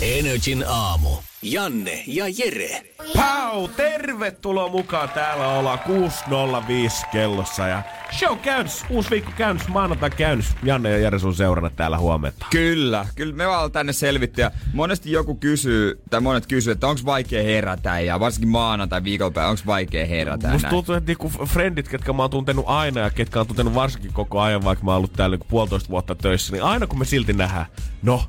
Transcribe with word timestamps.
Energin 0.00 0.64
aamu. 0.68 1.08
Janne 1.42 2.04
ja 2.06 2.24
Jere. 2.38 2.82
Pau, 3.16 3.68
tervetuloa 3.68 4.68
mukaan. 4.68 5.08
Täällä 5.08 5.48
ollaan 5.48 5.78
6.05 5.78 7.08
kellossa 7.12 7.68
ja 7.68 7.82
show 8.18 8.38
käynnissä. 8.38 8.86
Uusi 8.90 9.10
viikko 9.10 9.30
käynnissä, 9.36 9.70
maanantai 9.70 10.10
käynnissä. 10.10 10.54
Janne 10.62 10.90
ja 10.90 10.98
Jere 10.98 11.18
sun 11.18 11.34
seurana 11.34 11.70
täällä 11.70 11.98
huomenta. 11.98 12.46
Kyllä, 12.50 13.06
kyllä 13.14 13.34
me 13.34 13.46
vaan 13.46 13.72
tänne 13.72 13.92
selvitty 13.92 14.40
ja 14.40 14.50
monesti 14.72 15.12
joku 15.12 15.34
kysyy, 15.34 16.00
tai 16.10 16.20
monet 16.20 16.46
kysyy, 16.46 16.72
että 16.72 16.86
onko 16.86 17.00
vaikea 17.04 17.42
herätä 17.42 18.00
ja 18.00 18.20
varsinkin 18.20 18.48
maanantai 18.50 19.04
viikonpäivä, 19.04 19.48
onko 19.48 19.62
vaikea 19.66 20.06
herätä 20.06 20.48
Musta 20.48 20.66
näin. 20.68 20.74
tuntuu, 20.74 20.94
että 20.94 21.08
niinku 21.10 21.28
frendit, 21.46 21.88
ketkä 21.88 22.12
mä 22.12 22.22
oon 22.22 22.30
tuntenut 22.30 22.64
aina 22.68 23.00
ja 23.00 23.10
ketkä 23.10 23.40
on 23.40 23.46
tuntenut 23.46 23.74
varsinkin 23.74 24.12
koko 24.12 24.40
ajan, 24.40 24.64
vaikka 24.64 24.84
mä 24.84 24.90
oon 24.90 24.98
ollut 24.98 25.12
täällä 25.12 25.34
niinku 25.34 25.46
puolitoista 25.50 25.90
vuotta 25.90 26.14
töissä, 26.14 26.52
niin 26.52 26.62
aina 26.62 26.86
kun 26.86 26.98
me 26.98 27.04
silti 27.04 27.32
nähdään, 27.32 27.66
no, 28.02 28.24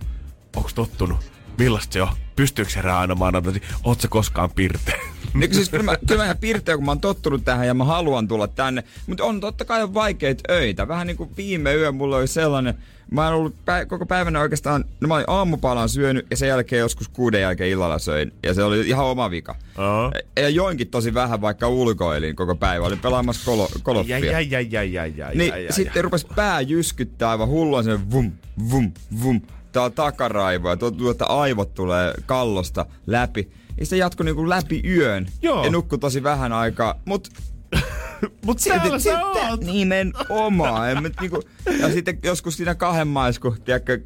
onks 0.55 0.73
tottunut? 0.73 1.30
Millaista 1.57 1.93
se 1.93 2.01
on? 2.01 2.09
Pystyykö 2.35 2.71
maanantai? 3.15 3.53
Oot 3.83 4.01
sä 4.01 4.07
koskaan 4.07 4.51
pirteä? 4.51 4.99
Niin, 5.33 5.49
kun 5.49 5.55
siis 5.55 5.69
kyllä 5.69 5.83
mä, 5.83 5.97
kyllä 6.07 6.21
mä 6.21 6.25
ihan 6.25 6.37
pirteä, 6.37 6.75
kun 6.75 6.85
mä 6.85 6.91
oon 6.91 7.01
tottunut 7.01 7.45
tähän 7.45 7.67
ja 7.67 7.73
mä 7.73 7.83
haluan 7.83 8.27
tulla 8.27 8.47
tänne. 8.47 8.83
Mutta 9.07 9.23
on 9.23 9.39
totta 9.39 9.65
kai 9.65 9.83
on 9.83 9.93
vaikeita 9.93 10.53
öitä. 10.53 10.87
Vähän 10.87 11.07
niin 11.07 11.17
kuin 11.17 11.29
viime 11.37 11.73
yö 11.73 11.91
mulla 11.91 12.17
oli 12.17 12.27
sellainen, 12.27 12.73
mä 13.11 13.25
oon 13.25 13.33
ollut 13.33 13.53
pä- 13.55 13.85
koko 13.85 14.05
päivänä 14.05 14.39
oikeastaan, 14.39 14.85
no 15.01 15.07
mä 15.07 15.15
olin 15.15 15.25
aamupalan 15.27 15.89
syönyt 15.89 16.27
ja 16.29 16.37
sen 16.37 16.47
jälkeen 16.49 16.79
joskus 16.79 17.07
kuuden 17.07 17.41
jälkeen 17.41 17.69
illalla 17.69 17.99
söin. 17.99 18.33
Ja 18.43 18.53
se 18.53 18.63
oli 18.63 18.87
ihan 18.87 19.05
oma 19.05 19.29
vika. 19.29 19.55
Aa. 19.77 20.11
Ja 20.35 20.49
joinkin 20.49 20.87
tosi 20.87 21.13
vähän, 21.13 21.41
vaikka 21.41 21.67
ulkoilin 21.67 22.35
koko 22.35 22.55
päivä. 22.55 22.85
Olin 22.85 22.99
pelaamassa 22.99 23.45
kolo, 23.45 23.69
koloffia. 23.83 24.19
Ja, 24.19 24.39
ja, 24.39 24.41
ja, 24.41 24.61
ja, 24.61 24.83
ja, 24.83 25.05
ja, 25.05 25.29
Niin 25.33 25.49
ja, 25.49 25.57
ja, 25.57 25.73
sitten 25.73 26.03
rupesi 26.03 26.27
pää 26.35 26.61
jyskyttää 26.61 27.29
aivan 27.29 27.47
hullua 27.47 27.83
sen 27.83 28.11
vum, 28.11 28.31
vum, 28.71 28.91
vum. 29.23 29.41
Tää 29.71 29.83
on 29.83 29.93
takaraivo 29.93 30.69
ja 30.69 30.77
tuntuu, 30.77 31.09
että 31.09 31.25
aivot 31.25 31.73
tulee 31.73 32.13
kallosta 32.25 32.85
läpi. 33.07 33.51
Ja 33.79 33.85
se 33.85 33.97
jatkoi 33.97 34.25
niinku 34.25 34.49
läpi 34.49 34.81
yön. 34.85 35.27
Joo. 35.41 35.63
Ja 35.65 35.71
nukkui 35.71 35.99
tosi 35.99 36.23
vähän 36.23 36.53
aikaa. 36.53 36.95
Mut 37.05 37.29
Mut 38.45 38.57
täällä 38.67 38.99
sä 38.99 39.25
oot! 39.25 39.63
Nimenomaan. 39.63 40.89
En 40.89 40.95
mä 40.95 41.01
nyt 41.01 41.13
niinku, 41.21 41.41
ja 41.81 41.89
sitten 41.93 42.19
joskus 42.23 42.57
siinä 42.57 42.75
kahden 42.75 43.07
maisku, 43.07 43.55
tiedätkö, 43.65 43.99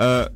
ö, 0.00 0.30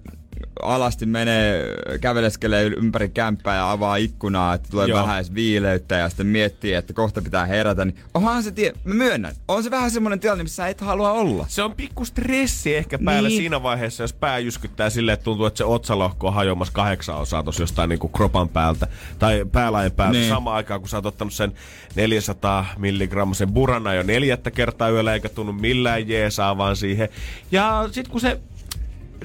alasti 0.63 1.07
menee, 1.07 1.65
käveleskelee 2.01 2.65
ympäri 2.65 3.09
kämppää 3.09 3.57
ja 3.57 3.71
avaa 3.71 3.97
ikkunaa, 3.97 4.55
että 4.55 4.69
tulee 4.71 4.87
Joo. 4.89 5.03
vähän 5.03 5.17
edes 5.17 5.35
viileyttä 5.35 5.97
ja 5.97 6.09
sitten 6.09 6.27
miettii, 6.27 6.73
että 6.75 6.93
kohta 6.93 7.23
pitää 7.23 7.47
herätä, 7.47 7.85
niin 7.85 7.97
onhan 8.15 8.43
se 8.43 8.51
tie, 8.51 8.73
mä 8.85 8.95
myönnän, 8.95 9.35
on 9.49 9.63
se 9.63 9.71
vähän 9.71 9.91
semmoinen 9.91 10.21
tilanne, 10.21 10.43
missä 10.45 10.57
sä 10.57 10.69
et 10.69 10.81
halua 10.81 11.13
olla. 11.13 11.47
Se 11.49 11.63
on 11.63 11.73
pikku 11.73 12.05
stressi 12.05 12.77
ehkä 12.77 12.99
päällä 13.05 13.29
Niin. 13.29 13.39
siinä 13.41 13.63
vaiheessa, 13.63 14.03
jos 14.05 14.13
pää 14.13 14.39
jyskyttää 14.39 14.91
silleen, 14.91 15.15
että 15.15 15.25
tuntuu, 15.25 15.47
että 15.47 15.59
se 15.59 15.65
otsalohko 15.65 16.27
on 16.29 16.35
hajoamassa 16.35 16.73
kahdeksan 16.73 17.17
osaa 17.17 17.43
tuossa 17.43 17.63
jostain 17.63 17.89
niinku 17.89 18.09
kropan 18.09 18.49
päältä 18.49 18.87
tai 19.19 19.45
päälajen 19.53 19.93
päältä 19.93 20.19
Niin. 20.19 20.29
samaan 20.29 20.57
aikaan, 20.57 20.81
kun 20.81 20.89
sä 20.89 20.97
oot 20.97 21.07
ottanut 21.07 21.33
sen 21.35 21.53
400 21.95 22.67
milligrammasen 22.79 23.53
burana 23.53 23.95
jo 23.95 24.03
neljättä 24.03 24.51
kertaa 24.51 24.89
yöllä 24.91 25.15
eikä 25.15 25.29
tunnu 25.29 25.53
millään 25.53 26.09
jeesaa 26.09 26.59
vaan 26.59 26.77
siihen. 26.77 27.09
Ja 27.53 27.89
sit 27.93 28.09
kun 28.09 28.21
se 28.21 28.41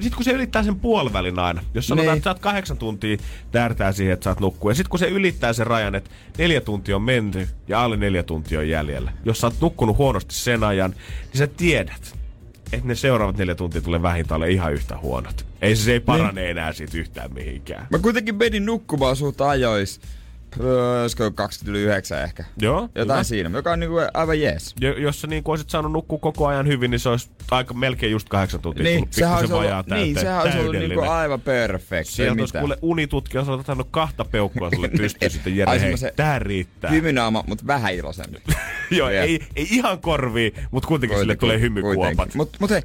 sitten 0.00 0.16
kun 0.16 0.24
se 0.24 0.30
ylittää 0.32 0.62
sen 0.62 0.76
puolivälin 0.80 1.38
aina, 1.38 1.62
jos 1.74 1.86
sanotaan, 1.86 2.06
Niin. 2.06 2.16
että 2.16 2.24
sä 2.24 2.30
oot 2.30 2.38
kahdeksan 2.38 2.76
tuntia 2.78 3.16
tärtää 3.52 3.92
siihen, 3.92 4.12
että 4.12 4.24
saat 4.24 4.40
nukkua. 4.40 4.70
Ja 4.70 4.74
sitten 4.74 4.90
kun 4.90 4.98
se 4.98 5.08
ylittää 5.08 5.52
sen 5.52 5.66
rajan, 5.66 5.94
että 5.94 6.10
neljä 6.38 6.60
tuntia 6.60 6.96
on 6.96 7.02
menty 7.02 7.48
ja 7.68 7.84
alle 7.84 7.96
neljä 7.96 8.22
tuntia 8.22 8.58
on 8.58 8.68
jäljellä. 8.68 9.12
Jos 9.24 9.40
sä 9.40 9.46
oot 9.46 9.60
nukkunut 9.60 9.98
huonosti 9.98 10.34
sen 10.34 10.64
ajan, 10.64 10.90
niin 10.90 11.38
sä 11.38 11.46
tiedät, 11.46 12.14
että 12.72 12.88
ne 12.88 12.94
seuraavat 12.94 13.36
neljä 13.36 13.54
tuntia 13.54 13.80
tulee 13.80 14.02
vähintään 14.02 14.38
ole 14.38 14.50
ihan 14.50 14.72
yhtä 14.72 14.98
huonot. 14.98 15.46
Ei 15.62 15.76
se, 15.76 15.82
se 15.82 15.92
ei 15.92 16.00
parane 16.00 16.40
Niin. 16.40 16.50
enää 16.50 16.72
siitä 16.72 16.98
yhtään 16.98 17.32
mihinkään. 17.34 17.86
Mä 17.90 17.98
kuitenkin 17.98 18.34
menin 18.34 18.66
nukkumaan 18.66 19.16
suht 19.16 19.40
ajois. 19.40 20.00
Öö, 20.60 21.02
Olisiko 21.02 21.30
29 21.30 22.22
ehkä? 22.22 22.44
Joo, 22.60 22.80
Jotain 22.94 23.16
hyvä. 23.16 23.22
siinä, 23.22 23.50
joka 23.54 23.72
on 23.72 23.80
niinku 23.80 23.96
aivan 24.14 24.40
jees. 24.40 24.74
Jo, 24.80 24.92
jos 24.92 25.20
sä 25.20 25.26
niin 25.26 25.42
olisit 25.46 25.70
saanut 25.70 25.92
nukkua 25.92 26.18
koko 26.18 26.46
ajan 26.46 26.66
hyvin, 26.66 26.90
niin 26.90 27.00
se 27.00 27.08
olisi 27.08 27.30
aika 27.50 27.74
melkein 27.74 28.12
just 28.12 28.28
kahdeksan 28.28 28.60
tuntia 28.60 28.84
Niin, 28.84 29.08
sehän 29.10 29.38
pikkusen 29.38 29.56
olisi 29.56 29.72
ollut, 29.72 29.86
täyteen. 29.86 30.00
niin, 30.06 30.20
sehän 30.20 30.42
olisi 30.42 30.58
ollut 30.58 30.76
niinku 30.76 31.00
aivan 31.00 31.40
perfect. 31.40 32.08
Sieltä 32.08 32.40
olisi 32.42 32.58
kuule 32.58 32.78
unitutkija 32.82 33.40
olisi 33.40 33.52
ottanut 33.52 33.88
kahta 33.90 34.24
peukkua 34.24 34.70
sulle 34.74 34.88
pystyyn 34.98 35.30
sitten 35.30 35.56
Jere, 35.56 35.70
hei, 35.70 35.80
semmosen 35.80 36.12
tää 36.16 36.38
riittää. 36.38 36.90
Hymynaama, 36.90 37.44
mutta 37.46 37.66
vähän 37.66 37.94
iloisempi. 37.94 38.42
Joo, 38.90 39.08
ei, 39.08 39.40
ei 39.56 39.66
ihan 39.70 40.00
korviin, 40.00 40.52
mutta 40.70 40.86
kuitenkin 40.88 41.18
sille 41.18 41.36
tulee 41.36 41.60
hymykuopat. 41.60 42.34
Mutta 42.34 42.58
mut 42.60 42.70
hei, 42.70 42.82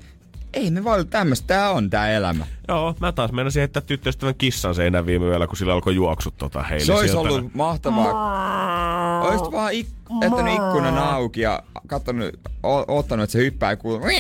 ei 0.54 0.72
me 0.72 0.84
voi 0.84 1.06
tämmöistä, 1.06 1.48
tää 1.48 1.72
on 1.72 1.90
tää 1.90 2.12
elämä. 2.12 2.46
Joo, 2.68 2.96
mä 3.00 3.12
taas 3.12 3.32
meinasin 3.32 3.60
heittää 3.60 3.82
tyttöystävän 3.82 4.36
kissan 4.36 4.76
seinään 4.76 5.06
viime 5.06 5.26
yöllä, 5.26 5.48
kun 5.48 5.58
sillä 5.58 5.74
alkoi 5.74 5.96
juoksut 5.96 6.38
tota 6.38 6.64
heille 6.64 6.86
Se 6.86 6.94
olisi 6.94 7.12
sieltä. 7.14 7.30
ollut 7.30 7.54
mahtavaa. 7.54 9.22
Oisit 9.22 9.52
vaan 9.52 9.72
ik- 9.74 10.22
jättänyt 10.22 10.54
ikkunan 10.54 10.98
auki 10.98 11.42
ja 11.42 11.64
katsonut, 11.88 12.30
o- 12.64 12.98
ottanut, 12.98 13.24
että 13.24 13.32
se 13.32 13.40
hyppää 13.40 13.72
ja 13.72 13.78
kuuluu. 13.78 14.08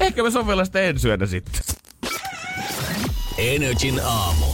Ehkä 0.00 0.22
me 0.22 0.30
sovellaan 0.30 0.66
sitä 0.66 0.80
ensi 0.80 1.08
yönä 1.08 1.26
sitten. 1.26 1.60
Energin 3.40 4.00
aamu. 4.04 4.46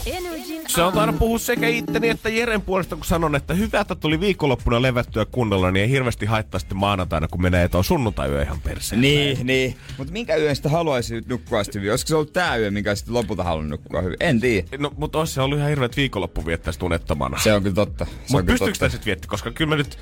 Se 0.68 0.82
on 0.82 0.98
aina 0.98 1.12
puhua 1.12 1.38
sekä 1.38 1.68
itteni 1.68 2.08
että 2.08 2.28
Jeren 2.28 2.62
puolesta, 2.62 2.96
kun 2.96 3.04
sanon, 3.04 3.34
että 3.34 3.54
hyvä, 3.54 3.80
että 3.80 3.94
tuli 3.94 4.20
viikonloppuna 4.20 4.82
levättyä 4.82 5.24
kunnolla, 5.24 5.70
niin 5.70 5.82
ei 5.82 5.90
hirveästi 5.90 6.26
haittaa 6.26 6.60
sitten 6.60 6.78
maanantaina, 6.78 7.28
kun 7.28 7.42
menee 7.42 7.68
tuon 7.68 7.84
sunnuntai 7.84 8.42
ihan 8.42 8.60
perseen. 8.60 9.00
niin, 9.00 9.46
niin. 9.46 9.76
Mutta 9.98 10.12
minkä 10.12 10.36
yön 10.36 10.56
sitä 10.56 10.68
haluaisi 10.68 11.22
nukkua 11.28 11.64
sitten 11.64 11.80
hyvin? 11.80 11.92
Olisiko 11.92 12.08
se 12.08 12.14
ollut 12.14 12.32
tää 12.32 12.56
yö, 12.56 12.70
minkä 12.70 12.94
sitten 12.94 13.14
lopulta 13.14 13.44
halunnut 13.44 13.70
nukkua 13.80 14.02
hyvin? 14.02 14.16
En 14.20 14.40
tiedä. 14.40 14.68
No, 14.78 14.92
mutta 14.96 15.18
olisi 15.18 15.34
se 15.34 15.40
ollut 15.40 15.58
ihan 15.58 15.70
hirveät 15.70 15.96
viikonloppu 15.96 16.46
viettää 16.46 16.72
sitä 16.72 16.86
unettomana. 16.86 17.38
Se 17.38 17.52
on 17.52 17.62
kyllä 17.62 17.74
totta. 17.74 18.06
Mutta 18.30 18.46
pystyykö 18.46 18.74
sitä 18.74 18.88
sitten 18.88 19.06
vietti? 19.06 19.28
Koska 19.28 19.50
kyllä 19.50 19.68
mä 19.68 19.76
nyt... 19.76 19.98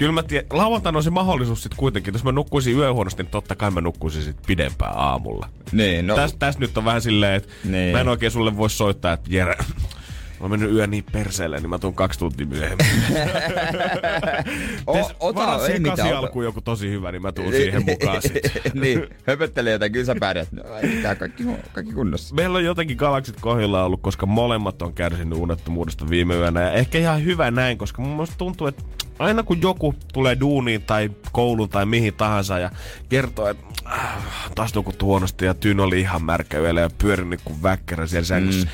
Kyllä 0.00 0.12
mä 0.12 0.22
tiedän, 0.22 0.46
lauantaina 0.50 0.96
on 0.98 1.02
se 1.02 1.10
mahdollisuus 1.10 1.62
sitten 1.62 1.76
kuitenkin. 1.78 2.14
Jos 2.14 2.24
mä 2.24 2.32
nukkuisin 2.32 2.76
yöhuonosti, 2.76 3.22
niin 3.22 3.30
totta 3.30 3.56
kai 3.56 3.70
mä 3.70 3.80
nukkuisin 3.80 4.22
sitten 4.22 4.44
pidempään 4.46 4.92
aamulla. 4.96 5.48
Niin, 5.72 6.06
no. 6.06 6.14
Tästä 6.16 6.38
täs 6.38 6.58
nyt 6.58 6.78
on 6.78 6.84
vähän 6.84 7.02
silleen, 7.02 7.34
että 7.34 7.48
Niin. 7.64 7.92
mä 7.92 8.00
en 8.00 8.08
oikein 8.08 8.32
sulle 8.32 8.56
voi 8.56 8.70
soittaa, 8.70 9.12
että 9.12 9.30
Jere, 9.32 9.56
mä 10.40 10.44
oon 10.44 10.50
mennyt 10.50 10.72
yö 10.72 10.86
niin 10.86 11.04
perseelle, 11.12 11.60
niin 11.60 11.70
mä 11.70 11.78
tuun 11.78 11.94
kaksi 11.94 12.18
tuntia 12.18 12.46
myöhemmin. 12.46 12.86
O, 14.86 14.94
Tes- 14.94 15.14
ota, 15.20 15.40
varaa 15.40 15.66
siihen 15.66 15.82
kasi 15.82 16.02
ota. 16.02 16.18
alkuun 16.18 16.44
joku 16.44 16.60
tosi 16.60 16.90
hyvä, 16.90 17.12
niin 17.12 17.22
mä 17.22 17.32
tuun 17.32 17.52
siihen 17.52 17.84
mukaan 17.84 18.22
sitten. 18.22 18.50
niin, 18.82 19.06
höpöttelee 19.26 19.72
jotain, 19.72 19.92
kyllä 19.92 20.06
sä 20.06 20.14
pärjät. 20.20 20.52
No, 20.52 20.62
mitään, 20.82 21.16
kaikki, 21.16 21.44
kaikki 21.72 21.92
kunnossa. 21.92 22.34
Meillä 22.34 22.58
on 22.58 22.64
jotenkin 22.64 22.96
galaksit 22.96 23.36
kohdilla 23.40 23.84
ollut, 23.84 24.00
koska 24.02 24.26
molemmat 24.26 24.82
on 24.82 24.92
kärsinyt 24.94 25.38
unettomuudesta 25.38 26.10
viime 26.10 26.34
yönä. 26.34 26.60
Ja 26.60 26.72
ehkä 26.72 26.98
ihan 26.98 27.24
hyvä 27.24 27.50
näin, 27.50 27.78
koska 27.78 28.02
mun 28.02 28.10
mielestä 28.12 28.34
tuntuu, 28.38 28.66
että 28.66 28.82
aina 29.18 29.42
kun 29.42 29.62
joku 29.62 29.94
tulee 30.12 30.40
duuniin 30.40 30.82
tai 30.82 31.10
kouluun 31.32 31.68
tai 31.68 31.86
mihin 31.86 32.14
tahansa 32.14 32.58
ja 32.58 32.70
kertoo, 33.08 33.48
että 33.48 33.64
äh, 33.86 34.16
taas 34.54 34.74
nukuttu 34.74 35.06
huonosti 35.06 35.44
ja 35.44 35.54
tyyn 35.54 35.80
oli 35.80 36.00
ihan 36.00 36.24
märkä 36.24 36.58
yöllä 36.58 36.80
ja 36.80 36.90
pyörin 36.98 37.30
niin 37.30 37.40
kuin 37.44 37.62
väkkärä 37.62 38.06
siellä 38.06 38.26
sängyssä. 38.26 38.66
Mm. 38.66 38.70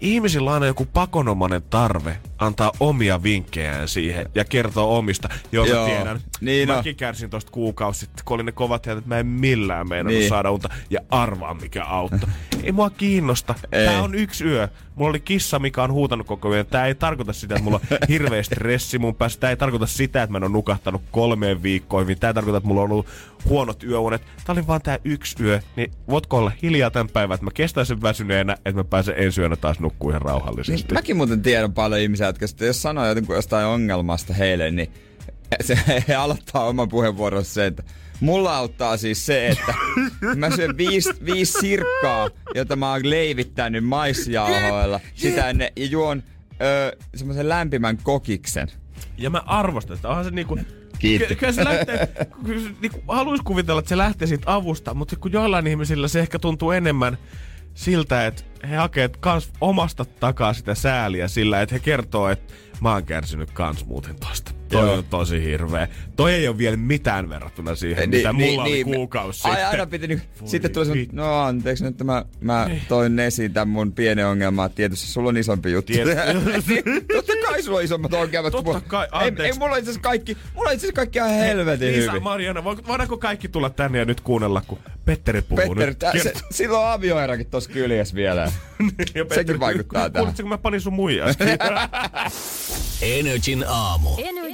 Ihmisillä 0.00 0.50
on 0.50 0.54
aina 0.54 0.66
joku 0.66 0.86
pakonomainen 0.92 1.62
tarve 1.70 2.18
antaa 2.38 2.72
omia 2.80 3.22
vinkkejään 3.22 3.88
siihen 3.88 4.26
ja 4.34 4.44
kertoo 4.44 4.98
omista. 4.98 5.28
Joo, 5.52 5.66
mä 5.66 5.70
Joo, 5.72 5.86
tiedän. 5.86 6.20
niin 6.40 6.68
Mäkin 6.68 6.96
kärsin 6.96 7.30
tosta 7.30 7.50
kuukausi 7.52 8.00
sitten, 8.00 8.24
kun 8.24 8.34
oli 8.34 8.42
ne 8.42 8.52
kovat 8.52 8.86
jäät, 8.86 8.98
että 8.98 9.08
mä 9.08 9.18
en 9.18 9.26
millään 9.26 9.88
meinannut 9.88 10.18
Niin. 10.18 10.28
saada 10.28 10.50
unta. 10.50 10.68
Ja 10.90 11.00
arvaa 11.10 11.54
mikä 11.54 11.84
auttoi. 11.84 12.28
ei 12.62 12.72
mua 12.72 12.90
kiinnosta. 12.90 13.54
Ei. 13.72 13.86
Tää 13.86 14.02
on 14.02 14.14
yksi 14.14 14.44
yö. 14.44 14.68
Mulla 14.94 15.10
oli 15.10 15.20
kissa, 15.20 15.58
mikä 15.58 15.82
on 15.82 15.92
huutanut 15.92 16.26
koko 16.26 16.54
yön. 16.54 16.66
Tää 16.66 16.86
ei 16.86 16.94
tarkoita 16.94 17.32
sitä, 17.32 17.54
että 17.54 17.64
mulla 17.64 17.80
on 17.90 17.98
hirveä 18.08 18.42
stressi 18.42 18.98
mun 18.98 19.14
päässä. 19.14 19.40
Tää 19.40 19.50
ei 19.50 19.56
tarkoita 19.56 19.86
sitä, 19.86 20.22
että 20.22 20.32
mä 20.32 20.36
en 20.38 20.44
ole 20.44 20.52
nukahtanut 20.52 21.02
kolmeen 21.10 21.62
viikkoon 21.62 22.02
hyvin. 22.02 22.18
Tää 22.18 22.30
ei 22.30 22.34
tarkoita, 22.34 22.56
että 22.56 22.68
mulla 22.68 22.80
on 22.82 22.90
ollut 22.92 23.06
huonot 23.48 23.84
yöunet. 23.84 24.22
Tää 24.22 24.52
oli 24.52 24.66
vaan 24.66 24.82
tää 24.82 24.98
yksi 25.04 25.42
yö. 25.44 25.60
Niin 25.76 25.90
voitko 26.08 26.38
olla 26.38 26.52
hiljaa 26.62 26.90
tämän 26.90 27.08
päivän, 27.08 27.34
että 27.34 27.44
mä 27.44 27.50
kestän 27.54 27.86
sen 27.86 28.02
väsyneenä, 28.02 28.52
että 28.52 28.72
mä 28.72 28.84
pääsen 28.84 29.14
ensi 29.18 29.40
yönä 29.40 29.56
taas 29.56 29.80
nukkuu 29.80 30.10
ihan 30.10 30.20
Niin, 30.22 30.26
rauhallisesti. 30.30 30.94
mäkin 30.94 31.16
muuten 31.16 31.42
tiedän 31.42 31.72
paljon 31.72 32.00
ihmisiä, 32.00 32.27
jotka 32.28 32.46
sitten 32.46 32.66
jos 32.66 32.82
sanoo 32.82 33.06
jotenkin 33.06 33.34
jostain 33.34 33.66
ongelmasta 33.66 34.34
heille, 34.34 34.70
niin 34.70 34.92
se 35.60 35.78
he 36.08 36.14
aloittaa 36.14 36.64
oman 36.64 36.88
puheenvuoronsa 36.88 37.54
se, 37.54 37.66
että 37.66 37.82
mulla 38.20 38.56
auttaa 38.56 38.96
siis 38.96 39.26
se, 39.26 39.48
että 39.48 39.74
mä 40.36 40.56
syön 40.56 40.76
viisi, 40.76 41.10
viisi 41.24 41.52
sirkkaa, 41.60 42.30
jota 42.54 42.76
mä 42.76 42.90
oon 42.92 43.10
leivittänyt 43.10 43.84
maissijauhoilla 43.84 45.00
sitä 45.14 45.50
ennen, 45.50 45.72
ja 45.76 45.86
juon 45.86 46.22
öö, 46.62 46.96
semmoisen 47.14 47.48
lämpimän 47.48 47.98
kokiksen. 48.02 48.68
Ja 49.18 49.30
mä 49.30 49.42
arvostan 49.46 49.96
sitä. 49.96 50.08
Onhan 50.08 50.24
se 50.24 50.30
niinku... 50.30 50.58
Kiitti. 50.98 51.28
Ky- 51.28 51.34
kyllä 51.34 51.52
se 51.52 51.64
lähtee, 51.64 52.08
haluais 53.08 53.40
kuvitella, 53.44 53.78
että 53.78 53.88
se 53.88 53.96
lähtee 53.96 54.28
siitä 54.28 54.54
avusta, 54.54 54.94
mutta 54.94 55.16
kun 55.16 55.32
joillain 55.32 55.66
ihmisillä 55.66 56.08
se 56.08 56.20
ehkä 56.20 56.38
tuntuu 56.38 56.70
enemmän 56.70 57.18
siltä, 57.78 58.26
että 58.26 58.42
he 58.68 58.76
hakee 58.76 59.10
kans 59.20 59.50
omasta 59.60 60.04
takaa 60.04 60.52
sitä 60.52 60.74
sääliä 60.74 61.28
sillä, 61.28 61.62
että 61.62 61.74
he 61.74 61.78
kertoo, 61.78 62.28
että 62.28 62.54
mä 62.80 62.92
oon 62.92 63.04
kärsinyt 63.04 63.50
kans 63.50 63.86
muuten 63.86 64.16
tosta. 64.20 64.57
Toi 64.68 64.82
Joo. 64.86 64.94
on 64.94 65.04
tosi 65.04 65.42
hirveä. 65.42 65.88
Toi 66.16 66.34
ei 66.34 66.48
ole 66.48 66.58
vielä 66.58 66.76
mitään 66.76 67.28
verrattuna 67.28 67.74
siihen, 67.74 68.10
mitä 68.10 68.32
mulla 68.32 68.62
oli 68.62 68.84
kuukausi 68.84 69.40
Ai, 69.48 69.50
sitten. 69.54 69.68
aina 69.70 69.86
piti 69.86 70.06
niinku, 70.06 70.24
Voi 70.40 70.48
sitten 70.48 70.70
tuli 70.72 70.84
semmoinen, 70.86 71.08
no 71.16 71.40
anteeksi 71.40 71.84
nyt 71.84 72.02
mä, 72.04 72.24
mä 72.40 72.64
Niin. 72.68 72.82
toin 72.88 73.18
esiin 73.18 73.52
tämän 73.52 73.68
mun 73.68 73.92
pienen 73.92 74.26
ongelman. 74.26 74.70
Tietysti 74.70 75.06
sulla 75.06 75.28
on 75.28 75.36
isompi 75.36 75.72
juttu. 75.72 75.92
Tiet- 75.92 76.08
Niin, 76.68 76.84
Totta 77.14 77.32
kai 77.46 77.62
sulla 77.62 77.78
on 77.78 77.84
isommat 77.84 78.12
ongelmat. 78.14 78.52
Totta 78.52 78.64
mulla. 78.70 78.80
kai, 78.80 79.04
ei, 79.04 79.08
anteeksi. 79.28 79.42
ei, 79.44 79.58
mulla 79.58 79.72
on 79.72 79.78
itse 79.78 79.90
asiassa 79.90 80.08
kaikki, 80.08 80.36
mulla 80.54 80.68
on 80.68 80.74
itse 80.74 80.86
asiassa 80.86 80.96
kaikki 80.96 81.18
ihan 81.18 81.30
helvetin 81.30 81.92
Liisa, 81.92 82.10
hyvin. 82.10 82.22
Mariana, 82.22 82.64
voiko- 82.64 82.82
voidaanko 82.86 83.18
kaikki 83.18 83.48
tulla 83.48 83.70
tänne 83.70 83.98
ja 83.98 84.04
nyt 84.04 84.20
kuunnella, 84.20 84.62
kun 84.66 84.78
Petteri 85.04 85.42
puhuu 85.42 85.56
Petteri, 85.56 85.86
nyt? 85.90 85.98
tää, 85.98 86.12
se, 86.12 86.22
Kertoo. 86.22 86.42
sillä 86.50 86.78
on 86.78 86.92
avioerakin 86.92 87.46
tossa 87.46 87.70
kyljessä 87.70 88.14
vielä. 88.14 88.52
Ja 89.14 89.24
Petteri, 89.24 89.60
vaikuttaa 89.60 90.10
tähän. 90.10 90.24
Kuulitko, 90.24 90.42
kun 90.42 90.48
mä 90.48 90.58
panin 90.58 90.80
sun 90.80 90.92
muijaa? 90.92 91.28
Energin 93.02 93.64
aamu. 93.68 94.10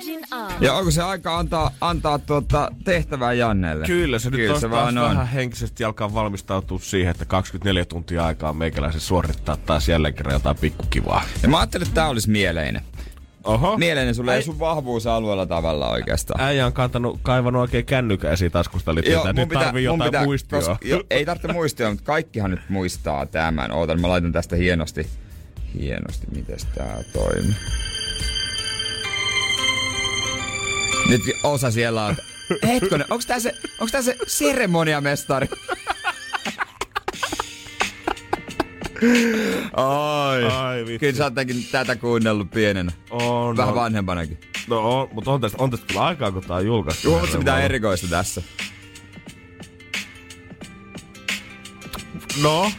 Energin 0.09 0.25
aamu. 0.31 0.55
Ja 0.61 0.75
onko 0.75 0.91
se 0.91 1.03
aika 1.03 1.39
antaa, 1.39 1.71
antaa 1.81 2.19
tuota 2.19 2.71
tehtävää 2.85 3.33
Jannelle? 3.33 3.87
Kyllä, 3.87 4.19
se 4.19 4.31
nyt 4.31 4.37
Kyllä 4.37 4.47
Kyllä 4.49 4.61
se 4.61 4.71
vaan 4.71 4.99
on. 4.99 5.09
vähän 5.11 5.27
henkisesti 5.29 5.85
alkaa 5.85 6.15
valmistautua 6.15 6.79
siihen, 6.79 7.11
että 7.11 7.25
24 7.25 7.85
tuntia 7.85 8.27
aikaa 8.27 8.51
on 8.51 8.57
meikäläisen 8.57 9.01
suorittaa 9.01 9.57
taas 9.57 9.89
jälleen 9.89 10.15
kerran 10.15 10.33
jotain 10.35 10.57
pikkukivaa. 10.57 11.23
Ja 11.43 11.49
mä 11.49 11.59
ajattelin, 11.59 11.87
että 11.87 11.95
tää 11.95 12.09
olisi 12.09 12.31
mieleinen. 12.31 12.83
Oho. 13.45 13.77
Mieleinen 13.79 14.15
sulle 14.15 14.31
Ai- 14.31 14.37
ei 14.37 14.43
sun 14.43 14.59
vahvuusalueella 14.59 15.47
tavalla 15.47 15.89
oikeastaan. 15.89 16.41
Äijä 16.41 16.67
on 16.67 16.73
kantanut, 16.73 17.19
kaivannut 17.23 17.61
oikein 17.61 17.85
kännykän 17.87 18.33
esiin 18.33 18.53
taskusta, 18.53 18.91
eli 18.91 19.11
Joo, 19.11 19.33
nyt 19.33 19.49
tarvii 19.49 19.85
jotain 19.85 20.25
muistia. 20.25 20.59
koska, 20.59 20.79
jo, 20.85 21.03
ei 21.11 21.25
tarvitse 21.25 21.53
muistia, 21.53 21.91
mutta 21.91 22.05
kaikkihan 22.05 22.51
nyt 22.51 22.61
muistaa 22.69 23.27
tämän. 23.27 23.73
Ootan, 23.73 24.01
mä 24.01 24.09
laitan 24.09 24.33
tästä 24.33 24.57
hienosti. 24.57 25.07
Hienosti, 25.81 26.27
miten 26.35 26.57
tää 26.75 26.99
toimii. 27.13 27.55
Nyt 31.19 31.37
osa 31.43 31.71
siellä 31.71 32.05
on. 32.05 32.17
Hetkonen, 32.67 33.07
onks 33.11 33.27
tää 33.27 33.41
se, 33.41 33.55
onks 33.81 33.93
tää 33.93 34.03
se 34.03 34.17
seremoniamestari? 34.27 35.49
Ai. 39.77 40.45
Ai 40.45 40.85
vittu. 40.87 40.99
Kyllä 40.99 41.13
sä 41.17 41.25
oot 41.25 41.35
tätä 41.73 41.97
kuunnellut 41.97 42.51
pienenä. 42.51 42.93
On, 43.11 43.57
Vähän 43.57 43.73
on. 43.75 43.81
vanhempanakin. 43.81 44.39
No 44.69 45.01
on, 45.01 45.09
mutta 45.13 45.31
on 45.31 45.41
tästä, 45.41 45.59
on 45.61 45.71
tästä 45.71 45.87
kyllä 45.87 46.05
aikaa, 46.05 46.33
kun 46.33 46.43
tää 46.43 46.57
on 46.57 46.67
julkaistu. 46.67 47.11
Huomaatko 47.11 47.39
mitään 47.39 47.63
erikoista 47.63 48.07
tässä? 48.11 48.43
No. 52.43 52.71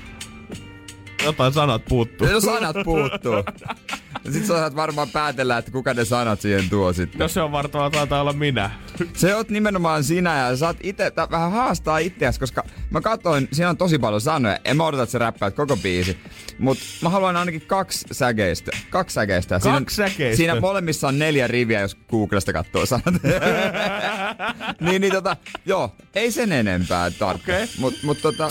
Jotain 1.24 1.54
sanat 1.54 1.86
puuttuu. 1.86 2.28
No 2.28 2.40
sanat 2.40 2.76
puuttuu. 2.84 3.34
Ja 4.24 4.32
sit 4.32 4.46
sä 4.46 4.54
saat 4.54 4.76
varmaan 4.76 5.10
päätellä, 5.10 5.58
että 5.58 5.72
kuka 5.72 5.94
ne 5.94 6.06
sanat 6.06 6.42
siihen 6.42 6.70
tuo 6.70 6.94
sitten. 6.94 7.20
No 7.20 7.28
se 7.28 7.42
on 7.42 7.52
varmaan 7.52 7.92
taitaa 7.92 8.22
olla 8.22 8.34
minä. 8.34 8.72
Se 9.14 9.36
oot 9.36 9.50
nimenomaan 9.50 10.04
sinä 10.04 10.38
ja 10.38 10.58
sä 10.58 10.68
oot 10.68 10.78
ite, 10.84 11.12
tää 11.12 11.28
vähän 11.32 11.52
haastaa 11.52 11.98
itseäsi, 11.98 12.40
koska 12.40 12.64
mä 12.90 13.02
katsoin, 13.02 13.48
siinä 13.52 13.70
on 13.70 13.78
tosi 13.78 14.00
paljon 14.00 14.22
sanoja. 14.22 14.60
En 14.66 14.78
mä 14.78 14.86
odota, 14.86 15.04
että 15.04 15.12
sä 15.12 15.18
räppäät 15.18 15.56
koko 15.56 15.78
biisi. 15.78 16.18
Mut 16.60 16.78
mä 17.02 17.10
haluan 17.10 17.38
ainakin 17.38 17.62
kaksi 17.62 18.06
säkeistä. 18.12 18.72
Kaksi 18.90 19.14
säkeistä. 19.14 19.60
Siinä, 19.60 19.80
Kaksi 19.80 19.96
säkeistä? 19.96 20.38
Siinä 20.38 20.60
molemmissa 20.60 21.08
on 21.08 21.20
neljä 21.20 21.48
riviä, 21.48 21.82
jos 21.82 21.98
Googlesta 22.10 22.54
katsoo 22.54 22.86
sanat. 22.86 23.06
niin, 24.80 25.02
niin 25.02 25.14
tota, 25.14 25.38
joo, 25.66 25.96
ei 26.16 26.32
sen 26.32 26.52
enempää 26.52 27.12
tarvitse. 27.12 27.54
Okei. 27.54 27.68
Mut, 27.78 27.94
mut 28.04 28.22
tota, 28.22 28.50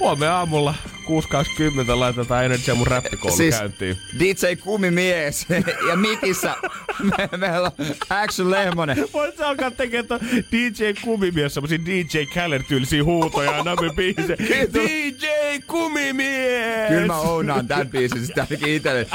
Huomenna 0.00 0.36
aamulla 0.36 0.74
6.20 1.02 1.98
laitetaan 1.98 2.44
Energia 2.44 2.74
mun 2.74 2.86
räppikoulu 2.86 3.36
siis 3.36 3.58
käyntiin. 3.58 3.96
DJ 4.18 4.46
Kumimies 4.60 5.46
ja 5.88 5.96
mikissä 5.96 6.54
me, 7.02 7.28
meillä 7.36 7.72
on 7.78 7.86
Action 8.10 8.50
Lehmonen. 8.50 9.08
Voit 9.12 9.36
sä 9.36 9.48
alkaa 9.48 9.70
tekemään 9.70 10.06
ton 10.06 10.20
DJ 10.52 10.84
Kumimies 11.04 11.54
semmosia 11.54 11.78
DJ 11.86 12.18
Khaled-tyylisiä 12.24 13.04
huutoja 13.04 13.56
ja 13.56 13.62
nami 13.62 13.90
biisejä. 13.96 14.36
DJ 14.74 15.26
Kumimies! 15.66 16.88
Kyllä 16.88 17.06
mä 17.06 17.18
ounaan 17.18 17.68
tän 17.68 17.88
biisin 17.88 18.26
sitten 18.26 18.44
ainakin 18.50 18.74
itelle. 18.74 19.06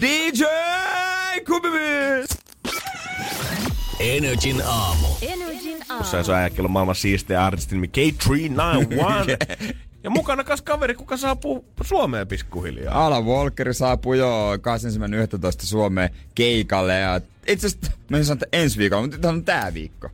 DJ 0.00 0.44
Kumimies! 1.46 2.28
Energin 4.00 4.62
aamu. 4.66 5.06
Energin 5.22 5.78
aamu. 5.88 6.00
Jossain 6.00 6.24
se 6.24 6.32
on 6.62 6.70
maailman 6.70 6.94
siisteä 6.94 7.44
artisti 7.44 7.74
nimi 7.74 7.86
K391. 7.86 9.74
ja 10.04 10.10
mukana 10.10 10.44
kas 10.44 10.62
kaveri, 10.62 10.94
kuka 10.94 11.16
saapuu 11.16 11.64
Suomeen 11.84 12.28
pikkuhiljaa. 12.28 13.06
Alan 13.06 13.24
Walker 13.24 13.74
saapuu 13.74 14.14
jo 14.14 14.56
21.11. 14.56 14.60
Suomeen 15.62 16.10
keikalle 16.34 16.98
ja 16.98 17.20
itse 17.46 17.66
asiassa 17.66 17.92
mä 18.10 18.16
en 18.16 18.24
sano, 18.24 18.34
että 18.34 18.46
ensi 18.52 18.78
viikolla, 18.78 19.02
mutta 19.02 19.18
tämä 19.18 19.32
on 19.34 19.44
tää 19.44 19.74
viikko. 19.74 20.10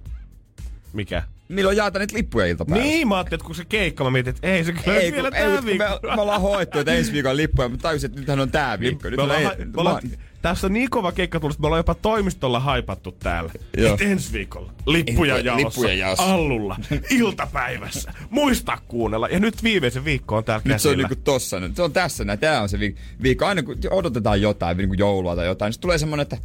Mikä? 0.92 1.22
Milloin 1.48 1.76
jaetaan 1.76 2.00
niitä 2.00 2.16
lippuja 2.16 2.46
iltapäivällä? 2.46 2.84
Niin, 2.90 3.08
mä 3.08 3.16
ajattelin, 3.16 3.34
että 3.40 3.46
kun 3.46 3.54
se 3.54 3.64
keikka, 3.64 4.04
mä 4.04 4.10
mietin, 4.10 4.34
että 4.34 4.48
ei 4.48 4.64
se 4.64 4.72
kyllä 4.72 4.96
Ei, 4.98 5.12
vielä 5.12 5.30
kun, 5.30 5.38
ei, 5.38 5.44
tää 5.48 5.60
me, 5.60 5.66
viikko. 5.66 5.84
me, 6.16 6.20
ollaan 6.22 6.40
hoettu, 6.40 6.78
että 6.78 6.92
ensi 6.94 7.12
viikon 7.12 7.36
lippuja, 7.36 7.68
mutta 7.68 7.82
tajusin, 7.82 8.08
että 8.10 8.20
nythän 8.20 8.40
on 8.40 8.50
tää 8.50 8.80
viikko. 8.80 9.08
Nyt 9.10 9.16
me 9.16 9.22
ollaan, 9.22 9.40
on- 9.40 9.46
ha- 9.46 9.54
me 9.58 9.70
ollaan, 9.76 10.02
tässä 10.44 10.66
on 10.66 10.72
niin 10.72 10.90
kova 10.90 11.12
keikka 11.12 11.40
tullut, 11.40 11.54
että 11.54 11.60
me 11.60 11.66
ollaan 11.66 11.78
jopa 11.78 11.94
toimistolla 11.94 12.60
haipattu 12.60 13.12
täällä. 13.12 13.52
Joo. 13.76 13.94
Et 13.94 14.00
ensi 14.00 14.32
viikolla. 14.32 14.72
Lippuja 14.86 15.38
jaossa. 15.38 15.66
lippuja 15.66 15.94
jaossa. 15.94 16.34
Allulla. 16.34 16.76
Iltapäivässä. 17.10 18.12
Muista 18.30 18.78
kuunnella. 18.88 19.28
Ja 19.28 19.38
nyt 19.40 19.62
viimeisen 19.62 20.04
viikko 20.04 20.36
on 20.36 20.44
täällä 20.44 20.62
Nyt 20.64 20.80
se 20.80 20.88
on 20.88 20.92
käsillä. 20.94 21.08
niinku 21.08 21.22
tossa. 21.24 21.60
nyt. 21.60 21.76
Se 21.76 21.82
on 21.82 21.92
tässä 21.92 22.24
näin. 22.24 22.38
Tää 22.38 22.62
on 22.62 22.68
se 22.68 22.76
viik- 22.76 22.96
viikko. 23.22 23.46
Aina 23.46 23.62
kun 23.62 23.76
odotetaan 23.90 24.40
jotain, 24.40 24.76
niinku 24.76 24.94
joulua 24.94 25.36
tai 25.36 25.46
jotain, 25.46 25.70
niin 25.70 25.80
tulee 25.80 25.98
semmonen, 25.98 26.22
että 26.22 26.38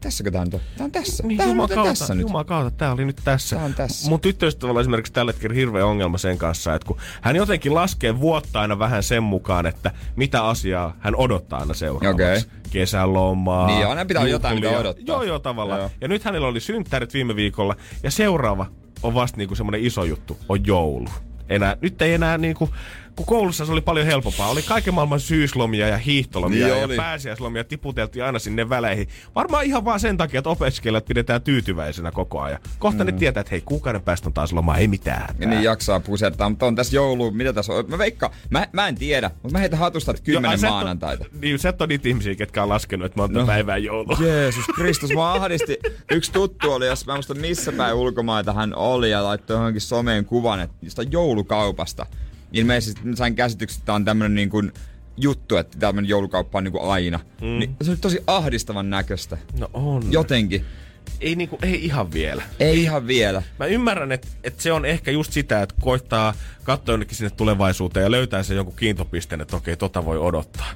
tässäkö 0.00 0.30
tää 0.30 0.44
nyt 0.44 0.54
on? 0.54 0.60
Tää 0.76 0.84
on 0.84 0.92
tässä. 0.92 1.26
Niin, 1.26 1.38
tää 1.38 1.46
on 1.46 1.56
kautta, 1.56 1.84
tässä 1.84 2.14
nyt. 2.14 2.26
Kautta, 2.46 2.70
tää 2.70 2.92
oli 2.92 3.04
nyt 3.04 3.20
tässä. 3.24 3.56
Tää 3.56 3.64
on 3.64 3.74
tässä. 3.74 4.10
Mun 4.10 4.20
tyttöystävällä 4.20 4.80
esimerkiksi 4.80 5.12
tällä 5.12 5.32
hetkellä 5.32 5.54
hirveä 5.54 5.86
ongelma 5.86 6.18
sen 6.18 6.38
kanssa, 6.38 6.74
että 6.74 6.86
kun 6.86 6.96
hän 7.20 7.36
jotenkin 7.36 7.74
laskee 7.74 8.20
vuotta 8.20 8.60
aina 8.60 8.78
vähän 8.78 9.02
sen 9.02 9.22
mukaan, 9.22 9.66
että 9.66 9.90
mitä 10.16 10.44
asiaa 10.44 10.96
hän 10.98 11.16
odottaa 11.16 11.60
aina 11.60 11.74
seuraavaksi. 11.74 12.24
Okei. 12.24 12.60
Kesälomaa. 12.70 13.66
Niin, 13.66 13.86
aina 13.86 14.04
pitää 14.04 14.20
olla 14.20 14.30
jotain, 14.30 14.54
mitä 14.54 14.66
juhlia. 14.66 14.80
odottaa. 14.80 15.04
Joo, 15.06 15.22
joo, 15.22 15.38
tavallaan. 15.38 15.80
Joo. 15.80 15.90
Ja 16.00 16.08
nyt 16.08 16.24
hänellä 16.24 16.46
oli 16.46 16.60
synttärit 16.60 17.14
viime 17.14 17.36
viikolla, 17.36 17.76
ja 18.02 18.10
seuraava 18.10 18.66
on 19.02 19.14
vasta 19.14 19.36
niinku 19.36 19.54
semmonen 19.54 19.84
iso 19.84 20.04
juttu, 20.04 20.38
on 20.48 20.66
joulu. 20.66 21.08
Enää, 21.48 21.76
nyt 21.80 22.02
ei 22.02 22.14
enää 22.14 22.38
niinku, 22.38 22.70
kun 23.16 23.26
koulussa 23.26 23.66
se 23.66 23.72
oli 23.72 23.80
paljon 23.80 24.06
helpompaa. 24.06 24.48
Oli 24.48 24.62
kaiken 24.62 24.94
maailman 24.94 25.20
syyslomia 25.20 25.88
ja 25.88 25.98
hiihtolomia 25.98 26.66
Niin 26.66 26.78
ja 26.78 26.84
oli. 26.84 26.96
pääsiäislomia 26.96 27.64
tiputeltiin 27.64 28.24
aina 28.24 28.38
sinne 28.38 28.68
väleihin. 28.68 29.08
Varmaan 29.34 29.64
ihan 29.64 29.84
vaan 29.84 30.00
sen 30.00 30.16
takia, 30.16 30.38
että 30.38 30.50
opiskelijat 30.50 31.04
pidetään 31.04 31.42
tyytyväisenä 31.42 32.12
koko 32.12 32.40
ajan. 32.40 32.58
Kohta 32.78 33.04
mm. 33.04 33.06
ne 33.06 33.12
tietää, 33.12 33.40
että 33.40 33.50
hei, 33.50 33.60
kuukauden 33.60 34.02
päästä 34.02 34.28
on 34.28 34.32
taas 34.32 34.52
loma, 34.52 34.76
ei 34.76 34.88
mitään. 34.88 35.20
Ja 35.20 35.26
hätää. 35.28 35.48
niin 35.48 35.62
jaksaa 35.62 36.00
pusertaa, 36.00 36.48
mutta 36.50 36.66
on 36.66 36.74
tässä 36.76 36.96
joulu, 36.96 37.30
mitä 37.30 37.52
tässä 37.52 37.72
on? 37.72 37.84
Mä 37.88 37.98
veikkaan, 37.98 38.32
mä, 38.50 38.66
mä 38.72 38.88
en 38.88 38.94
tiedä, 38.94 39.30
mutta 39.42 39.52
mä 39.52 39.58
heitän 39.58 39.78
hatusta, 39.78 40.10
että 40.10 40.22
kymmenen 40.22 40.60
maanantaita. 40.60 41.24
Niin, 41.40 41.58
sä 41.58 41.68
et 41.68 41.80
ole 41.80 41.86
niitä 41.86 42.08
ihmisiä, 42.08 42.34
ketkä 42.34 42.62
on 42.62 42.68
laskenut, 42.68 43.06
että 43.06 43.20
monta 43.20 43.38
No. 43.40 43.46
päivää 43.46 43.76
joulua. 43.76 44.16
Jeesus 44.20 44.64
Kristus, 44.74 45.10
mä 45.14 45.32
ahdisti. 45.32 45.78
Yksi 46.10 46.32
tuttu 46.32 46.72
oli, 46.72 46.86
jos 46.86 47.06
mä 47.06 47.14
muista 47.14 47.34
missä 47.34 47.72
päin 47.72 47.94
ulkomaita 47.94 48.52
hän 48.52 48.74
oli 48.74 49.10
ja 49.10 49.24
laittoi 49.24 49.56
johonkin 49.56 49.80
someen 49.80 50.24
kuvan, 50.24 50.60
että 50.60 51.02
joulukaupasta. 51.10 52.06
Ilmeisesti 52.56 53.00
sain 53.14 53.34
käsityksen, 53.34 53.78
että 53.78 53.86
tää 53.86 53.94
on 53.94 54.04
tämmönen 54.04 54.34
niin 54.34 54.50
kuin 54.50 54.72
juttu, 55.16 55.56
että 55.56 55.78
tämmönen 55.78 56.08
joulukauppa 56.08 56.58
on 56.58 56.64
niin 56.64 56.72
kuin 56.72 56.90
aina. 56.90 57.20
Mm. 57.40 57.46
Niin, 57.46 57.76
se 57.82 57.90
oli 57.90 57.98
tosi 57.98 58.20
ahdistavan 58.26 58.90
näköistä. 58.90 59.38
No 59.58 59.70
on. 59.72 60.12
Jotenkin. 60.12 60.64
Ei, 61.20 61.36
niinku, 61.36 61.58
ei 61.62 61.84
ihan 61.84 62.12
vielä. 62.12 62.42
Ei 62.60 62.82
ihan 62.82 63.06
vielä. 63.06 63.42
Mä 63.58 63.66
ymmärrän, 63.66 64.12
että, 64.12 64.28
että 64.44 64.62
se 64.62 64.72
on 64.72 64.84
ehkä 64.84 65.10
just 65.10 65.32
sitä, 65.32 65.62
että 65.62 65.74
koittaa 65.80 66.34
katsoa 66.62 66.92
jonnekin 66.92 67.16
sinne 67.16 67.30
tulevaisuuteen 67.30 68.04
ja 68.04 68.10
löytää 68.10 68.42
sen 68.42 68.56
jonkun 68.56 68.76
kiintopisteen, 68.76 69.40
että 69.40 69.56
okei, 69.56 69.76
tota 69.76 70.04
voi 70.04 70.18
odottaa. 70.18 70.66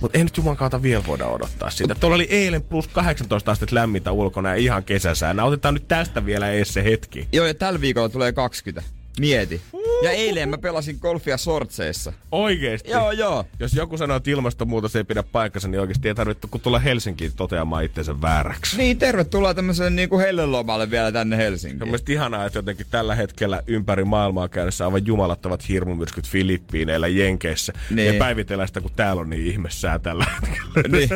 Mutta 0.00 0.18
ei 0.18 0.24
nyt 0.24 0.36
juman 0.36 0.56
kautta 0.56 0.82
vielä 0.82 1.06
voida 1.06 1.26
odottaa 1.26 1.70
sitä. 1.70 1.94
Tuolla 1.94 2.14
oli 2.14 2.26
eilen 2.30 2.62
plus 2.62 2.88
18 2.88 3.50
astetta 3.50 3.74
lämmintä 3.74 4.12
ulkona 4.12 4.48
ja 4.48 4.54
ihan 4.54 4.84
kesäsää. 4.84 5.34
Otetaan 5.42 5.74
nyt 5.74 5.88
tästä 5.88 6.26
vielä 6.26 6.50
ees 6.50 6.74
se 6.74 6.84
hetki. 6.84 7.28
Joo, 7.32 7.46
ja 7.46 7.54
tällä 7.54 7.80
viikolla 7.80 8.08
tulee 8.08 8.32
20. 8.32 8.90
Mieti. 9.20 9.60
Ja 10.02 10.10
eilen 10.10 10.48
mä 10.48 10.58
pelasin 10.58 10.98
golfia 11.00 11.36
sortseissa. 11.36 12.12
Oikeesti? 12.32 12.90
Joo, 12.90 13.10
joo. 13.12 13.44
Jos 13.60 13.72
joku 13.74 13.96
sanoo, 13.96 14.16
että 14.16 14.30
ilmastonmuutos 14.30 14.96
ei 14.96 15.04
pidä 15.04 15.22
paikkansa, 15.22 15.68
niin 15.68 15.80
oikeasti 15.80 16.08
ei 16.08 16.14
tarvitse 16.14 16.48
kun 16.50 16.60
tulla 16.60 16.78
Helsinkiin 16.78 17.32
toteamaan 17.36 17.84
itsensä 17.84 18.20
vääräksi. 18.22 18.76
Niin, 18.76 18.98
tervetuloa 18.98 19.54
tämmöiselle 19.54 19.90
niinku 19.90 20.18
hellelomalle 20.18 20.90
vielä 20.90 21.12
tänne 21.12 21.36
Helsinkiin. 21.36 21.78
Se 21.78 21.84
on 21.84 21.88
mielestäni 21.88 22.14
ihanaa, 22.14 22.46
että 22.46 22.58
jotenkin 22.58 22.86
tällä 22.90 23.14
hetkellä 23.14 23.62
ympäri 23.66 24.04
maailmaa 24.04 24.48
käynnissä 24.48 24.84
aivan 24.84 25.06
jumalattavat 25.06 25.68
hirmumyrskyt 25.68 26.28
Filippiineillä, 26.28 27.08
Jenkeissä. 27.08 27.72
Niin. 27.90 28.14
Ja 28.14 28.18
päivitellään 28.18 28.68
sitä, 28.68 28.80
kun 28.80 28.90
täällä 28.96 29.20
on 29.22 29.30
niin 29.30 29.46
ihmessää 29.46 29.98
tällä 29.98 30.26
hetkellä. 30.34 30.98
niin. 30.98 31.08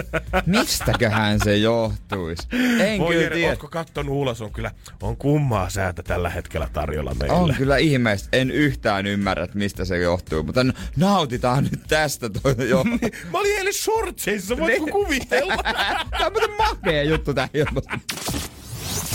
Mistäköhän 0.47 1.39
se 1.45 1.57
johtuisi? 1.57 2.49
En 2.81 2.99
Voi 3.01 3.15
kyllä 3.15 3.31
tiedä. 3.31 3.51
ootko 3.51 3.69
kattonut 3.69 4.15
ulos? 4.15 4.43
On 4.43 4.53
kyllä 4.53 4.71
on 5.03 5.17
kummaa 5.17 5.71
säätä 5.71 6.03
tällä 6.03 6.31
hetkellä 6.31 6.69
tarjolla 6.73 7.15
meille. 7.15 7.37
On 7.37 7.55
kyllä 7.55 7.77
ihmeistä. 7.93 8.29
En 8.33 8.51
yhtään 8.51 9.07
ymmärrä, 9.07 9.45
että 9.45 9.59
mistä 9.59 9.85
se 9.85 9.99
johtuu. 9.99 10.43
Mutta 10.43 10.65
n- 10.65 10.73
nautitaan 10.97 11.65
nyt 11.65 11.81
tästä. 11.89 12.29
Toi, 12.43 12.69
jo. 12.69 12.85
Mä 13.33 13.39
olin 13.39 13.57
eilen 13.59 13.75
shortseissa, 13.75 14.57
voitko 14.59 14.85
Niin. 14.85 14.93
kuvitella? 14.93 15.57
Tää 16.11 16.27
on 16.27 16.33
muuten 16.33 16.51
makea 16.59 17.03
juttu 17.03 17.31
ilma. 17.55 17.81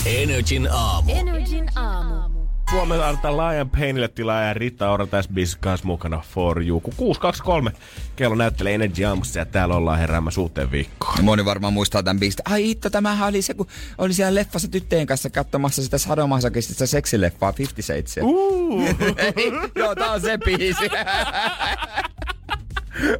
Energin 0.06 0.68
aamu. 0.72 1.12
Energin 1.16 1.78
aamu. 1.78 2.33
Suomella 2.74 3.08
antaa 3.08 3.36
laajan 3.36 3.70
Painille 3.70 4.08
tilaa 4.08 4.42
ja 4.42 4.54
Rita 4.54 4.90
Ora 4.90 5.06
tässä 5.06 5.30
kanssa 5.60 5.86
mukana 5.86 6.22
for 6.30 6.62
you. 6.62 6.80
Kun 6.80 6.94
623 6.96 7.72
kello 8.16 8.34
näyttelee 8.34 8.74
Energy 8.74 9.04
aamussa 9.04 9.38
ja 9.38 9.44
täällä 9.44 9.74
ollaan 9.74 9.98
heräämässä 9.98 10.40
uuteen 10.40 10.70
viikkoon. 10.70 11.24
Moni 11.24 11.44
varmaan 11.44 11.72
muistaa 11.72 12.02
tämän 12.02 12.20
biisin. 12.20 12.40
Ai 12.44 12.70
itto, 12.70 12.90
tämähän 12.90 13.28
oli 13.28 13.42
se, 13.42 13.54
kun 13.54 13.66
oli 13.98 14.12
siellä 14.14 14.34
leffassa 14.34 14.68
tyttöjen 14.68 15.06
kanssa 15.06 15.30
katsomassa 15.30 15.82
sitä 15.82 15.98
sadomasokistista 15.98 16.86
seksileffaa 16.86 17.52
57. 17.58 18.30
Uh. 18.30 18.82
Joo, 19.80 19.94
tää 19.94 20.10
on 20.10 20.20
se 20.20 20.38
biisi. 20.38 20.84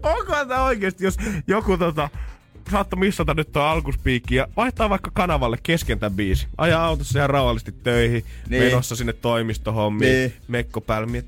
Onko 0.03 0.45
tämä 0.49 0.63
oikeesti, 0.65 1.05
jos 1.05 1.17
joku 1.47 1.77
tota, 1.77 2.09
saattoi 2.71 2.99
missata 2.99 3.35
nyt 3.35 3.53
tuo 3.53 3.63
alkuspiikki 3.63 4.35
ja 4.35 4.49
vaihtaa 4.57 4.91
vaikka 4.91 5.11
kanavalle 5.15 5.59
kesken 5.63 5.99
tämän 5.99 6.13
biisi. 6.17 6.47
Ajaa 6.59 6.87
autossa 6.87 7.19
ihan 7.19 7.31
rauhallisesti 7.31 7.73
töihin, 7.73 8.25
Niin. 8.49 8.63
menossa 8.63 8.97
sinne 8.97 9.13
toimistohommiin, 9.13 10.13
Niin. 10.13 10.33
mekko 10.49 10.81
päällä. 10.81 11.07
Miet, 11.07 11.27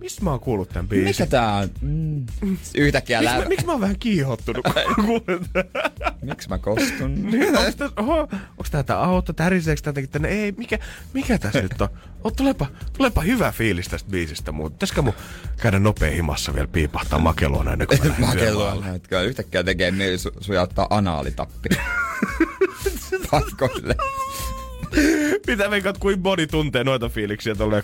mistä 0.00 0.24
mä 0.24 0.30
oon 0.30 0.40
kuullut 0.40 0.68
tämän 0.68 0.88
biisin? 0.88 1.08
Mikä 1.08 1.26
tää 1.26 1.54
on? 1.54 1.68
Mm. 1.80 2.26
Yhtäkkiä 2.74 3.18
Miksi 3.18 3.34
lää... 3.34 3.42
mä, 3.42 3.48
miksi 3.48 3.66
mä 3.66 3.72
oon 3.72 3.80
vähän 3.80 3.98
kiihottunut, 3.98 4.64
kun 4.64 5.04
kuulen 5.04 5.46
tämän? 5.52 5.68
Miksi 6.22 6.48
mä 6.48 6.58
kostun? 6.58 7.14
Niin, 7.30 7.58
onks, 7.58 7.76
tää, 7.76 7.88
oho, 7.96 8.28
onks 8.58 8.70
tää 8.70 8.82
tää 8.82 9.04
auto, 9.04 9.32
täriseekö 9.32 9.82
tää 9.82 9.92
tänne? 10.10 10.28
Ei, 10.28 10.52
mikä, 10.56 10.78
mikä 11.14 11.38
tässä 11.38 11.62
nyt 11.62 11.80
on? 11.80 11.88
Oh, 12.24 12.32
tulepa, 12.32 12.66
tulepa 12.96 13.20
hyvä 13.20 13.52
fiilis 13.52 13.88
tästä 13.88 14.10
biisistä, 14.10 14.52
mutta 14.52 14.74
pitäisikö 14.74 15.02
mun 15.02 15.14
käydä 15.56 15.78
nopea 15.78 16.10
himassa 16.10 16.54
vielä 16.54 16.68
piipahtaa 16.68 17.18
makeloon 17.18 17.68
ennen 17.68 17.88
kuin 17.88 18.14
mä 18.18 18.34
työmaalle? 18.34 18.84
näytkää. 18.84 19.22
Yhtäkkiä 19.22 19.64
tekee 19.64 19.90
mieli 19.90 20.16
su- 20.16 20.36
sujauttaa 20.40 20.86
anaalitappi. 20.90 21.68
Pakoille. 23.30 23.96
Mitä 25.46 25.70
veikkaat, 25.70 25.98
kuin 25.98 26.22
body 26.22 26.46
tuntee 26.46 26.84
noita 26.84 27.08
fiiliksiä 27.08 27.54
tolleen 27.54 27.82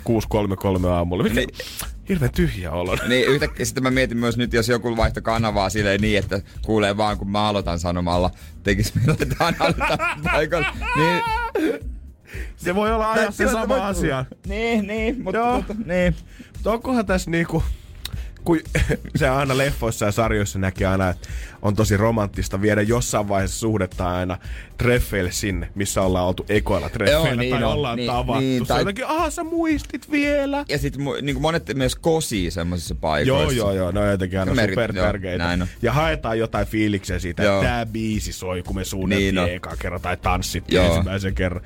6.33 0.81 0.87
aamulla? 0.87 1.23
Mikä 1.23 1.35
Niin. 1.35 1.49
Hirveän 2.09 2.33
tyhjä 2.33 2.71
olo. 2.71 2.97
Niin 3.09 3.27
yhtäkkiä 3.29 3.67
sitten 3.67 3.83
mä 3.83 3.91
mietin 3.91 4.19
myös 4.19 4.37
nyt, 4.37 4.53
jos 4.53 4.69
joku 4.69 4.97
vaihto 4.97 5.23
kanavaa 5.23 5.71
silleen 5.71 6.01
niin, 6.01 6.19
että 6.19 6.41
kuulee 6.63 6.97
vaan 6.97 7.19
kun 7.19 7.31
mä 7.31 7.49
aloitan 7.49 7.79
sanomalla, 7.79 8.31
tekis 8.63 8.95
meillä 8.95 9.17
jotain 9.21 9.55
paikalla. 10.25 10.67
Niin, 10.97 11.23
Se 12.57 12.75
voi 12.75 12.93
olla 12.93 13.13
ajassa 13.13 13.49
sama 13.49 13.69
voi 13.69 13.81
asia. 13.81 14.25
Niin, 14.47 14.87
niin, 14.87 15.23
mutta 15.23 15.39
Joo. 15.39 15.63
tota, 15.63 15.75
niin. 15.87 16.17
Mutta 16.53 16.73
onkohan 16.73 17.07
tässä 17.07 17.31
niinku, 17.31 17.63
kun 18.45 18.61
se 19.17 19.29
aina 19.29 19.57
leffoissa 19.59 20.07
ja 20.07 20.13
sarjoissa 20.13 20.59
näkee 20.59 20.87
aina, 20.87 21.09
että 21.09 21.29
on 21.63 21.77
tosi 21.77 21.97
romanttista 21.97 22.61
viedä 22.63 22.83
jossain 22.83 23.29
vaiheessa 23.29 23.59
suhdetta 23.59 24.11
aina 24.11 24.39
treffeille 24.79 25.33
sinne, 25.33 25.69
missä 25.75 26.03
ollaan 26.03 26.27
oltu 26.27 26.47
ekoilla 26.49 26.89
treffeillä 26.91 27.29
Joo, 27.29 27.35
niin 27.37 27.55
tai 27.55 27.65
on. 27.65 27.73
ollaan 27.73 27.97
Niin, 27.97 28.07
tavattu. 28.11 28.41
niin, 28.41 28.67
tai- 28.67 28.81
jotenkin, 28.81 29.07
aha 29.07 29.31
sä 29.31 29.45
muistit 29.45 30.11
vielä. 30.11 30.65
Ja 30.69 30.79
sitten 30.79 31.05
niin 31.23 31.41
monet 31.43 31.71
myös 31.75 31.97
kosii 31.97 32.51
semmoisissa 32.51 32.95
Joo, 32.95 32.99
paikoissa. 33.01 33.55
joo, 33.57 33.73
joo, 33.73 33.91
ne 33.91 34.01
on 34.01 34.11
jotenkin 34.11 34.41
aina 34.41 34.53
Merkit- 34.53 34.69
super 34.71 34.97
joo. 34.97 35.67
Ja 35.83 35.93
haetaan 35.93 36.39
jotain 36.39 36.67
fiiliksiä 36.67 37.19
siitä, 37.19 37.43
Joo. 37.43 37.55
että 37.59 37.69
tää 37.69 37.87
biisi 37.87 38.33
soi, 38.33 38.63
kun 38.63 38.77
me 38.77 38.85
suunniteltiin 38.85 39.35
Niin 39.35 39.45
niin 39.45 39.57
eka 39.57 39.77
kerran 39.79 40.01
tai 40.01 40.17
tanssittiin 40.17 40.77
Joo. 40.77 40.87
ensimmäisen 40.87 41.35
kerran. 41.35 41.63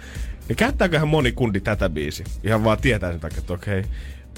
Ja 0.49 0.55
käyttääköhän 0.55 1.09
moni 1.09 1.33
kundi 1.33 1.61
tätä 1.61 1.89
biisi? 1.91 2.25
Ihan 2.45 2.65
vaan 2.65 2.79
tietää 2.81 3.11
sen 3.11 3.21
takia, 3.21 3.39
että 3.39 3.53
okei, 3.53 3.85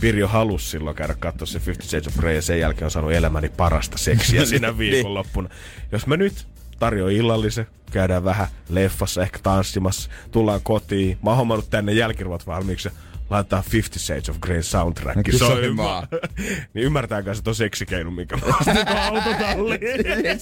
Pirjo 0.00 0.28
halusi 0.28 0.68
silloin 0.70 0.96
käydä 0.96 1.14
katsoa 1.18 1.46
se 1.46 1.58
Fifty 1.58 1.86
Shades 1.86 2.06
of 2.06 2.16
Grey 2.16 2.34
ja 2.34 2.42
sen 2.42 2.60
jälkeen 2.60 2.84
on 2.84 2.90
saanut 2.90 3.12
elämäni 3.12 3.48
parasta 3.48 3.98
seksiä 3.98 4.44
siinä 4.46 4.68
Niin. 4.68 4.78
viikonloppuna. 4.78 5.48
Jos 5.92 6.06
mä 6.06 6.16
nyt 6.16 6.46
tarjoan 6.78 7.12
illallisen, 7.12 7.66
käydään 7.92 8.24
vähän 8.24 8.46
leffassa, 8.68 9.22
ehkä 9.22 9.38
tanssimassa, 9.42 10.10
tullaan 10.30 10.60
kotiin. 10.62 11.18
Mä 11.22 11.30
oon 11.30 11.36
hommannut 11.36 11.70
tänne 11.70 11.92
jälkiruot 11.92 12.46
valmiiksi 12.46 12.88
ja 12.88 12.92
laitetaan 13.30 13.64
Fifty 13.70 13.98
Shades 13.98 14.28
of 14.28 14.38
Grey 14.40 14.62
soundtrack 14.62 15.16
No 15.16 15.22
kyllä 15.22 15.38
soimaan. 15.38 16.08
niin 16.74 16.84
ymmärtääkö 16.86 17.34
se 17.34 17.42
on 18.06 18.12
minkä 18.14 18.36
mä 18.36 18.42
ostin 18.60 18.74
tuon 18.86 18.98
autotalliin. 19.08 20.40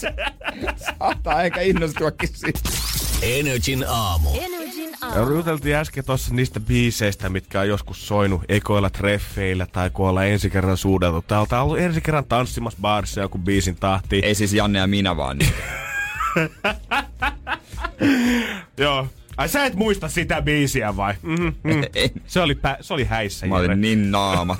Saattaa 0.99 1.43
ehkä 1.43 1.61
innostuakin 1.61 2.29
siitä. 2.33 2.61
Energin 3.23 3.85
aamu. 3.88 4.31
Energin 4.31 4.67
Ja 5.02 5.21
juteltiin 5.21 5.76
äsken 5.76 6.05
tuossa 6.05 6.35
niistä 6.35 6.61
biiseistä, 6.61 7.28
mitkä 7.28 7.61
on 7.61 7.69
joskus 7.69 8.09
soinut 8.09 8.43
ekoilla 8.49 8.90
treffeillä 8.90 9.67
tai 9.67 9.90
kun 9.90 10.09
ollaan 10.09 10.26
ensi 10.26 10.50
kerran 10.50 10.76
suudeltu. 10.76 11.23
Täältä 11.23 11.59
on 11.59 11.64
ollut 11.64 11.78
ensi 11.78 12.00
kerran 12.00 12.25
tanssimassa 12.25 12.78
baarissa 12.83 13.21
joku 13.21 13.38
biisin 13.38 13.76
tahti. 13.76 14.21
Ei 14.25 14.35
siis 14.35 14.55
Janne 14.55 14.78
ja 14.78 14.87
minä 14.87 15.17
vaan. 15.17 15.38
Niin. 15.38 15.52
Joo. 18.78 19.07
Ai 19.37 19.49
sä 19.49 19.64
et 19.64 19.75
muista 19.75 20.09
sitä 20.09 20.43
biisiä 20.43 20.97
vai? 20.97 21.14
Mm-hmm, 21.23 21.52
mm. 21.64 21.83
Se 22.26 22.40
oli, 22.40 22.55
pä- 22.55 22.76
se 22.81 22.95
oli 22.95 23.05
häissä. 23.05 23.47
Mä 23.47 23.57
olin 23.57 23.81
niin 23.81 24.11
naamat. 24.11 24.59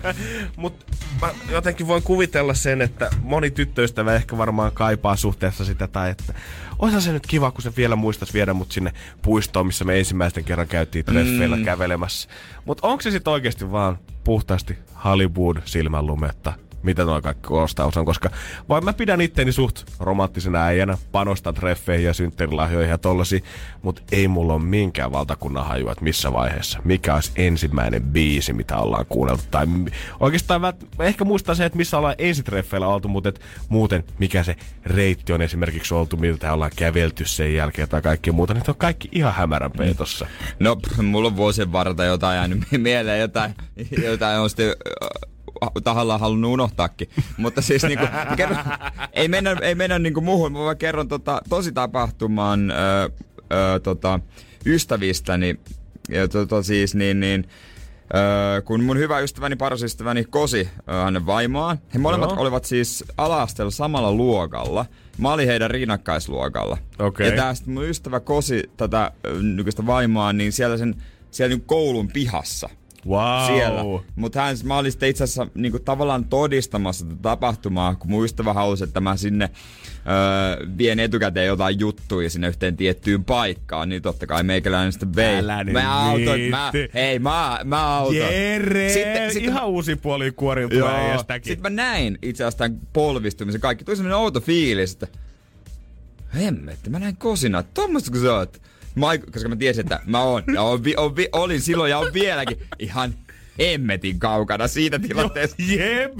Mutta 0.56 0.84
mä 1.20 1.28
jotenkin 1.50 1.86
voin 1.86 2.02
kuvitella 2.02 2.54
sen, 2.54 2.82
että 2.82 3.10
moni 3.22 3.50
tyttöystävä 3.50 4.14
ehkä 4.14 4.38
varmaan 4.38 4.72
kaipaa 4.72 5.16
suhteessa 5.16 5.64
sitä, 5.64 5.86
tai 5.86 6.10
että 6.10 6.34
olisihan 6.78 7.02
se 7.02 7.12
nyt 7.12 7.26
kiva, 7.26 7.50
kun 7.50 7.62
se 7.62 7.72
vielä 7.76 7.96
muistaisi 7.96 8.34
viedä 8.34 8.54
mut 8.54 8.72
sinne 8.72 8.92
puistoon, 9.22 9.66
missä 9.66 9.84
me 9.84 9.98
ensimmäisten 9.98 10.44
kerran 10.44 10.68
käytiin 10.68 11.04
treffeillä 11.04 11.56
mm. 11.56 11.64
kävelemässä. 11.64 12.28
Mutta 12.64 12.86
onko 12.86 13.02
se 13.02 13.10
sitten 13.10 13.32
oikeasti 13.32 13.72
vaan 13.72 13.98
puhtaasti 14.24 14.78
Hollywood 15.04 15.56
silmänlumetta? 15.64 16.65
Mitä 16.86 17.04
nuo 17.04 17.22
kaikki 17.22 17.48
koostaus 17.48 17.96
on, 17.96 18.04
koska 18.04 18.30
vaan 18.68 18.84
mä 18.84 18.92
pidän 18.92 19.20
itteni 19.20 19.52
suht 19.52 19.84
romanttisena 20.00 20.62
äijänä, 20.62 20.98
panostan 21.12 21.54
treffeihin 21.54 22.06
ja 22.06 22.14
synttärilahjoihin 22.14 22.90
ja 22.90 22.98
tollasi, 22.98 23.44
mutta 23.82 24.02
ei 24.12 24.28
mulla 24.28 24.54
ole 24.54 24.62
minkään 24.62 25.12
valtakunnan 25.12 25.66
hajua, 25.66 25.92
että 25.92 26.04
missä 26.04 26.32
vaiheessa, 26.32 26.78
mikä 26.84 27.14
olisi 27.14 27.32
ensimmäinen 27.36 28.02
biisi, 28.02 28.52
mitä 28.52 28.76
ollaan 28.76 29.06
kuunneltu. 29.08 29.42
Tai 29.50 29.66
oikeastaan 30.20 30.60
mä 30.60 30.72
ehkä 31.00 31.24
muistan 31.24 31.56
se, 31.56 31.64
että 31.64 31.76
missä 31.76 31.98
ollaan 31.98 32.14
ensitreffeillä 32.18 32.86
oltu, 32.86 33.08
mutta 33.08 33.28
et 33.28 33.40
muuten 33.68 34.04
mikä 34.18 34.42
se 34.42 34.56
reitti 34.84 35.32
on 35.32 35.42
esimerkiksi 35.42 35.94
oltu, 35.94 36.16
miltä 36.16 36.52
ollaan 36.52 36.70
kävelty 36.76 37.24
sen 37.24 37.54
jälkeen 37.54 37.88
tai 37.88 38.02
kaikki 38.02 38.32
muuta, 38.32 38.54
niin 38.54 38.64
on 38.68 38.76
kaikki 38.76 39.08
ihan 39.12 39.34
hämärän 39.34 39.72
peitossa. 39.72 40.26
No, 40.60 40.76
pff, 40.76 40.98
mulla 40.98 41.28
on 41.28 41.36
vuosien 41.36 41.72
varrelta 41.72 42.04
jotain 42.04 42.36
jäänyt 42.36 42.58
mieleen, 42.78 43.20
jotain, 43.20 43.54
jotain 44.04 44.40
on 44.40 44.50
sitten 44.50 44.74
tahallaan 45.84 46.20
halunnut 46.20 46.52
unohtaakin. 46.52 47.08
Mutta 47.36 47.62
siis 47.62 47.82
niinku, 47.82 48.06
kerron, 48.36 48.58
ei 49.12 49.28
mennä, 49.28 49.56
ei 49.62 49.74
mennä 49.74 49.98
niinku 49.98 50.20
muuhun, 50.20 50.52
mä 50.52 50.58
vaan 50.58 50.76
kerron 50.76 51.08
tota, 51.08 51.40
tosi 51.48 51.72
ö, 52.70 53.10
ö, 53.52 53.80
tota, 53.80 54.20
ystävistäni. 54.66 55.60
Ja 56.08 56.28
tota, 56.28 56.62
siis 56.62 56.94
niin, 56.94 57.20
niin 57.20 57.48
Öö, 58.14 58.62
kun 58.62 58.84
mun 58.84 58.98
hyvä 58.98 59.18
ystäväni, 59.18 59.56
paras 59.56 59.82
ystäväni 59.82 60.24
Kosi, 60.24 60.68
öö, 60.88 61.02
hänen 61.02 61.26
vaimoaan, 61.26 61.78
he 61.94 61.98
molemmat 61.98 62.30
Joo. 62.30 62.40
olivat 62.40 62.64
siis 62.64 63.04
ala-asteella 63.16 63.70
samalla 63.70 64.12
luokalla. 64.12 64.86
Mä 65.18 65.32
olin 65.32 65.48
heidän 65.48 65.70
rinnakkaisluokalla. 65.70 66.78
Okei. 66.98 67.30
Ja 67.30 67.36
tää 67.36 67.54
sit 67.54 67.66
mun 67.66 67.84
ystävä 67.84 68.20
Kosi 68.20 68.70
tätä 68.76 69.10
nykyistä 69.42 69.86
vaimoa, 69.86 70.32
niin 70.32 70.52
siellä 70.52 70.76
sen 70.76 70.94
siellä 71.30 71.56
niin 71.56 71.66
koulun 71.66 72.08
pihassa. 72.08 72.68
Wow. 73.06 73.46
Siellä. 73.46 73.80
Mutta 74.16 74.40
hän, 74.40 74.56
mä 74.64 74.78
olin 74.78 74.92
sitten 74.92 75.08
itse 75.08 75.24
asiassa 75.24 75.46
niinku 75.54 75.78
tavallaan 75.78 76.24
todistamassa 76.24 77.06
tätä 77.06 77.18
tapahtumaa, 77.22 77.94
kun 77.94 78.10
mun 78.10 78.24
ystävä 78.24 78.52
halusi, 78.52 78.84
että 78.84 79.00
mä 79.00 79.16
sinne 79.16 79.50
öö, 79.96 80.66
vien 80.78 81.00
etukäteen 81.00 81.46
jotain 81.46 81.80
juttuja 81.80 82.30
sinne 82.30 82.48
yhteen 82.48 82.76
tiettyyn 82.76 83.24
paikkaan, 83.24 83.88
niin 83.88 84.02
totta 84.02 84.26
kai 84.26 84.42
meikäläinen 84.42 84.92
sitten 84.92 85.16
vei. 85.16 85.36
Älä 85.36 85.64
nyt 85.64 85.72
mä 85.72 86.02
autoin, 86.02 86.50
mä, 86.50 86.72
hei 86.94 87.18
mä, 87.18 87.60
mä 87.64 87.86
autoin. 87.96 88.18
Jere! 88.18 88.88
Sitten- 88.88 89.32
sitten- 89.32 89.52
ihan 89.52 89.68
uusi 89.68 89.96
puoli 89.96 90.34
äijästäkin. 90.94 91.50
Sitten 91.50 91.72
mä 91.72 91.82
näin 91.82 92.18
itse 92.22 92.44
asiassa 92.44 92.58
tämän 92.58 92.78
polvistumisen 92.92 93.60
kaikki. 93.60 93.84
Tuli 93.84 93.96
semmonen 93.96 94.18
outo 94.18 94.40
fiilis, 94.40 94.92
että 94.92 95.06
hemmetti, 96.34 96.90
mä 96.90 96.98
näin 96.98 97.16
kosina, 97.16 97.58
että 97.58 97.70
tommoista 97.74 98.10
kun 98.10 98.20
sä 98.20 98.34
oot. 98.34 98.62
Mä, 98.96 99.18
koska 99.32 99.48
mä 99.48 99.56
tiesin, 99.56 99.80
että 99.84 100.00
mä 100.06 100.22
oon, 100.22 100.42
ja 100.54 100.62
on, 100.62 100.80
on, 100.96 101.16
vi, 101.16 101.28
olin 101.32 101.60
silloin 101.60 101.90
ja 101.90 101.98
on 101.98 102.12
vieläkin 102.14 102.58
ihan 102.78 103.14
hemmetin 103.58 104.18
kaukana 104.18 104.68
siitä 104.68 104.98
tilanteesta. 104.98 105.56
Jep. 105.62 106.12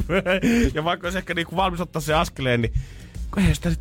Ja 0.74 0.84
vaikka 0.84 1.06
olisi 1.06 1.18
ehkä 1.18 1.34
niinku 1.34 1.56
valmis 1.56 1.80
ottaa 1.80 2.02
se 2.02 2.14
askeleen, 2.14 2.62
niin 2.62 2.72
eihän 3.36 3.54
sitä, 3.54 3.70
sit- 3.70 3.80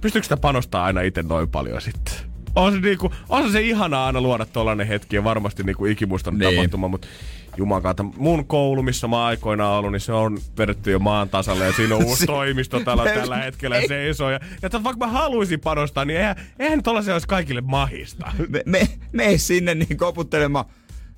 pystyykö 0.00 0.22
sitä 0.24 0.36
panostaa 0.36 0.84
aina 0.84 1.00
itse 1.00 1.22
noin 1.22 1.48
paljon 1.48 1.80
sitten? 1.80 2.14
On 2.56 2.72
se, 2.72 2.80
niinku, 2.80 3.12
on 3.28 3.52
se 3.52 3.60
ihanaa 3.62 4.06
aina 4.06 4.20
luoda 4.20 4.46
tollanen 4.46 4.86
hetki 4.86 5.16
ja 5.16 5.24
varmasti 5.24 5.62
niinku 5.62 5.86
ikimuiston 5.86 6.38
Niin. 6.38 6.54
tapahtuma, 6.56 6.88
mutta 6.88 7.08
Jumalan 7.56 7.82
kautta, 7.82 8.02
mun 8.02 8.46
koulu, 8.46 8.82
missä 8.82 9.08
mä 9.08 9.24
aikoinaan 9.24 9.78
ollut, 9.78 9.92
niin 9.92 10.00
se 10.00 10.12
on 10.12 10.38
vedetty 10.58 10.90
jo 10.90 10.98
maan 10.98 11.28
tasalle 11.28 11.66
ja 11.66 11.72
siinä 11.72 11.96
on 11.96 12.04
uusi 12.04 12.26
toimisto 12.36 12.80
tällä, 12.80 13.04
tällä 13.04 13.36
hetkellä 13.36 13.76
Ei. 13.76 13.88
seisoo. 13.88 14.30
Ja, 14.30 14.40
ja 14.62 14.70
tot, 14.70 14.84
vaikka 14.84 15.06
mä 15.06 15.12
haluaisin 15.12 15.60
panostaa, 15.60 16.04
niin 16.04 16.18
eihän, 16.18 16.36
eihän 16.58 16.82
tollasia 16.82 17.14
olisi 17.14 17.28
kaikille 17.28 17.60
mahista. 17.60 18.32
Me, 18.48 18.62
me, 18.66 18.88
mene 19.12 19.38
sinne 19.38 19.74
niin 19.74 19.96
koputtelemaan. 19.96 20.64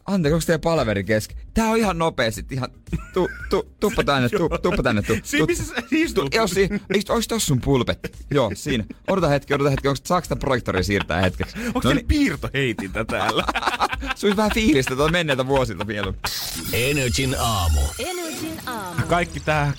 Anteeksi, 0.07 0.35
onko 0.35 0.45
teidän 0.47 0.61
palaveri 0.61 1.05
kesken? 1.05 1.37
Tää 1.55 1.71
on 1.71 1.77
ihan 1.77 1.99
nopeasti, 1.99 2.47
ihan... 2.51 2.69
Tu, 3.15 3.29
tu, 3.51 3.73
tuppa 3.81 4.05
tänne, 4.05 4.29
tu, 4.29 4.49
tuppa 4.63 4.83
tänne, 4.83 5.03
tu. 5.03 5.17
Siinä, 5.23 5.47
missä 5.47 5.65
sä 5.65 5.75
istut. 5.91 6.35
Joo, 6.35 6.47
siinä. 6.47 6.79
Ois 7.09 7.29
tossa 7.29 7.47
sun 7.47 7.61
pulpetti? 7.61 8.11
Joo, 8.31 8.51
siinä. 8.55 8.85
Odota 9.11 9.29
hetki, 9.29 9.55
odota 9.55 9.71
hetki. 9.71 9.89
Onko 9.89 10.01
saako 10.05 10.25
sitä 10.25 10.37
projektoria 10.37 10.83
siirtää 10.83 11.21
hetkeksi? 11.21 11.57
Onko 11.67 11.81
No 11.85 11.93
niin, 11.93 12.07
piirtoheitintä 12.07 13.05
täällä? 13.05 13.45
se 14.17 14.27
olisi 14.27 14.37
vähän 14.37 14.51
fiilistä 14.55 14.97
tuon 14.97 15.13
menneiltä 15.13 15.47
vuosilta 15.47 15.87
vielä. 15.87 16.13
Energin 16.73 17.37
aamu. 17.39 17.81
Energin 17.99 18.61
aamu. 18.67 19.03
Kaikki 19.09 19.41
tää, 19.41 19.73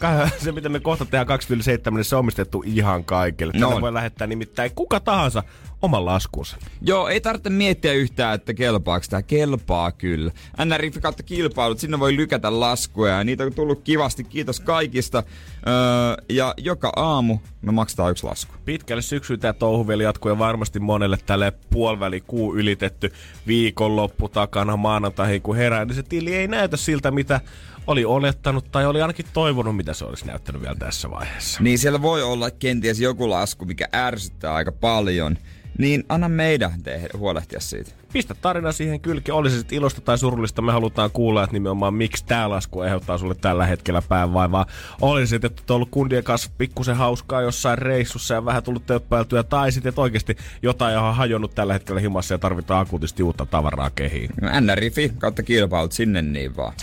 se 0.43 0.51
mitä 0.51 0.69
me 0.69 0.79
kohta 0.79 1.05
tehdään 1.05 1.27
27, 1.27 1.97
niin 1.97 2.05
se 2.05 2.15
on 2.15 2.19
omistettu 2.19 2.63
ihan 2.65 3.05
kaikille. 3.05 3.53
No 3.53 3.59
Tänne 3.59 3.75
on. 3.75 3.81
voi 3.81 3.93
lähettää 3.93 4.27
nimittäin 4.27 4.71
kuka 4.75 4.99
tahansa 4.99 5.43
oman 5.83 6.05
laskunsa. 6.05 6.57
Joo, 6.81 7.07
ei 7.07 7.21
tarvitse 7.21 7.49
miettiä 7.49 7.93
yhtään, 7.93 8.35
että 8.35 8.53
kelpaako 8.53 9.05
tämä. 9.09 9.21
Kelpaa 9.21 9.91
kyllä. 9.91 10.31
NRF 10.65 11.01
kautta 11.01 11.23
kilpailut, 11.23 11.79
sinne 11.79 11.99
voi 11.99 12.15
lykätä 12.15 12.59
laskuja 12.59 13.17
ja 13.17 13.23
niitä 13.23 13.43
on 13.43 13.53
tullut 13.53 13.81
kivasti. 13.81 14.23
Kiitos 14.23 14.59
kaikista. 14.59 15.23
Öö, 15.67 16.25
ja 16.29 16.53
joka 16.57 16.91
aamu 16.95 17.37
me 17.61 17.71
maksetaan 17.71 18.11
yksi 18.11 18.23
lasku. 18.23 18.53
Pitkälle 18.65 19.01
syksyyn 19.01 19.39
tämä 19.39 19.53
touhu 19.53 19.87
vielä 19.87 20.03
jatkuu 20.03 20.31
ja 20.31 20.39
varmasti 20.39 20.79
monelle 20.79 21.17
tälle 21.25 21.53
puoliväli 21.69 22.21
kuu 22.21 22.55
ylitetty 22.55 23.13
viikonloppu 23.47 24.29
takana 24.29 24.77
maanantaihin 24.77 25.41
kun 25.41 25.55
herää, 25.55 25.85
niin 25.85 25.95
se 25.95 26.03
tili 26.03 26.35
ei 26.35 26.47
näytä 26.47 26.77
siltä, 26.77 27.11
mitä 27.11 27.41
oli 27.87 28.05
olettanut 28.05 28.71
tai 28.71 28.85
oli 28.85 29.01
ainakin 29.01 29.25
toivonut, 29.33 29.75
mitä 29.75 29.93
se 29.93 30.05
olisi 30.05 30.25
näyttänyt 30.25 30.61
vielä 30.61 30.75
tässä 30.75 31.11
vaiheessa. 31.11 31.63
Niin 31.63 31.79
siellä 31.79 32.01
voi 32.01 32.23
olla 32.23 32.51
kenties 32.51 32.99
joku 32.99 33.29
lasku, 33.29 33.65
mikä 33.65 33.87
ärsyttää 33.95 34.53
aika 34.53 34.71
paljon. 34.71 35.37
Niin 35.77 36.03
anna 36.09 36.29
meidän 36.29 36.83
tehdä, 36.83 37.07
huolehtia 37.17 37.59
siitä. 37.59 37.91
Pistä 38.13 38.35
tarina 38.41 38.71
siihen 38.71 38.99
kylkeen, 38.99 39.35
oli 39.35 39.49
se 39.49 39.57
sitten 39.57 39.77
ilosta 39.77 40.01
tai 40.01 40.17
surullista, 40.17 40.61
me 40.61 40.71
halutaan 40.71 41.11
kuulla, 41.11 41.43
että 41.43 41.53
nimenomaan 41.53 41.93
miksi 41.93 42.25
tämä 42.25 42.49
lasku 42.49 42.79
aiheuttaa 42.79 43.17
sulle 43.17 43.35
tällä 43.35 43.65
hetkellä 43.65 44.01
päänvaivaa. 44.09 44.65
Oli 45.01 45.27
se, 45.27 45.35
että 45.35 45.47
et 45.47 45.71
ollut 45.71 45.89
kundien 45.91 46.23
kanssa 46.23 46.51
pikkusen 46.57 46.95
hauskaa 46.95 47.41
jossain 47.41 47.77
reissussa 47.77 48.33
ja 48.33 48.45
vähän 48.45 48.63
tullut 48.63 48.85
töppäiltyä, 48.85 49.43
tai 49.43 49.71
sitten 49.71 49.89
että 49.89 50.01
oikeasti 50.01 50.37
jotain 50.61 50.97
on 50.97 51.15
hajonnut 51.15 51.55
tällä 51.55 51.73
hetkellä 51.73 52.01
himassa 52.01 52.33
ja 52.33 52.37
tarvitaan 52.37 52.81
akuutisti 52.81 53.23
uutta 53.23 53.45
tavaraa 53.45 53.89
kehiin. 53.89 54.29
NRIFI 54.61 55.11
kautta 55.17 55.43
kilpailut 55.43 55.91
sinne 55.91 56.21
niin 56.21 56.57
vaan. 56.57 56.73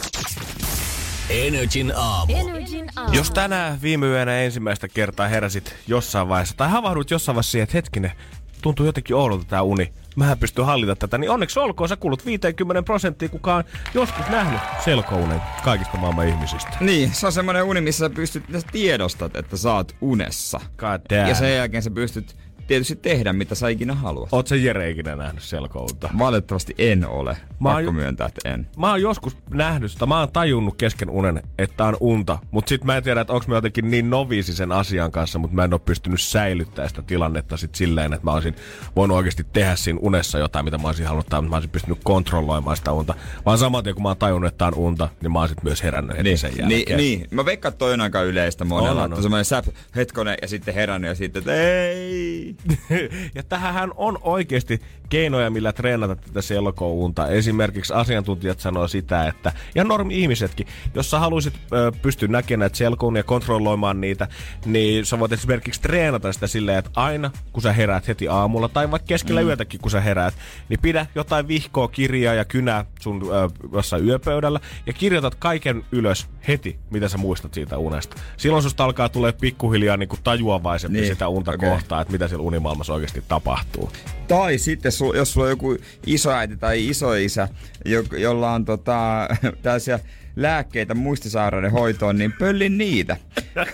Energin 1.30 1.92
aamu. 1.97 2.32
Energin 2.37 2.90
aamu. 2.97 3.12
Jos 3.12 3.30
tänään 3.30 3.82
viime 3.82 4.06
yönä 4.06 4.40
ensimmäistä 4.40 4.88
kertaa 4.88 5.28
heräsit 5.28 5.76
jossain 5.87 6.28
vaiheessa, 6.28 6.56
tai 6.56 6.70
havahdut 6.70 7.11
jossain 7.11 7.35
vaiheessa 7.35 7.50
siihen, 7.50 7.62
että 7.62 7.76
hetkinen, 7.76 8.12
tuntuu 8.62 8.86
jotenkin 8.86 9.16
oudolta 9.16 9.44
tämä 9.44 9.62
uni, 9.62 9.92
mähän 10.16 10.38
pystyn 10.38 10.66
hallita 10.66 10.96
tätä, 10.96 11.18
niin 11.18 11.30
onneksi 11.30 11.60
olkoon, 11.60 11.88
sä 11.88 11.96
kuulut 11.96 12.26
50 12.26 12.82
prosenttia, 12.82 13.28
kuka 13.28 13.54
on 13.54 13.64
joskus 13.94 14.28
nähnyt 14.28 14.60
selkounen 14.84 15.40
kaikista 15.64 15.96
maailman 15.96 16.28
ihmisistä. 16.28 16.76
Niin, 16.80 17.14
se 17.14 17.26
on 17.26 17.32
semmoinen 17.32 17.64
uni, 17.64 17.80
missä 17.80 17.98
sä 18.08 18.10
pystyt, 18.10 18.44
sä 18.52 18.60
tiedostat, 18.72 19.36
että 19.36 19.56
sä 19.56 19.72
oot 19.72 19.96
unessa. 20.00 20.60
God 20.76 21.00
damn. 21.10 21.28
Ja 21.28 21.34
sen 21.34 21.56
jälkeen 21.56 21.82
sä 21.82 21.90
pystyt 21.90 22.36
tietysti 22.70 22.96
tehdä, 22.96 23.32
mitä 23.32 23.54
sä 23.54 23.68
ikinä 23.68 23.94
haluat. 23.94 24.28
Oot 24.32 24.46
sä 24.46 24.56
Jere 24.56 24.90
ikinä 24.90 25.16
nähnyt 25.16 25.42
selkounta? 25.42 26.10
Valitettavasti 26.18 26.74
en 26.78 27.06
ole. 27.08 27.36
Mä 27.60 27.68
oon 27.68 27.76
Pakko 27.76 27.92
myöntää, 27.92 28.26
että 28.26 28.48
en. 28.54 28.66
Mä 28.76 28.90
oon 28.90 29.02
joskus 29.02 29.36
nähnyt 29.54 29.90
sitä, 29.92 30.06
mä 30.06 30.18
oon 30.20 30.32
tajunnut 30.32 30.76
kesken 30.76 31.10
unen, 31.10 31.42
että 31.58 31.84
on 31.84 31.96
unta. 32.00 32.38
Mutta 32.50 32.68
sit 32.68 32.84
mä 32.84 32.96
en 32.96 33.02
tiedä, 33.02 33.20
että 33.20 33.32
onko 33.32 33.44
mä 33.48 33.54
jotenkin 33.54 33.90
niin 33.90 34.10
noviisi 34.10 34.54
sen 34.54 34.72
asian 34.72 35.10
kanssa, 35.12 35.38
mutta 35.38 35.54
mä 35.56 35.64
en 35.64 35.72
oo 35.72 35.78
pystynyt 35.78 36.20
säilyttämään 36.20 36.88
sitä 36.88 37.02
tilannetta 37.02 37.56
sit 37.56 37.74
silleen, 37.74 38.12
että 38.12 38.24
mä 38.24 38.32
olisin 38.32 38.54
voinut 38.97 39.16
oikeasti 39.16 39.47
tehdä 39.52 39.76
siinä 39.76 39.99
unessa 40.02 40.38
jotain, 40.38 40.64
mitä 40.64 40.78
mä 40.78 40.88
olisin 40.88 41.06
halunnut, 41.06 41.26
tai 41.26 41.42
mä 41.42 41.56
olisin 41.56 41.71
pystynyt 41.71 41.99
kontrolloimaan 42.04 42.76
sitä 42.76 42.92
unta. 42.92 43.14
Vaan 43.47 43.58
saman 43.58 43.84
tien, 43.84 43.95
kun 43.95 44.02
mä 44.02 44.08
oon 44.08 44.16
tajunnut, 44.18 44.52
että 44.52 44.66
on 44.66 44.75
unta, 44.75 45.08
niin 45.23 45.32
mä 45.32 45.38
oon 45.38 45.49
sit 45.49 45.62
myös 45.62 45.82
herännyt 45.82 46.16
heti 46.16 46.36
sen 46.36 46.50
Niin, 46.54 46.71
jälkeen. 46.71 46.97
niin, 46.97 47.26
mä 47.30 47.45
veikkaan, 47.45 47.71
että 47.73 47.78
toi 47.78 47.92
on 47.92 48.00
aika 48.00 48.23
yleistä 48.23 48.64
monella. 48.64 49.02
On, 49.02 49.12
on. 49.14 49.23
semmoinen 49.23 49.45
säp, 49.45 49.64
hetkonen 49.97 50.36
ja 50.42 50.49
sitten 50.49 50.75
herännyt 50.75 51.08
ja 51.08 51.14
sitten, 51.14 51.40
että 51.40 51.54
ei. 51.54 52.56
ja 53.34 53.42
tähän 53.42 53.92
on 53.96 54.18
oikeasti 54.23 54.80
keinoja, 55.10 55.50
millä 55.50 55.73
treenata 55.73 56.16
tätä 56.16 56.42
selkounta. 56.42 57.28
Esimerkiksi 57.28 57.92
asiantuntijat 57.92 58.60
sanoo 58.60 58.88
sitä, 58.88 59.26
että, 59.26 59.52
ja 59.75 59.84
normi-ihmisetkin, 59.84 60.66
jos 60.94 61.10
sä 61.10 61.18
haluaisit 61.18 61.54
ö, 61.73 61.92
pystyä 62.02 62.28
näkemään 62.28 62.60
näitä 62.60 62.76
selkounia 62.76 63.20
ja 63.20 63.25
kontrolloimaan 63.25 64.00
niitä, 64.00 64.28
niin 64.66 65.06
sä 65.06 65.18
voit 65.18 65.32
esimerkiksi 65.32 65.80
treenata 65.80 66.32
sitä 66.32 66.46
silleen, 66.46 66.78
että 66.78 66.90
aina 66.96 67.30
kun 67.52 67.62
sä 67.62 67.73
heräät 67.73 68.08
heti 68.08 68.28
aamulla, 68.28 68.68
tai 68.68 68.90
vaikka 68.90 69.06
keskellä 69.06 69.40
mm. 69.40 69.46
yötäkin 69.46 69.80
kun 69.80 69.90
sä 69.90 70.00
heräät, 70.00 70.34
niin 70.68 70.80
pidä 70.82 71.06
jotain 71.14 71.49
vihkoa, 71.49 71.88
kirjaa 71.88 72.34
ja 72.34 72.44
kynää 72.44 72.84
sun 73.00 73.23
ö, 73.23 73.49
jossain 73.73 74.04
yöpöydällä, 74.04 74.60
ja 74.86 74.92
kirjoitat 74.92 75.34
kaiken 75.34 75.84
ylös 75.92 76.26
heti, 76.49 76.78
mitä 76.90 77.08
sä 77.08 77.18
muistat 77.18 77.54
siitä 77.54 77.78
unesta. 77.78 78.16
Silloin 78.36 78.62
susta 78.62 78.84
alkaa 78.84 79.08
tulee 79.08 79.32
pikkuhiljaa 79.32 79.96
niin 79.96 80.08
kuin 80.08 80.20
tajuavaisempi 80.25 81.00
Niin, 81.00 81.12
sitä 81.12 81.28
unta 81.28 81.50
okay. 81.50 81.70
kohtaa, 81.70 82.00
että 82.00 82.12
mitä 82.12 82.28
siellä 82.28 82.42
unimaailmassa 82.42 82.94
oikeasti 82.94 83.25
tapahtuu. 83.28 83.90
Tai 84.30 84.58
sitten, 84.58 84.93
sul, 84.93 85.14
jos 85.14 85.32
sulla 85.32 85.47
on 85.47 85.50
joku 85.50 85.76
isoäiti 86.06 86.56
tai 86.56 86.88
isoisä, 86.88 87.49
jo, 87.84 88.02
jolla 88.19 88.52
on 88.52 88.64
tota, 88.64 89.28
tällaisia 89.62 89.99
lääkkeitä 90.36 90.95
muistisairauden 90.95 91.73
hoitoon, 91.73 92.19
niin 92.19 92.32
pöllin 92.32 92.78
niitä. 92.78 93.16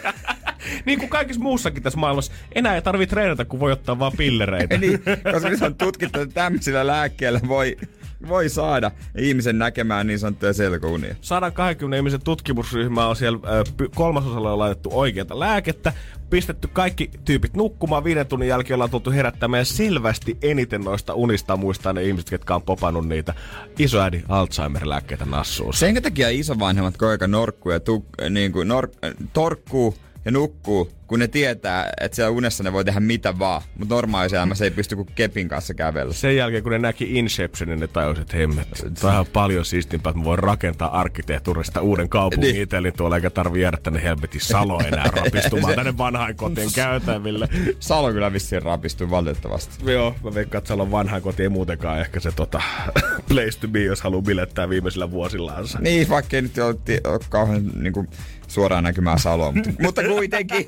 Niin 0.87 0.99
kuin 0.99 1.09
kaikissa 1.09 1.43
muussakin 1.43 1.83
tässä 1.83 1.99
maailmassa, 1.99 2.33
enää 2.55 2.75
ei 2.75 2.83
tarvitse 2.83 3.11
treenata, 3.11 3.45
kun 3.45 3.61
voi 3.61 3.73
ottaa 3.73 3.99
vaan 3.99 4.13
pillereitä. 4.17 4.79
niin, 4.79 5.03
koska 5.33 5.49
nyt 5.51 5.63
on 5.63 5.75
tutkittu, 5.75 6.21
että 6.21 6.35
tämmöisillä 6.35 6.87
lääkkeillä 6.87 7.41
voi, 7.49 7.77
voi 8.29 8.49
saada 8.49 8.91
ihmisen 9.19 9.59
näkemään 9.59 10.07
niin 10.07 10.19
sanottuja 10.19 10.53
selkounia. 10.53 11.15
120 11.21 11.97
ihmisen 11.97 12.23
tutkimusryhmä 12.25 13.07
on 13.07 13.17
siellä 13.17 13.39
ö, 13.49 13.65
kolmasosalla 13.95 14.53
on 14.53 14.59
laitettu 14.59 14.91
oikeata 14.93 15.41
lääkettä, 15.41 15.93
pistetty 16.31 16.69
kaikki 16.73 17.11
tyypit 17.25 17.55
nukkumaan, 17.55 18.05
viiden 18.05 18.27
tunnin 18.27 18.49
jälkeen 18.49 18.75
ollaan 18.75 18.91
tultu 18.91 19.11
herättämään 19.11 19.67
selvästi 19.67 20.39
eniten 20.43 20.81
noista 20.81 21.15
unista 21.15 21.57
muistaa 21.57 21.93
ne 21.93 22.03
ihmiset, 22.03 22.33
jotka 22.33 22.55
on 22.55 22.63
popannut 22.63 23.09
niitä 23.09 23.35
isoäidin 23.79 24.25
Alzheimer-lääkkeitä 24.29 25.25
nassuun. 25.25 25.75
Sen 25.75 26.03
takia 26.03 26.29
isovanhemmat 26.29 26.97
koika 26.97 27.27
norkkuu 27.27 27.73
ja 27.73 27.81
tuk, 27.81 28.07
niin 28.31 28.53
kuin 28.53 28.69
nor, 28.69 28.89
torkkuu 29.33 29.95
ja 30.27 30.33
nukkuu, 30.33 30.91
kun 31.07 31.19
ne 31.19 31.29
tietää, 31.29 31.93
että 32.01 32.17
siellä 32.17 32.31
unessa 32.31 32.65
ne 32.65 32.73
voi 32.73 32.85
tehdä 32.85 33.01
mitä 33.01 33.39
vaan. 33.39 33.63
Mutta 33.79 33.95
normaalissa 33.95 34.37
elämässä 34.37 34.65
ei 34.65 34.71
pysty 34.71 34.97
kuin 34.97 35.09
kepin 35.15 35.49
kanssa 35.49 35.75
kävellä. 35.75 36.13
Sen 36.13 36.37
jälkeen, 36.37 36.63
kun 36.63 36.73
ne 36.73 36.79
näki 36.79 37.19
Inceptionin, 37.19 37.81
ne 37.81 37.87
tajusivat, 37.87 38.23
että 38.23 38.37
hemmet, 38.37 38.69
tämä 39.01 39.21
on 39.21 39.27
paljon 39.33 39.65
siistimpää, 39.65 40.11
että 40.11 40.19
mä 40.19 40.25
voin 40.25 40.39
rakentaa 40.39 41.01
arkkitehtuurista 41.01 41.81
uuden 41.81 42.09
kaupungin 42.09 42.53
Niin. 42.53 42.63
itselleni 42.63 42.93
tuolla, 42.93 43.17
eikä 43.17 43.31
tarvi 43.31 43.61
jäädä 43.61 43.77
tänne 43.83 44.03
helvetin 44.03 44.41
salo 44.41 44.81
enää 44.87 45.11
rapistumaan 45.17 45.75
tänne 45.77 45.99
vanhainkotien 45.99 46.69
käytäville. 46.75 47.49
Salo 47.81 48.13
kyllä 48.13 48.33
vissiin 48.33 48.63
rapistuu 48.63 49.11
valitettavasti. 49.11 49.93
Joo, 49.93 50.15
mä 50.25 50.35
veikkaan, 50.35 50.59
että 50.59 50.69
Salon 50.69 50.91
vanhainkoti 50.91 51.43
ei 51.43 51.49
muutenkaan 51.49 52.01
ehkä 52.01 52.21
se 52.21 52.33
tota, 52.33 52.63
place 53.29 53.59
to 53.61 53.69
be, 53.69 53.83
jos 53.85 54.01
haluaa 54.03 54.23
bilettää 54.23 54.69
viimeisillä 54.69 55.11
vuosillaansa. 55.11 55.79
Niin, 55.79 56.09
vaikka 56.09 56.37
ei 56.37 56.43
nyt 56.43 56.59
ole 56.59 57.21
kauhean 57.29 57.67
niin 57.75 57.93
kuin, 57.93 58.09
suoraan 58.49 58.85
näkymää 58.85 59.19
Saloa, 59.19 59.53
mutta, 59.53 59.71
mutta 59.83 60.03
kuitenkin. 60.03 60.67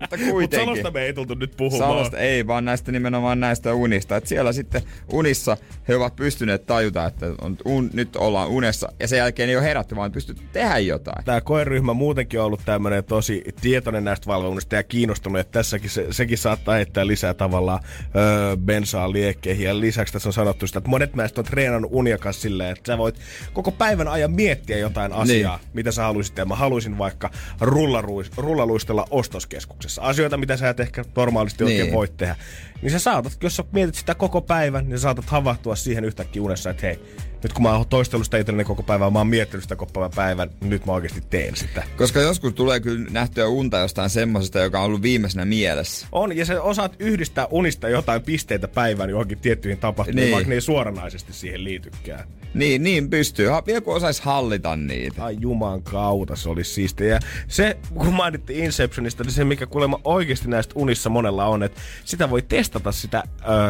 mutta 0.00 0.16
kuitenkin. 0.30 0.66
Salosta 0.66 0.90
me 0.90 1.02
ei 1.02 1.14
tultu 1.14 1.34
nyt 1.34 1.56
puhumaan. 1.56 1.90
Salosta 1.90 2.18
ei, 2.18 2.46
vaan 2.46 2.64
näistä 2.64 2.92
nimenomaan 2.92 3.40
näistä 3.40 3.74
unista. 3.74 4.16
Et 4.16 4.26
siellä 4.26 4.52
sitten 4.52 4.82
unissa 5.12 5.56
he 5.88 5.96
ovat 5.96 6.16
pystyneet 6.16 6.66
tajuta, 6.66 7.06
että 7.06 7.26
on, 7.40 7.56
un, 7.64 7.90
nyt 7.92 8.16
ollaan 8.16 8.48
unessa 8.48 8.92
ja 9.00 9.08
sen 9.08 9.18
jälkeen 9.18 9.48
ei 9.48 9.56
ole 9.56 9.64
herätty, 9.64 9.96
vaan 9.96 10.04
on 10.04 10.12
pystytty 10.12 10.42
tehdä 10.52 10.78
jotain. 10.78 11.24
Tämä 11.24 11.40
koeryhmä 11.40 11.94
muutenkin 11.94 12.40
on 12.40 12.46
ollut 12.46 12.60
tämmöinen 12.64 13.04
tosi 13.04 13.44
tietoinen 13.60 14.04
näistä 14.04 14.26
valvonnista 14.26 14.74
ja 14.74 14.82
kiinnostunut, 14.82 15.40
että 15.40 15.52
tässäkin 15.52 15.90
se, 15.90 16.06
sekin 16.10 16.38
saattaa 16.38 16.74
heittää 16.74 17.06
lisää 17.06 17.34
tavallaan 17.34 17.80
öö, 18.16 18.56
bensaa 18.56 19.12
liekkeihin. 19.12 19.66
Ja 19.66 19.80
lisäksi 19.80 20.12
tässä 20.12 20.28
on 20.28 20.32
sanottu 20.32 20.66
sitä, 20.66 20.78
että 20.78 20.90
monet 20.90 21.14
näistä 21.14 21.40
on 21.40 21.44
treenannut 21.44 21.90
unia 21.94 22.18
silleen, 22.30 22.72
että 22.72 22.92
sä 22.92 22.98
voit 22.98 23.18
koko 23.52 23.70
päivän 23.70 24.08
ajan 24.08 24.32
miettiä 24.32 24.78
jotain 24.78 25.12
asiaa, 25.12 25.56
niin. 25.56 25.68
mitä 25.72 25.92
sä 25.92 26.02
haluaisit. 26.02 26.36
Ja 26.36 26.44
mä 26.44 26.56
haluaisin 26.56 26.98
vaikka 27.02 27.30
rullaruis, 27.60 28.30
rullaluistella 28.36 29.06
ostoskeskuksessa. 29.10 30.02
Asioita, 30.02 30.36
mitä 30.36 30.56
sä 30.56 30.68
et 30.68 30.80
ehkä 30.80 31.04
normaalisti 31.16 31.64
oikein 31.64 31.82
Niin. 31.82 31.94
voit 31.94 32.16
tehdä. 32.16 32.36
Niin 32.82 32.90
sä 32.92 32.98
saatat, 32.98 33.36
jos 33.42 33.56
sä 33.56 33.64
mietit 33.72 33.94
sitä 33.94 34.14
koko 34.14 34.40
päivän, 34.40 34.88
niin 34.88 34.98
sä 34.98 35.02
saatat 35.02 35.24
havahtua 35.26 35.76
siihen 35.76 36.04
yhtäkkiä 36.04 36.42
unessa, 36.42 36.70
että 36.70 36.86
hei, 36.86 37.00
nyt 37.42 37.52
kun 37.52 37.62
mä 37.62 37.76
oon 37.76 37.88
toistellut 37.88 38.24
sitä 38.26 38.38
itselleni 38.38 38.64
koko 38.64 38.82
päivän, 38.82 39.12
mä 39.12 39.18
oon 39.18 39.26
miettinyt 39.26 39.62
sitä 39.62 39.76
koko 39.76 40.10
päivän, 40.14 40.50
nyt 40.60 40.86
mä 40.86 40.92
oikeasti 40.92 41.22
teen 41.30 41.56
sitä. 41.56 41.82
Koska 41.96 42.20
joskus 42.20 42.52
tulee 42.54 42.80
kyllä 42.80 43.10
nähtyä 43.10 43.46
unta 43.48 43.78
jostain 43.78 44.10
semmosesta, 44.10 44.58
joka 44.58 44.78
on 44.80 44.84
ollut 44.86 45.02
viimeisenä 45.02 45.44
mielessä. 45.44 46.06
On, 46.12 46.36
ja 46.36 46.44
sä 46.46 46.62
osaat 46.62 46.96
yhdistää 46.98 47.46
unista 47.50 47.88
jotain 47.88 48.22
pisteitä 48.22 48.68
päivän 48.68 49.10
johonkin 49.10 49.38
tiettyihin 49.38 49.78
tapahtumiin, 49.78 50.24
Niin. 50.24 50.34
vaikka 50.34 50.48
ne 50.48 50.54
ei 50.54 50.60
suoranaisesti 50.60 51.32
siihen 51.32 51.64
liitykään. 51.64 52.24
Niin, 52.54 52.82
niin 52.82 53.10
pystyy. 53.10 53.48
Vielä 53.66 53.80
kun 53.80 53.94
osais 53.96 54.20
hallita 54.20 54.76
niitä. 54.76 55.24
Ai 55.24 55.36
juman 55.40 55.82
kautta, 55.82 56.36
se 56.36 56.48
olisi 56.48 56.70
siistiä. 56.74 57.06
Ja 57.06 57.20
se, 57.48 57.76
kun 57.94 58.14
mainittiin 58.14 58.64
Inceptionista, 58.64 59.24
niin 59.24 59.32
se 59.32 59.44
mikä 59.44 59.66
kuulemma 59.66 60.00
oikeasti 60.04 60.48
näistä 60.48 60.72
unissa 60.76 61.10
monella 61.10 61.46
on, 61.46 61.62
että 61.62 61.80
sitä 62.04 62.30
voi 62.30 62.42
testata 62.42 62.92
sitä, 62.92 63.22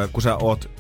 ö, 0.05 0.09
kun 0.13 0.23
sä 0.23 0.37
oot 0.37 0.71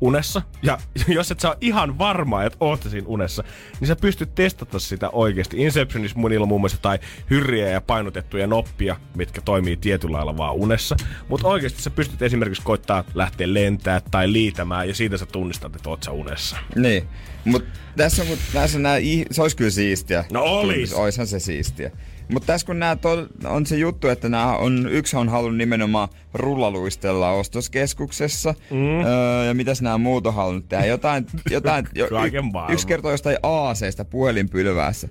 unessa. 0.00 0.42
Ja 0.62 0.78
jos 1.08 1.30
et 1.30 1.40
sä 1.40 1.48
ole 1.48 1.56
ihan 1.60 1.98
varma, 1.98 2.44
että 2.44 2.56
oot 2.60 2.82
siinä 2.82 3.06
unessa, 3.08 3.44
niin 3.80 3.88
sä 3.88 3.96
pystyt 3.96 4.34
testata 4.34 4.78
sitä 4.78 5.10
oikeasti. 5.10 5.62
Inceptionissa 5.62 6.18
monilla 6.18 6.42
on 6.44 6.48
muun 6.48 6.60
muassa 6.60 6.76
jotain 6.76 7.00
hyrriä 7.30 7.68
ja 7.68 7.80
painotettuja 7.80 8.46
noppia, 8.46 8.96
mitkä 9.14 9.40
toimii 9.40 9.76
tietyllä 9.76 10.16
lailla 10.16 10.36
vaan 10.36 10.54
unessa. 10.54 10.96
Mutta 11.28 11.48
oikeasti 11.48 11.82
sä 11.82 11.90
pystyt 11.90 12.22
esimerkiksi 12.22 12.62
koittaa 12.62 13.04
lähteä 13.14 13.54
lentää 13.54 14.00
tai 14.10 14.32
liitämään 14.32 14.88
ja 14.88 14.94
siitä 14.94 15.16
sä 15.16 15.26
tunnistat, 15.26 15.76
että 15.76 15.90
oot 15.90 16.02
sä 16.02 16.10
unessa. 16.10 16.56
Niin. 16.76 17.08
Mut 17.44 17.64
tässä 17.96 18.24
kun 18.24 18.38
tässä 18.52 18.78
nää, 18.78 18.98
se 19.30 19.42
olisi 19.42 19.56
kyllä 19.56 19.70
siistiä. 19.70 20.24
No 20.32 20.42
olis. 20.42 20.92
Oishan 20.92 21.26
se 21.26 21.38
siistiä. 21.38 21.90
Mutta 22.32 22.46
tässä 22.46 22.66
kun 22.66 22.80
to, 23.00 23.26
on 23.48 23.66
se 23.66 23.76
juttu, 23.76 24.08
että 24.08 24.28
nää 24.28 24.56
on, 24.56 24.88
yksi 24.90 25.16
on 25.16 25.28
halunnut 25.28 25.58
nimenomaan 25.58 26.08
rullaluistella 26.34 27.30
ostoskeskuksessa. 27.30 28.54
Mm. 28.70 29.04
Öö, 29.04 29.44
ja 29.44 29.54
mitäs 29.54 29.82
nämä 29.82 29.98
muut 29.98 30.26
on 30.26 30.34
halunnut 30.34 30.68
tehdä? 30.68 30.84
Jotain, 30.84 31.26
jotain 31.50 31.86
jo, 31.94 32.42
maailman. 32.42 32.72
yksi 32.72 32.86
kertoo 32.86 33.10
jostain 33.10 33.36
aaseista 33.42 34.04
puhelinpylväässä. 34.04 35.08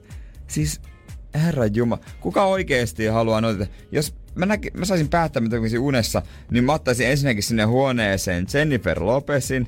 Siis 0.47 0.81
Herra 1.35 1.65
Juma, 1.65 1.97
kuka 2.19 2.45
oikeesti 2.45 3.05
haluaa 3.05 3.41
noita? 3.41 3.65
Jos 3.91 4.15
mä, 4.35 4.45
näki, 4.45 4.71
mä 4.73 4.85
saisin 4.85 5.09
päättää, 5.09 5.41
mitä 5.41 5.55
tekisin 5.55 5.79
unessa, 5.79 6.21
niin 6.51 6.63
mä 6.63 6.73
ottaisin 6.73 7.07
ensinnäkin 7.07 7.43
sinne 7.43 7.63
huoneeseen 7.63 8.47
Jennifer 8.53 9.03
Lopezin 9.03 9.67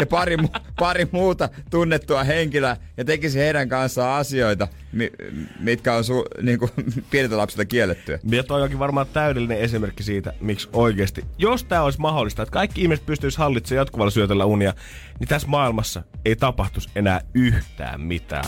ja 0.00 0.06
pari, 0.06 0.36
pari 0.78 1.08
muuta 1.12 1.48
tunnettua 1.70 2.24
henkilöä 2.24 2.76
ja 2.96 3.04
tekisin 3.04 3.42
heidän 3.42 3.68
kanssaan 3.68 4.20
asioita, 4.20 4.68
mi- 4.92 5.12
mitkä 5.60 5.94
on 5.94 6.04
su- 6.04 6.42
niinku, 6.42 6.70
pieniltä 7.10 7.36
lapsilta 7.36 7.64
kiellettyä. 7.64 8.18
Ja 8.30 8.42
toi 8.44 8.62
onkin 8.62 8.78
varmaan 8.78 9.06
täydellinen 9.12 9.58
esimerkki 9.58 10.02
siitä, 10.02 10.32
miksi 10.40 10.68
oikeasti, 10.72 11.24
jos 11.38 11.64
tämä 11.64 11.82
olisi 11.82 12.00
mahdollista, 12.00 12.42
että 12.42 12.52
kaikki 12.52 12.82
ihmiset 12.82 13.06
pystyisi 13.06 13.38
hallitsemaan 13.38 13.80
jatkuvalla 13.80 14.10
syötöllä 14.10 14.44
unia, 14.44 14.74
niin 15.20 15.28
tässä 15.28 15.48
maailmassa 15.48 16.02
ei 16.24 16.36
tapahtuisi 16.36 16.88
enää 16.96 17.20
yhtään 17.34 18.00
mitään. 18.00 18.44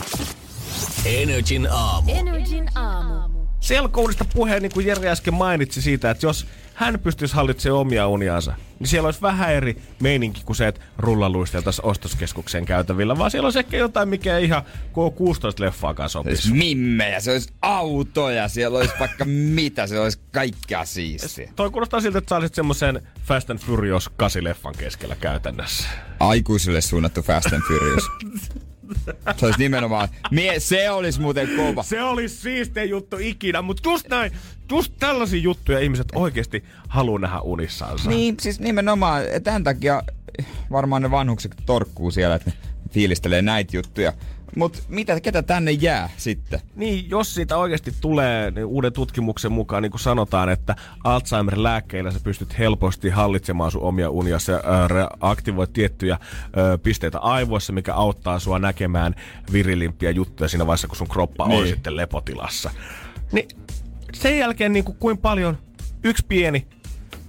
Energin 1.05 1.67
aamu. 1.71 2.11
Energin 2.11 2.69
aamu. 2.75 3.30
Selkoudesta 3.61 4.25
puheen, 4.33 4.61
niin 4.61 4.71
kuin 4.71 4.85
Jere 4.85 5.09
äsken 5.09 5.33
mainitsi 5.33 5.81
siitä, 5.81 6.11
että 6.11 6.25
jos 6.25 6.47
hän 6.73 6.99
pystyisi 6.99 7.35
hallitsemaan 7.35 7.81
omia 7.81 8.07
uniansa, 8.07 8.53
niin 8.79 8.87
siellä 8.87 9.07
olisi 9.07 9.21
vähän 9.21 9.53
eri 9.53 9.81
meininki 9.99 10.41
kuin 10.45 10.55
se, 10.55 10.67
että 10.67 10.81
rullaluisteltaisiin 10.97 11.85
ostoskeskuksen 11.85 12.65
käytävillä, 12.65 13.17
vaan 13.17 13.31
siellä 13.31 13.47
olisi 13.47 13.59
ehkä 13.59 13.77
jotain, 13.77 14.09
mikä 14.09 14.37
ei 14.37 14.45
ihan 14.45 14.63
K16-leffaakaan 14.93 16.09
Se 16.09 16.11
sopisi. 16.11 16.29
olisi 16.47 16.53
mimmejä, 16.53 17.19
se 17.19 17.31
olisi 17.31 17.49
autoja, 17.61 18.47
siellä 18.47 18.77
olisi 18.77 18.93
vaikka 18.99 19.25
mitä, 19.55 19.87
se 19.87 19.99
olisi 19.99 20.19
kaikkea 20.31 20.85
siistiä. 20.85 21.51
Toi 21.55 21.69
kuulostaa 21.69 22.01
siltä, 22.01 22.17
että 22.17 22.29
sä 22.29 22.35
olisit 22.35 22.55
semmoisen 22.55 23.01
Fast 23.23 23.49
and 23.49 23.59
Furious 23.59 24.09
8-leffan 24.23 24.77
keskellä 24.77 25.15
käytännössä. 25.15 25.87
Aikuisille 26.19 26.81
suunnattu 26.81 27.21
Fast 27.21 27.53
and 27.53 27.61
Furious. 27.67 28.03
Se 29.37 29.45
olisi 29.45 29.59
nimenomaan, 29.59 30.09
mie, 30.31 30.59
se 30.59 30.91
olisi 30.91 31.21
muuten 31.21 31.49
kova. 31.55 31.83
Se 31.83 32.03
olisi 32.03 32.35
siistein 32.35 32.89
juttu 32.89 33.17
ikinä, 33.19 33.61
mutta 33.61 33.89
just 33.89 34.07
näin, 34.09 34.31
just 34.71 34.93
tällaisia 34.99 35.41
juttuja 35.41 35.79
ihmiset 35.79 36.07
oikeasti 36.15 36.63
haluaa 36.87 37.19
nähdä 37.19 37.39
unissansa. 37.39 38.09
Niin, 38.09 38.35
siis 38.41 38.59
nimenomaan, 38.59 39.23
tämän 39.43 39.63
takia 39.63 40.03
varmaan 40.71 41.01
ne 41.01 41.11
vanhukset 41.11 41.55
torkkuu 41.65 42.11
siellä, 42.11 42.35
että 42.35 42.49
ne 42.49 42.55
fiilistelee 42.91 43.41
näitä 43.41 43.77
juttuja. 43.77 44.13
Mutta 44.55 44.79
mitä, 44.87 45.19
ketä 45.19 45.43
tänne 45.43 45.71
jää 45.71 46.09
sitten? 46.17 46.59
Niin, 46.75 47.09
jos 47.09 47.35
siitä 47.35 47.57
oikeasti 47.57 47.93
tulee 48.01 48.51
niin 48.51 48.65
uuden 48.65 48.93
tutkimuksen 48.93 49.51
mukaan, 49.51 49.83
niin 49.83 49.91
kuin 49.91 50.01
sanotaan, 50.01 50.49
että 50.49 50.75
Alzheimer-lääkkeillä 51.03 52.11
sä 52.11 52.19
pystyt 52.23 52.59
helposti 52.59 53.09
hallitsemaan 53.09 53.71
sun 53.71 53.81
omia 53.81 54.09
unia. 54.09 54.37
Re- 54.37 55.17
aktivoi 55.19 55.67
tiettyjä 55.67 56.17
ö, 56.57 56.77
pisteitä 56.77 57.19
aivoissa, 57.19 57.73
mikä 57.73 57.93
auttaa 57.93 58.39
sua 58.39 58.59
näkemään 58.59 59.15
virilimpiä 59.51 60.11
juttuja 60.11 60.47
siinä 60.47 60.67
vaiheessa, 60.67 60.87
kun 60.87 60.97
sun 60.97 61.07
kroppa 61.07 61.47
niin. 61.47 61.61
on 61.61 61.67
sitten 61.67 61.95
lepotilassa. 61.95 62.71
Niin 63.31 63.47
sen 64.13 64.37
jälkeen 64.37 64.73
niin 64.73 64.85
kuin, 64.85 64.97
kuinka 64.97 65.21
paljon 65.21 65.57
yksi 66.03 66.25
pieni 66.27 66.67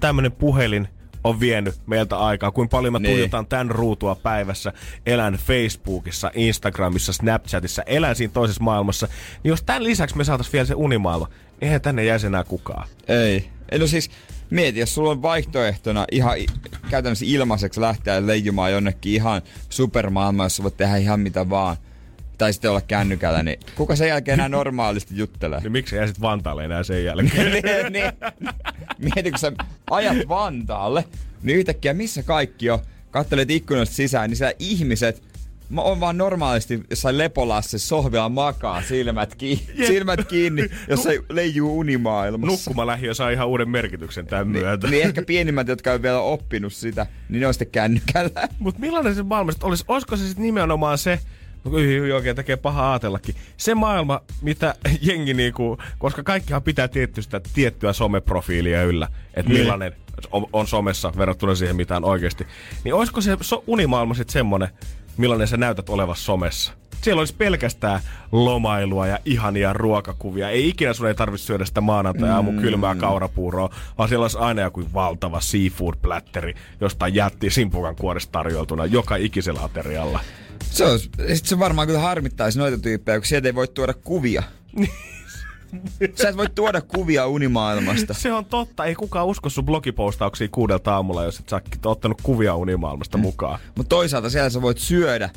tämmönen 0.01 0.33
puhelin 0.33 0.89
on 1.25 1.41
vienyt 1.41 1.75
meiltä 1.87 2.19
aikaa, 2.19 2.51
kuinka 2.51 2.77
paljon 2.77 2.93
mä 2.93 2.99
Niin. 2.99 3.13
tuijotan 3.13 3.47
tämän 3.47 3.71
ruutua 3.71 4.15
päivässä, 4.15 4.73
elän 5.07 5.35
Facebookissa, 5.35 6.31
Instagramissa, 6.35 7.13
Snapchatissa, 7.13 7.83
elän 7.87 8.17
siinä 8.17 8.33
toisessa 8.33 8.63
maailmassa, 8.63 9.07
niin 9.45 9.49
jos 9.51 9.63
tämän 9.63 9.85
lisäksi 9.85 10.17
me 10.17 10.25
saatais 10.25 10.53
vielä 10.53 10.67
se 10.67 10.75
unimaailma, 10.75 11.27
niin 11.27 11.39
eihän 11.61 11.81
tänne 11.81 12.05
jäisi 12.05 12.27
enää 12.27 12.45
kukaan. 12.45 12.89
Ei. 13.09 13.49
Ei, 13.73 13.79
No 13.79 13.87
siis, 13.87 14.11
mieti, 14.51 14.81
jos 14.81 14.95
sulla 14.95 15.11
on 15.11 15.23
vaihtoehtona 15.23 16.05
ihan 16.13 16.37
käytännössä 16.91 17.25
ilmaiseksi 17.29 17.81
lähteä 17.81 18.27
leijumaan 18.27 18.73
jonnekin 18.73 19.13
ihan 19.15 19.43
supermaailmaan, 19.69 20.47
jossa 20.47 20.63
voit 20.63 20.77
tehdä 20.77 20.97
ihan 20.97 21.21
mitä 21.21 21.51
vaan, 21.51 21.77
tai 22.43 22.53
sitten 22.53 22.71
olla 22.71 22.81
kännykällä, 22.81 23.43
niin 23.43 23.61
kuka 23.75 23.97
sen 23.97 24.09
jälkeen 24.09 24.35
enää 24.35 24.49
normaalisti 24.49 25.17
juttelee? 25.17 25.61
Niin 25.61 25.73
miksi 25.73 25.97
jäisit 25.97 26.21
Vantaalle 26.21 26.65
enää 26.65 26.83
sen 26.83 27.05
jälkeen? 27.05 27.53
niin, 27.53 27.93
niin. 27.93 28.13
Mieti, 28.99 29.31
kun 29.31 29.39
sä 29.39 29.53
ajat 29.91 30.29
Vantaalle, 30.29 31.05
niin 31.43 31.59
yhtäkkiä 31.59 31.95
missä 31.95 32.23
kaikki 32.23 32.71
on? 32.71 32.79
Kattelet 33.11 33.51
ikkunoista 33.51 33.95
sisään, 33.95 34.31
niin 34.31 34.37
siellä 34.37 34.55
ihmiset 34.59 35.23
Mä 35.69 35.81
oon 35.81 36.01
vaan 36.01 36.19
normaalisti 36.19 36.81
jossain 36.91 37.19
lepolassa 37.19 37.79
sohvilla 37.79 38.29
makaa, 38.29 38.83
silmät, 38.83 39.35
ki- 39.35 39.67
silmät 39.87 40.29
kiinni, 40.29 40.71
jos 40.89 41.07
ei 41.07 41.21
leijuu 41.31 41.79
unimaailmassa. 41.79 42.53
Nukkumalähiö 42.53 43.15
saa 43.15 43.31
ihan 43.31 43.49
uuden 43.49 43.69
merkityksen 43.69 44.27
tämän 44.27 44.49
myötä. 44.49 44.89
Niin 44.89 45.03
ehkä 45.03 45.23
pienimmät, 45.23 45.69
jotka 45.69 45.93
ei 45.93 46.03
vielä 46.03 46.21
oppinut 46.21 46.73
sitä, 46.73 47.07
niin 47.29 47.41
ne 47.41 47.47
on 47.47 47.55
sitten 47.55 47.71
kännykällä. 47.71 48.49
Mutta 48.59 48.81
millainen 48.81 49.15
se 49.15 49.23
maailma 49.23 49.53
olisi? 49.63 49.85
Olisiko 49.89 50.17
se 50.17 50.27
sitten 50.27 50.43
nimenomaan 50.43 50.99
se, 50.99 51.21
hyi, 51.71 52.13
oikein 52.13 52.37
tekee 52.37 52.57
paha 52.57 52.93
ajatellakin, 52.93 53.35
se 53.57 53.75
maailma, 53.75 54.21
mitä 54.43 54.75
jengi 55.09 55.35
niinku, 55.35 55.79
koska 55.99 56.23
kaikkihan 56.23 56.63
pitää 56.63 56.89
tietystä 56.89 57.41
tiettyä 57.55 57.93
someprofiilia 57.93 58.83
yllä, 58.83 59.09
että 59.35 59.53
Niin. 59.53 59.61
millainen 59.61 59.93
on, 60.33 60.47
on 60.53 60.67
somessa 60.67 61.13
verrattuna 61.17 61.55
siihen, 61.55 61.77
mitä 61.77 61.97
on 61.97 62.05
oikeasti. 62.05 62.47
Niin 62.85 62.95
olisiko 62.95 63.21
se 63.21 63.37
so, 63.41 63.65
unimaailma 63.67 64.15
sitten 64.15 64.33
semmonen, 64.33 64.69
millainen 65.17 65.49
sä 65.49 65.57
näytät 65.57 65.89
olevassa 65.89 66.25
somessa? 66.25 66.73
Siellä 67.03 67.21
olisi 67.21 67.35
pelkästään 67.35 68.01
lomailua 68.33 69.07
ja 69.07 69.19
ihania 69.25 69.73
ruokakuvia. 69.73 70.49
Ei 70.51 70.69
ikinä 70.69 70.93
sun 70.93 71.09
ei 71.09 71.15
tarvitse 71.15 71.47
syödä 71.47 71.65
sitä 71.65 71.81
maanantai-aamu 71.81 72.53
kylmää 72.61 72.95
kaurapuuroa, 72.95 73.71
vaan 73.99 74.09
siellä 74.09 74.25
olisi 74.25 74.39
aina 74.39 74.63
joku 74.63 74.85
valtava 74.95 75.41
seafood-plätteri, 75.41 76.55
josta 76.81 77.09
jätti 77.09 77.51
simpukan 77.51 77.97
kuoresta 77.97 78.33
tarjoltuna 78.33 78.87
joka 78.87 79.17
ikisellä 79.17 79.61
aterialla. 79.63 80.21
Se, 80.73 80.85
olisi, 80.85 81.11
sit 81.35 81.47
se 81.47 81.59
varmaan 81.59 81.87
kyllä 81.87 82.01
harmittaisi 82.01 82.59
noita 82.59 82.79
tyyppejä, 82.79 83.19
kun 83.19 83.27
sieltä 83.27 83.49
ei 83.49 83.55
voi 83.55 83.69
tuoda 83.69 83.95
kuvia. 83.95 84.43
Sä 86.23 86.29
et 86.29 86.37
voi 86.37 86.49
tuoda 86.55 86.81
kuvia 86.81 87.27
unimaailmasta. 87.27 88.15
Se 88.15 88.33
on 88.33 88.45
totta, 88.45 88.85
ei 88.85 88.95
kukaan 88.95 89.27
usko 89.27 89.49
sun 89.49 89.65
blogipostauksia 89.65 90.49
kuudelta 90.53 90.95
aamulla, 90.95 91.25
jos 91.25 91.41
et 91.41 91.49
sä 91.49 91.61
ottanut 91.85 92.23
kuvia 92.23 92.55
unimaailmasta 92.55 93.19
mukaan. 93.19 93.59
Mutta 93.77 93.89
toisaalta 93.89 94.31
siellä 94.31 94.51
sä 94.51 94.63
voit 94.63 94.79
syödä 94.79 95.31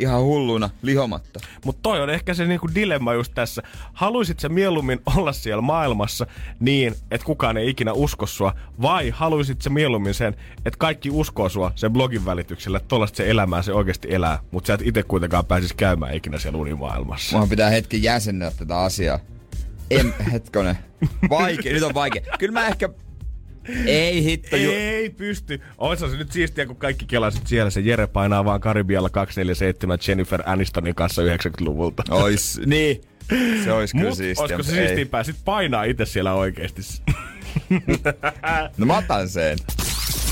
ihan 0.00 0.22
hulluna 0.22 0.70
lihomatta. 0.82 1.40
Mutta 1.64 1.80
toi 1.82 2.00
on 2.00 2.10
ehkä 2.10 2.34
se 2.34 2.46
niinku 2.46 2.68
dilemma 2.74 3.14
just 3.14 3.32
tässä. 3.34 3.62
Haluisit 3.92 4.40
sä 4.40 4.48
mieluummin 4.48 5.00
olla 5.16 5.32
siellä 5.32 5.62
maailmassa 5.62 6.26
niin, 6.60 6.94
että 7.10 7.24
kukaan 7.26 7.56
ei 7.56 7.70
ikinä 7.70 7.92
usko 7.92 8.26
sua, 8.26 8.54
vai 8.82 9.10
haluisit 9.10 9.62
sä 9.62 9.70
mieluummin 9.70 10.14
sen, 10.14 10.36
että 10.56 10.78
kaikki 10.78 11.10
uskoo 11.10 11.48
sua 11.48 11.72
sen 11.74 11.92
blogin 11.92 12.24
välityksellä, 12.24 12.76
että 12.76 12.88
tollaista 12.88 13.16
se 13.16 13.30
elämää 13.30 13.62
se 13.62 13.72
oikeasti 13.72 14.14
elää, 14.14 14.38
mutta 14.50 14.66
sä 14.66 14.74
et 14.74 14.82
itse 14.84 15.02
kuitenkaan 15.02 15.46
pääsisi 15.46 15.74
käymään 15.74 16.14
ikinä 16.14 16.38
siellä 16.38 16.58
unimaailmassa. 16.58 17.38
Mua 17.38 17.46
pitää 17.46 17.70
hetki 17.70 18.02
jäsennellä 18.02 18.52
tätä 18.56 18.78
asiaa. 18.78 19.18
En, 19.90 20.14
hetkonen. 20.32 20.78
Vaikea, 21.30 21.72
nyt 21.72 21.82
on 21.82 21.94
vaikea. 21.94 22.22
Kyllä 22.38 22.52
mä 22.52 22.66
ehkä... 22.66 22.88
Ei 23.86 24.24
hitto. 24.24 24.56
Ju- 24.56 24.70
Ei 24.70 25.10
pysty. 25.10 25.60
Oisa 25.78 26.10
se 26.10 26.16
nyt 26.16 26.32
siistiä, 26.32 26.66
kun 26.66 26.76
kaikki 26.76 27.04
kelasit 27.06 27.46
siellä. 27.46 27.70
Se 27.70 27.80
Jere 27.80 28.06
painaa 28.06 28.44
vaan 28.44 28.60
Karibialla 28.60 29.10
247 29.10 29.98
Jennifer 30.08 30.42
Anistonin 30.46 30.94
kanssa 30.94 31.22
90-luvulta. 31.22 32.02
Ois, 32.10 32.60
niin. 32.66 33.00
Se 33.64 33.72
ois 33.72 33.92
kyllä 33.92 34.08
Mut 34.08 34.16
siistiä. 34.18 34.42
olisiko 34.42 34.62
se 34.62 34.70
mutta 34.70 34.80
ei. 34.82 34.86
siistimpää 34.88 35.24
sit 35.24 35.36
painaa 35.44 35.84
itse 35.84 36.04
siellä 36.06 36.32
oikeesti? 36.34 36.82
No 38.78 38.86
mä 38.86 38.98
otan 38.98 39.28
sen. 39.28 39.58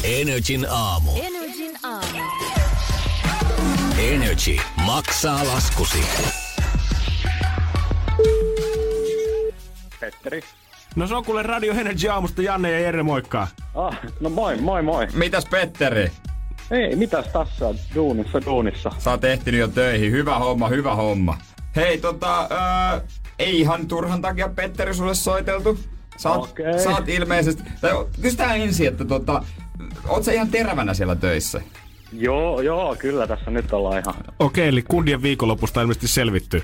Energin 0.05 0.67
aamu. 0.71 1.11
Energin 1.23 1.77
aamu. 1.83 2.19
Energy 3.99 4.57
maksaa 4.87 5.47
laskusi. 5.47 5.99
Petteri. 10.01 10.43
No 10.97 11.07
se 11.07 11.15
on 11.15 11.25
kuule 11.25 11.43
Radio 11.43 11.73
Energy 11.73 12.09
aamusta 12.09 12.43
Janne 12.43 12.71
ja 12.71 12.81
Jere, 12.81 13.03
moikkaa. 13.03 13.47
Ah, 13.75 13.99
no 14.21 14.31
moi, 14.31 14.57
moi, 14.57 14.83
moi. 14.83 15.07
Mitäs 15.15 15.47
Petteri? 15.51 16.11
Ei, 16.71 16.97
mitäs 16.97 17.27
tässä 17.27 17.69
on? 17.69 17.77
Duunissa, 17.95 18.45
duunissa. 18.47 18.91
Sä 18.99 19.11
oot 19.11 19.25
ehtinyt 19.25 19.61
jo 19.61 19.69
töihin. 19.69 20.13
Hyvä 20.13 20.39
homma, 20.39 20.69
hyvä 20.69 20.95
homma. 20.95 21.39
Hei, 21.77 21.99
tota, 21.99 22.41
öö, 22.41 23.01
ei 23.39 23.61
ihan 23.61 23.87
turhan 23.89 24.23
takia 24.23 24.49
Petteri 24.49 24.95
sulle 24.95 25.15
soiteltu. 25.15 25.79
Sä 26.17 26.31
oot, 26.31 26.51
Okei. 26.51 26.79
sä 26.85 26.91
oot 26.91 27.09
ilmeisesti... 27.09 27.63
Tai 27.81 27.93
kysytään 28.23 28.61
ensin, 28.61 28.89
että 28.89 29.05
tota, 29.05 29.43
oot 30.09 30.25
sä 30.25 30.33
ihan 30.33 30.49
terävänä 30.49 30.95
siellä 30.95 31.17
töissä? 31.17 31.61
Joo, 32.13 32.61
joo, 32.61 32.97
kyllä 32.99 33.27
tässä 33.27 33.51
nyt 33.51 33.73
ollaan 33.73 33.99
ihan. 33.99 34.15
Okei, 34.39 34.69
eli 34.69 34.83
kundien 34.83 35.23
viikonlopusta 35.23 35.81
ilmeisesti 35.83 36.09
selvitty. 36.09 36.63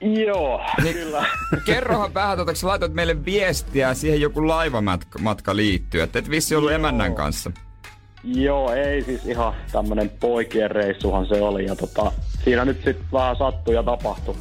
Joo, 0.00 0.60
kyllä. 0.92 1.24
Kerrohan 1.64 2.14
vähän, 2.14 2.38
sä 2.54 2.66
laitoit 2.66 2.94
meille 2.94 3.24
viestiä, 3.24 3.94
siihen 3.94 4.20
joku 4.20 4.48
laivamatka 4.48 5.18
matka 5.18 5.56
liittyy. 5.56 6.02
Että 6.02 6.18
et 6.18 6.30
vissi 6.30 6.56
ollut 6.56 6.70
Joo. 6.70 6.78
emännän 6.78 7.14
kanssa. 7.14 7.50
joo, 8.24 8.72
ei 8.72 9.02
siis 9.02 9.26
ihan 9.26 9.54
tämmönen 9.72 10.10
poikien 10.20 10.70
reissuhan 10.70 11.26
se 11.26 11.42
oli. 11.42 11.64
Ja 11.66 11.76
tota, 11.76 12.12
siinä 12.44 12.64
nyt 12.64 12.80
sit 12.84 12.96
vähän 13.12 13.36
sattui 13.36 13.74
ja 13.74 13.82
tapahtui. 13.82 14.36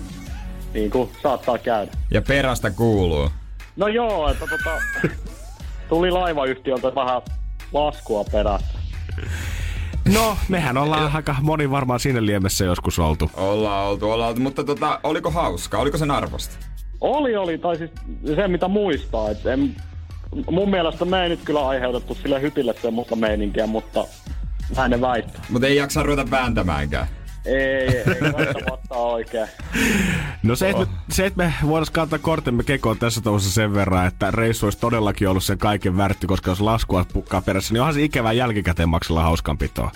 Niin 0.74 0.92
kuin 0.92 1.10
saattaa 1.24 1.58
käydä. 1.58 1.92
Ja 2.12 2.22
perästä 2.22 2.72
kuuluu. 2.72 3.30
No 3.76 3.88
joo, 3.88 4.30
että 4.32 4.46
tota, 4.48 4.82
tuli 5.90 6.12
laivayhtiöltä 6.12 6.96
vähän 6.96 7.22
laskua 7.74 8.24
perässä. 8.32 8.80
No, 10.14 10.38
mehän 10.50 10.78
ollaan 10.78 11.12
aika 11.16 11.36
moni 11.42 11.72
varmaan 11.72 12.00
siinä 12.00 12.26
liemessä 12.26 12.66
joskus 12.66 13.00
oltu. 13.00 13.32
Ollaan 13.34 13.86
oltu, 13.88 14.12
ollaan 14.12 14.30
oltu. 14.30 14.42
Mutta 14.42 14.64
tota, 14.64 15.00
oliko 15.04 15.32
hauska? 15.32 15.78
Oliko 15.78 15.98
sen 15.98 16.12
arvosta? 16.12 16.56
Oli, 17.02 17.36
oli, 17.36 17.58
tai 17.58 17.78
siis 17.78 17.92
se 18.36 18.48
mitä 18.48 18.68
muistaa, 18.68 19.30
että 19.30 19.54
en, 19.54 19.76
mun 20.52 20.70
mielestä 20.70 21.06
me 21.06 21.24
ei 21.24 21.30
nyt 21.30 21.40
kyllä 21.46 21.68
aiheutettu 21.68 22.16
sille 22.16 22.42
hypille 22.42 22.76
semmoista 22.82 23.16
meininkiä, 23.16 23.68
mutta 23.68 24.06
ne 24.88 25.02
väittää. 25.02 25.42
Mutta 25.50 25.68
ei 25.68 25.76
jaksa 25.76 26.04
ruveta 26.04 26.32
vääntämäänkään. 26.32 27.08
Ei, 27.46 27.98
ei 27.98 28.22
välttämättä 28.22 28.96
oikein. 28.96 29.48
No 30.44 30.56
se, 30.56 30.70
että 30.70 30.88
se, 31.10 31.26
että 31.26 31.44
me 31.44 31.54
voitaisiin 31.68 31.94
kantaa 31.94 32.20
kortemme 32.20 32.64
kekoon 32.64 32.98
tässä 32.98 33.22
touhussa 33.22 33.52
sen 33.52 33.74
verran, 33.74 34.08
että 34.08 34.32
reissu 34.32 34.66
olisi 34.66 34.80
todellakin 34.80 35.30
ollut 35.30 35.44
sen 35.44 35.58
kaiken 35.58 35.98
värtti, 35.98 36.28
koska 36.28 36.52
jos 36.52 36.62
laskua 36.62 37.06
pukkaa 37.14 37.42
perässä, 37.42 37.74
niin 37.74 37.82
onhan 37.82 37.94
se 37.94 38.04
ikävää 38.04 38.32
jälkikäteen 38.32 38.90
maksella 38.90 39.24
hauskanpitoa. 39.24 39.92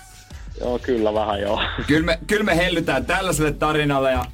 Joo, 0.60 0.80
kyllä 0.80 1.14
vähän 1.14 1.42
joo. 1.42 1.62
Kyllä 1.88 2.06
me, 2.06 2.20
kyllä 2.28 2.44
me 2.44 2.56
hellytään 2.58 3.06
tällaiselle 3.06 3.52
tarinalle 3.52 4.12
ja 4.12 4.26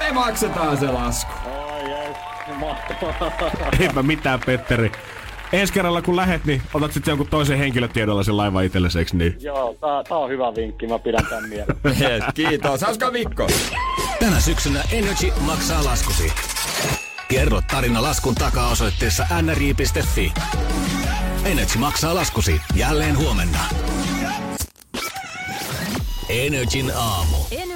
me 0.00 0.12
maksetaan 0.12 0.76
se 0.76 0.86
lasku. 0.86 1.32
Ai 1.48 1.90
jees, 1.90 2.16
mahtavaa. 2.58 3.32
Eipä 3.80 4.02
mitään, 4.02 4.40
Petteri. 4.46 4.92
Ensi 5.52 5.72
kerralla 5.72 6.02
kun 6.02 6.16
lähet, 6.16 6.44
niin 6.44 6.62
otat 6.74 6.92
sitten 6.92 7.12
jonkun 7.12 7.26
toisen 7.26 7.58
henkilötiedolla 7.58 8.22
sen 8.22 8.36
laiva 8.36 8.62
itsellesi, 8.62 8.98
eikö 8.98 9.10
niin? 9.14 9.36
joo, 9.40 9.76
tää, 9.80 10.04
tää 10.08 10.18
on 10.18 10.30
hyvä 10.30 10.54
vinkki, 10.54 10.86
mä 10.86 10.98
pidän 10.98 11.26
tän 11.30 11.48
mielessä. 11.48 11.74
Yes, 12.10 12.24
kiitos. 12.34 12.80
Hauskaa 12.80 13.12
viikkoa. 13.12 13.46
Tänä 14.20 14.40
syksynä 14.40 14.82
Energy 14.92 15.32
maksaa 15.40 15.84
laskusi. 15.84 16.32
Kerro 17.28 17.60
tarina 17.70 18.02
laskun 18.02 18.34
takaa 18.34 18.70
osoitteessa 18.70 19.26
nri.fi. 19.42 20.32
Energy 21.44 21.78
maksaa 21.78 22.14
laskusi 22.14 22.60
jälleen 22.74 23.18
huomenna. 23.18 23.58
Energin 26.28 26.92
aamu. 26.96 27.36
Energin 27.50 27.71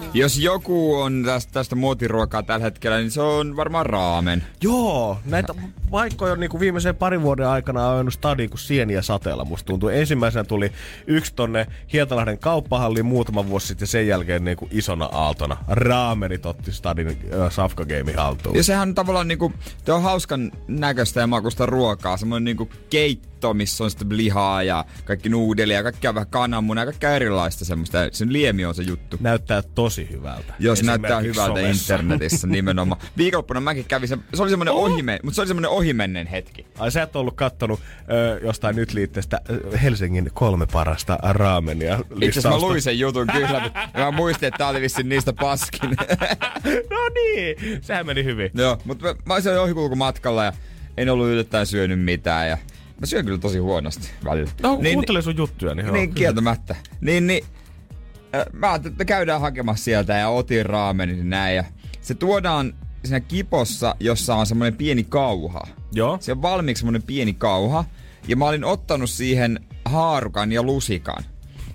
aamu. 0.00 0.10
Jos 0.14 0.38
joku 0.38 0.94
on 0.94 1.22
tästä, 1.26 1.52
tästä 1.52 1.76
muotiruokaa 1.76 2.42
tällä 2.42 2.64
hetkellä, 2.64 2.98
niin 2.98 3.10
se 3.10 3.20
on 3.20 3.56
varmaan 3.56 3.86
raamen. 3.86 4.44
Joo, 4.62 5.18
näitä 5.24 5.54
paikkoja 5.90 6.32
on 6.32 6.40
niinku 6.40 6.60
viimeisen 6.60 6.96
parin 6.96 7.22
vuoden 7.22 7.46
aikana 7.46 7.92
ajanut 7.92 8.14
stadiin 8.14 8.50
kuin 8.50 8.60
sieniä 8.60 9.02
sateella, 9.02 9.44
musta 9.44 9.66
tuntuu. 9.66 9.88
Ensimmäisenä 9.88 10.44
tuli 10.44 10.72
yksi 11.06 11.34
tonne 11.34 11.66
Hietalahden 11.92 12.38
kauppahalliin 12.38 13.06
muutama 13.06 13.48
vuosi 13.48 13.66
sitten 13.66 13.82
ja 13.82 13.86
sen 13.86 14.06
jälkeen 14.06 14.44
niinku 14.44 14.68
isona 14.70 15.04
aaltona. 15.12 15.56
Raamenit 15.68 16.46
otti 16.46 16.72
stadin 16.72 17.08
äh, 17.08 17.52
Safka 17.52 17.84
Game 17.84 18.12
haltuun. 18.12 18.56
Ja 18.56 18.62
sehän 18.62 18.88
on 18.88 18.94
tavallaan 18.94 19.28
niinku, 19.28 19.52
tuo 19.84 19.94
on 19.94 20.02
hauskan 20.02 20.52
näköistä 20.68 21.20
ja 21.20 21.26
makusta 21.26 21.66
ruokaa. 21.66 22.16
Semmoinen 22.16 22.44
niinku 22.44 22.68
keitto, 23.40 23.54
missä 23.54 23.84
on 23.84 23.90
sitten 23.90 24.16
lihaa 24.16 24.62
ja 24.62 24.84
kaikki 25.04 25.28
nuudelia 25.28 25.76
ja 25.76 25.82
kaikkea 25.82 26.14
vähän 26.14 26.26
kananmunaa 26.30 26.82
ja 26.82 26.86
kaikkea 26.86 27.10
erilaista 27.16 27.64
semmoista. 27.64 27.98
Sen 28.12 28.32
liemi 28.32 28.64
on 28.64 28.74
se 28.74 28.82
juttu. 28.82 29.16
Näyttää 29.20 29.62
tosi 29.62 30.08
hyvältä. 30.10 30.54
Jos 30.58 30.82
näyttää 30.82 31.18
Esimerkiksi 31.18 31.40
hyvältä 31.42 31.60
somessa. 31.60 31.94
internetissä 31.94 32.46
nimenomaan. 32.56 33.00
Viikonloppuna 33.16 33.60
mäkin 33.60 33.84
kävin 33.84 34.08
se, 34.08 34.18
se 34.34 34.42
oli 34.42 34.50
semmoinen 34.50 34.74
ohime, 34.74 35.18
mutta 35.22 35.34
se 35.34 35.40
oli 35.40 35.48
semmoinen 35.48 35.70
ohimennen 35.70 36.26
hetki. 36.26 36.66
Ai 36.78 36.90
sä 36.90 37.02
et 37.02 37.16
ollut 37.16 37.34
kattonut 37.36 37.80
ö, 38.12 38.40
jostain 38.44 38.76
nyt 38.76 38.92
liitteestä 38.92 39.40
Helsingin 39.82 40.30
kolme 40.34 40.66
parasta 40.72 41.18
raamenia 41.22 41.94
Itse 41.94 42.06
asiassa 42.06 42.20
mä 42.20 42.26
listausta. 42.54 42.66
luin 42.66 42.82
sen 42.82 42.98
jutun 42.98 43.26
kyllä, 43.36 43.60
mutta 43.60 43.88
mä 43.94 44.10
muistin, 44.10 44.46
että 44.46 44.58
tää 44.58 44.68
oli 44.68 44.80
vissiin 44.80 45.08
niistä 45.08 45.32
paskin. 45.32 45.90
No 46.90 46.96
niin, 47.14 47.56
sehän 47.82 48.06
meni 48.06 48.24
hyvin. 48.24 48.50
Joo, 48.54 48.78
mutta 48.84 49.04
mä, 49.06 49.14
mä 49.26 49.34
olisin 49.34 49.58
ohikulkumatkalla 49.58 50.44
ja 50.44 50.52
en 50.96 51.08
ollut 51.10 51.26
yllättäen 51.26 51.66
syönyt 51.66 52.00
mitään 52.04 52.48
ja 52.48 52.58
mä 53.00 53.06
syön 53.06 53.24
kyllä 53.24 53.38
tosi 53.38 53.58
huonosti 53.58 54.10
välillä. 54.24 54.50
No 54.62 54.78
niin, 54.80 54.94
kuuntele 54.94 55.22
sun 55.22 55.36
juttuja, 55.36 55.74
niin, 55.74 55.92
niin 55.92 56.14
kieltämättä. 56.14 56.76
Niin, 57.00 57.26
niin 57.26 57.44
äh, 58.34 58.44
mä 58.52 58.70
ajattelin, 58.70 58.94
että 58.94 59.04
käydään 59.04 59.40
hakemassa 59.40 59.84
sieltä 59.84 60.12
ja 60.12 60.28
otin 60.28 60.66
raamenin 60.66 61.18
ja 61.18 61.24
näin 61.24 61.56
ja 61.56 61.64
se 62.00 62.14
tuodaan 62.14 62.74
siinä 63.04 63.20
kipossa, 63.20 63.96
jossa 64.00 64.34
on 64.34 64.46
semmoinen 64.46 64.76
pieni 64.76 65.04
kauha. 65.04 65.66
Joo. 65.92 66.18
Se 66.20 66.32
on 66.32 66.42
valmiiksi 66.42 66.80
semmoinen 66.80 67.02
pieni 67.02 67.32
kauha. 67.32 67.84
Ja 68.28 68.36
mä 68.36 68.44
olin 68.44 68.64
ottanut 68.64 69.10
siihen 69.10 69.60
haarukan 69.84 70.52
ja 70.52 70.62
lusikan. 70.62 71.24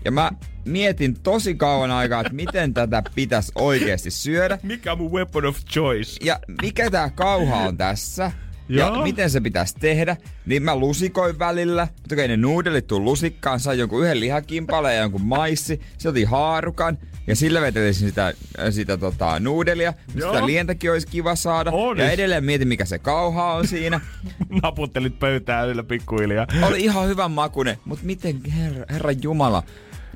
Ja 0.05 0.11
mä 0.11 0.31
mietin 0.65 1.21
tosi 1.21 1.55
kauan 1.55 1.91
aikaa, 1.91 2.21
että 2.21 2.33
miten 2.33 2.73
tätä 2.83 3.03
pitäisi 3.15 3.51
oikeasti 3.55 4.11
syödä. 4.11 4.59
Mikä 4.63 4.91
on 4.91 4.97
mun 4.97 5.11
weapon 5.11 5.45
of 5.45 5.57
choice? 5.65 6.25
Ja 6.25 6.39
mikä 6.61 6.91
tää 6.91 7.09
kauha 7.09 7.55
on 7.55 7.77
tässä? 7.77 8.31
Joo. 8.69 8.95
Ja 8.95 9.01
miten 9.03 9.29
se 9.29 9.41
pitäisi 9.41 9.75
tehdä? 9.79 10.17
Niin 10.45 10.63
mä 10.63 10.75
lusikoin 10.75 11.39
välillä. 11.39 11.87
Mutta 12.01 12.15
ne 12.15 12.37
nuudelit 12.37 12.87
tuu 12.87 13.03
lusikkaan. 13.03 13.59
Sain 13.59 13.79
jonkun 13.79 14.03
yhden 14.03 14.19
lihakimpaleen 14.19 14.95
ja 14.95 15.01
jonkun 15.01 15.21
maissi. 15.21 15.81
Se 15.97 16.09
otin 16.09 16.27
haarukan. 16.27 16.97
Ja 17.27 17.35
sillä 17.35 17.61
vetelisin 17.61 18.07
sitä, 18.07 18.33
sitä 18.69 18.97
tota, 18.97 19.39
nuudelia. 19.39 19.93
Joo. 20.15 20.33
Sitä 20.33 20.45
lientäkin 20.45 20.91
olisi 20.91 21.07
kiva 21.07 21.35
saada. 21.35 21.71
Olis. 21.71 22.03
Ja 22.03 22.11
edelleen 22.11 22.43
mietin, 22.43 22.67
mikä 22.67 22.85
se 22.85 22.99
kauha 22.99 23.53
on 23.53 23.67
siinä. 23.67 24.01
Naputtelit 24.61 25.19
pöytää 25.19 25.63
yllä 25.63 25.83
pikkuhiljaa. 25.83 26.47
Oli 26.61 26.83
ihan 26.83 27.07
hyvän 27.07 27.31
makune. 27.31 27.77
Mutta 27.85 28.05
miten, 28.05 28.41
herra, 28.51 28.85
herra 28.89 29.11
Jumala, 29.11 29.63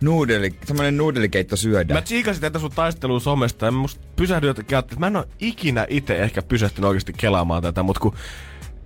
nuudeli, 0.02 0.54
semmonen 0.66 0.98
nuudelikeitto 0.98 1.56
syödään? 1.56 1.98
Mä 1.98 2.02
tsiikasin 2.02 2.42
tätä 2.42 2.60
sun 2.60 2.72
taistelua 2.72 3.20
somesta 3.20 3.66
ja 3.66 3.72
musta 3.72 4.02
pysähdyin 4.16 4.48
jotenkin 4.48 4.78
että 4.78 4.96
mä 5.00 5.08
en 5.08 5.16
oo 5.16 5.26
ikinä 5.40 5.86
itse 5.90 6.18
ehkä 6.24 6.42
pysähtynyt 6.42 6.88
oikeasti 6.88 7.14
kelaamaan 7.18 7.62
tätä, 7.64 7.84
mutta 7.84 8.00
kun 8.00 8.14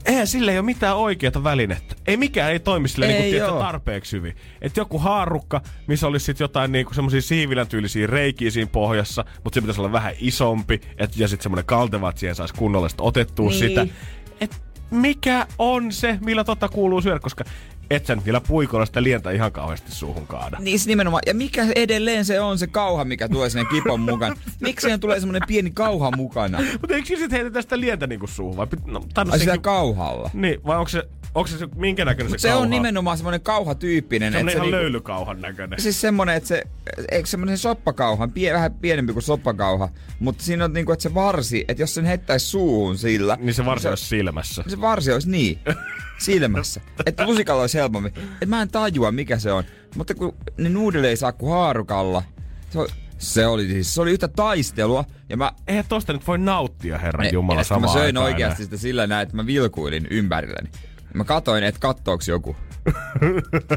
Eihän 0.06 0.28
sille 0.28 0.52
ei 0.52 0.58
ole 0.58 0.65
mitään 0.65 0.97
oikeata 0.97 1.43
välinettä. 1.43 1.95
Ei 2.08 2.17
mikään 2.17 2.52
ei 2.52 2.60
toimi 2.60 2.88
sille 2.88 3.06
Ei 3.06 3.12
niinku, 3.12 3.30
tiedätkö, 3.32 3.54
oo. 3.54 3.60
tarpeeksi 3.60 4.17
hyvin. 4.17 4.36
Et 4.62 4.78
joku 4.78 4.99
haarukka, 4.99 5.62
missä 5.88 6.08
olisi 6.08 6.26
sit 6.26 6.39
jotain 6.39 6.71
niinku 6.71 6.93
semmosia 6.93 7.21
siivilän 7.21 7.67
tyylisiä 7.67 8.08
reikiä 8.08 8.52
siinä 8.52 8.69
pohjassa, 8.71 9.26
mutta 9.43 9.56
se 9.56 9.62
pitäisi 9.62 9.82
olla 9.82 9.91
vähän 9.91 10.13
isompi, 10.19 10.82
et, 10.97 11.17
ja 11.17 11.28
sitten 11.28 11.43
semmonen 11.43 11.65
kalteva, 11.65 12.10
että 12.10 12.19
siihen 12.19 12.36
saisi 12.36 12.54
kunnolla 12.54 12.89
sit 12.89 13.02
otettua 13.02 13.49
Niin. 13.49 13.60
sitä. 13.60 13.88
Et 14.41 14.62
mikä 14.91 15.47
on 15.58 15.91
se, 15.91 16.19
millä 16.26 16.43
tota 16.43 16.69
kuuluu 16.69 17.02
syödä, 17.02 17.19
koska 17.19 17.43
et 17.95 18.06
sä 18.06 18.15
nyt 18.15 18.25
niillä 18.25 18.41
puikoilla 18.41 18.86
sitä 18.86 19.03
lientä 19.03 19.32
ihan 19.32 19.51
kauheasti 19.51 19.91
suuhun 19.91 20.27
kaada. 20.27 20.58
Niin 20.60 20.79
se 20.79 20.88
nimenomaan. 20.89 21.21
Ja 21.25 21.34
mikä 21.34 21.65
edelleen 21.75 22.25
se 22.25 22.39
on 22.41 22.58
se 22.60 22.67
kauha, 22.67 23.06
mikä 23.06 23.29
tulee 23.29 23.49
sinne 23.49 23.65
kipon 23.65 23.99
mukaan? 23.99 24.36
Miksi 24.60 24.84
siihen 24.84 24.99
tulee 24.99 25.19
semmonen 25.19 25.41
pieni 25.47 25.71
kauha 25.71 26.12
mukana? 26.17 26.60
Mutta 26.82 26.95
eikö 26.95 27.08
sitten 27.08 27.32
heitetä 27.32 27.62
sitä 27.62 27.79
lientä 27.79 28.08
niinku 28.08 28.27
suuhun? 28.27 28.58
Vai, 28.58 28.67
pit- 28.75 28.91
no, 28.91 29.01
Ai 29.32 29.39
sekin- 29.39 29.62
kauhalla. 29.62 30.29
Niin, 30.34 30.63
vai 30.65 30.77
onko 30.77 30.89
se, 30.89 31.03
onko 31.36 31.48
se, 31.48 31.58
se 31.58 31.67
minkä 31.76 32.06
näköinen 32.06 32.32
Mut 32.32 32.39
se, 32.39 32.41
se 32.41 32.48
kauha 32.48 32.63
on 32.63 32.69
nimenomaan 32.69 33.17
semmonen 33.17 33.41
kauhatyyppinen. 33.41 34.34
Se 34.34 34.39
on 34.39 34.50
ihan 34.50 34.62
niinku- 34.62 34.72
löylykauhan 34.72 35.41
näköinen. 35.41 35.82
Siis 35.82 36.02
semmonen, 36.02 36.36
että 36.36 36.48
se, 36.48 36.63
eikö 37.12 37.28
semmonen 37.30 37.58
soppakauha, 37.58 38.28
pie, 38.28 38.54
vähän 38.54 38.74
pienempi 38.74 39.13
kuin 39.13 39.24
soppakauha, 39.24 39.89
mutta 40.19 40.43
siinä 40.43 40.65
on 40.65 40.74
niinku, 40.74 40.91
että 40.91 41.04
se 41.04 41.13
varsi, 41.13 41.65
että 41.67 41.84
jos 41.84 41.93
sen 41.93 42.06
heittäisi 42.06 42.46
suuhun 42.46 42.98
sillä, 42.98 43.38
Niin 43.41 43.54
se 43.54 43.65
varsi 43.65 43.88
olisi 43.88 44.06
silmässä. 44.06 44.63
se 44.67 44.82
varsi 44.82 45.12
olisi 45.12 45.30
niin, 45.30 45.60
silmässä. 46.26 46.82
että 47.06 47.26
lusikalla 47.26 47.62
olisi 47.62 47.78
helpommin. 47.78 48.13
Et 48.41 48.50
mä 48.50 48.62
en 48.62 48.69
tajua, 48.69 49.12
mikä 49.12 49.39
se 49.39 49.52
on. 49.52 49.63
Mutta 49.96 50.15
kun 50.15 50.36
ne 50.58 50.69
nuudelle 50.69 51.10
ei 51.10 51.17
saa 51.17 51.32
kuin 51.32 51.52
haarukalla, 51.52 52.24
se, 52.69 52.80
on, 52.80 52.88
se 53.17 53.48
oli 53.48 53.67
siis, 53.67 53.93
se 53.96 54.02
oli 54.02 54.12
yhtä 54.12 54.28
taistelua. 54.28 55.06
Ja 55.30 55.38
mä, 55.38 55.52
Eihän 55.67 55.86
tosta 55.89 56.13
nyt 56.13 56.28
voi 56.28 56.38
nauttia, 56.38 56.98
herran 56.98 57.34
Jumala, 57.34 57.63
sit 57.63 57.69
mä 57.72 57.76
samaan 57.76 57.93
söin 57.93 58.17
aikaan 58.17 58.26
oikeasti 58.26 58.63
sitä 58.63 58.78
sillä 58.78 59.08
näin, 59.08 59.24
että 59.24 59.36
mä 59.36 59.46
vilkuilin 59.46 60.08
ympärilleni. 60.10 60.69
Mä 61.13 61.23
katoin, 61.23 61.63
että 61.63 61.80
kattooks 61.80 62.28
joku. 62.28 62.56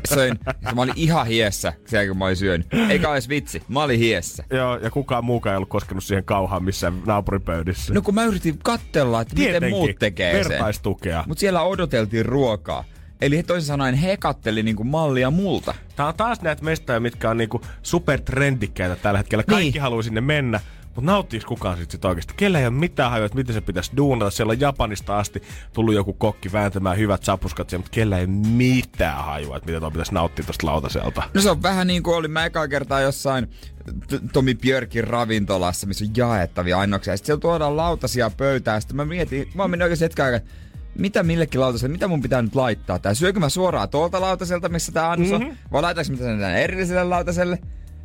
Söin, 0.08 0.38
mä 0.74 0.82
olin 0.82 0.94
ihan 0.96 1.26
hiessä, 1.26 1.72
siellä 1.86 2.08
kun 2.08 2.18
mä 2.18 2.24
olin 2.24 2.36
syönyt. 2.36 2.66
Eikä 2.90 3.12
edes 3.12 3.28
vitsi, 3.28 3.62
mä 3.68 3.82
olin 3.82 3.98
hiessä. 3.98 4.44
Joo, 4.50 4.76
ja 4.76 4.90
kukaan 4.90 5.24
muukaan 5.24 5.52
ei 5.52 5.56
ollut 5.56 5.68
koskenut 5.68 6.04
siihen 6.04 6.24
kauhaan 6.24 6.64
missään 6.64 7.02
naapuripöydissä. 7.06 7.94
No 7.94 8.02
kun 8.02 8.14
mä 8.14 8.24
yritin 8.24 8.58
katsella, 8.62 9.20
että 9.20 9.34
miten 9.34 9.50
Tietenkin, 9.50 9.70
muut 9.78 9.90
tekee 9.98 10.42
sen. 10.42 10.50
vertaistukea. 10.50 11.24
Mutta 11.26 11.40
siellä 11.40 11.62
odoteltiin 11.62 12.26
ruokaa. 12.26 12.84
Eli 13.20 13.42
toisin 13.42 13.66
sanoen 13.66 13.94
he 13.94 14.16
katteli 14.16 14.62
niinku 14.62 14.84
mallia 14.84 15.30
multa. 15.30 15.74
Tää 15.96 16.06
on 16.06 16.14
taas 16.14 16.42
näitä 16.42 16.64
mestoja, 16.64 17.00
mitkä 17.00 17.30
on 17.30 17.36
niinku 17.36 17.60
supertrendikkäitä 17.82 18.96
tällä 18.96 19.18
hetkellä. 19.18 19.44
Kaikki 19.44 19.70
Niin. 19.70 19.82
haluaa 19.82 20.02
sinne 20.02 20.20
mennä. 20.20 20.60
Mutta 20.96 21.10
nauttiiko 21.10 21.46
kukaan 21.48 21.78
sit, 21.78 21.90
sit 21.90 22.04
oikeasti? 22.04 22.34
Kellä 22.36 22.58
ei 22.58 22.66
ole 22.66 22.74
mitään 22.74 23.10
hajua, 23.10 23.26
että 23.26 23.38
miten 23.38 23.54
se 23.54 23.60
pitäisi 23.60 23.92
duunata. 23.96 24.30
Siellä 24.30 24.50
on 24.50 24.60
Japanista 24.60 25.18
asti 25.18 25.42
tullut 25.72 25.94
joku 25.94 26.12
kokki 26.12 26.52
vääntämään 26.52 26.98
hyvät 26.98 27.24
sapuskat 27.24 27.70
siellä, 27.70 27.82
mutta 27.82 27.94
kellä 27.94 28.18
ei 28.18 28.26
mitään 28.26 29.24
hajua, 29.24 29.56
että 29.56 29.66
miten 29.66 29.80
tuo 29.80 29.90
pitäisi 29.90 30.14
nauttia 30.14 30.44
tosta 30.44 30.66
lautaselta. 30.66 31.22
No 31.34 31.40
se 31.40 31.50
on 31.50 31.62
vähän 31.62 31.86
niin 31.86 32.02
kuin 32.02 32.16
oli 32.16 32.28
mä 32.28 32.44
ekaa 32.44 32.68
kertaa 32.68 33.00
jossain 33.00 33.50
Tomi 34.32 34.54
Björkin 34.54 35.04
ravintolassa, 35.04 35.86
missä 35.86 36.04
on 36.04 36.10
jaettavia 36.16 36.78
ainoksia. 36.78 37.12
Ja 37.12 37.16
sitten 37.16 37.26
siellä 37.26 37.40
tuodaan 37.40 37.76
lautasia 37.76 38.30
pöytään. 38.36 38.80
Sitten 38.80 38.96
mä 38.96 39.04
mietin, 39.04 39.48
mä 39.54 39.62
oon 39.62 39.70
mennyt 39.70 39.84
oikeasti 39.84 40.04
hetken 40.04 40.24
aikaa, 40.24 40.48
mitä 40.98 41.22
millekin 41.22 41.60
lautaselle, 41.60 41.92
mitä 41.92 42.08
mun 42.08 42.22
pitää 42.22 42.42
nyt 42.42 42.54
laittaa? 42.54 42.98
Tää 42.98 43.14
syökö 43.14 43.40
mä 43.40 43.48
suoraan 43.48 43.88
tuolta 43.88 44.20
lautaselta, 44.20 44.68
missä 44.68 44.92
tää 44.92 45.10
annos 45.10 45.32
on? 45.32 45.40
Mm-hmm. 45.40 45.56
Vai 45.72 45.82
laitanko 45.82 46.12
mä 46.12 46.18
tänne 46.18 46.64
erilliselle 46.64 47.04
lautaselle? 47.04 47.58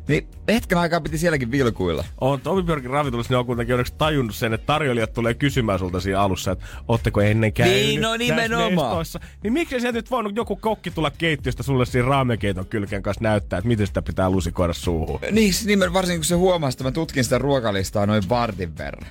Niin 0.08 0.28
hetken 0.48 0.78
aikaa 0.78 1.00
piti 1.00 1.18
sielläkin 1.18 1.50
vilkuilla. 1.50 2.04
On 2.20 2.40
Tomi 2.40 2.62
Björkin 2.62 2.90
ravintolassa, 2.90 3.34
ne 3.34 3.38
on 3.38 3.46
kuitenkin 3.46 3.74
onneksi 3.74 3.94
tajunnut 3.98 4.34
sen, 4.36 4.52
että 4.54 4.66
tarjoilijat 4.66 5.12
tulee 5.12 5.34
kysymään 5.34 5.78
sulta 5.78 6.00
siinä 6.00 6.20
alussa, 6.20 6.50
että 6.52 6.64
ootteko 6.88 7.20
ennen 7.20 7.52
käynyt 7.52 7.76
Niin, 7.76 8.00
no 8.00 8.16
nimenomaan. 8.16 8.72
mestoissa? 8.72 9.20
Niin 9.42 9.52
miksi 9.52 9.80
sieltä 9.80 9.98
nyt 9.98 10.10
voinut 10.10 10.36
joku 10.36 10.56
kokki 10.56 10.90
tulla 10.90 11.10
keittiöstä 11.10 11.62
sulle 11.62 11.86
siinä 11.86 12.08
raamekeiton 12.08 12.66
kylkeen 12.66 13.02
kanssa 13.02 13.22
näyttää, 13.24 13.58
että 13.58 13.68
miten 13.68 13.86
sitä 13.86 14.02
pitää 14.02 14.30
lusikoida 14.30 14.72
suuhun? 14.72 15.20
Niin, 15.30 15.52
nimen, 15.66 15.92
varsinkin 15.92 16.18
kun 16.20 16.24
se 16.24 16.34
huomaa, 16.34 16.68
että 16.68 16.84
mä 16.84 16.90
tutkin 16.90 17.24
sitä 17.24 17.38
ruokalistaa 17.38 18.06
noin 18.06 18.22
vartin 18.28 18.78
verran. 18.78 19.06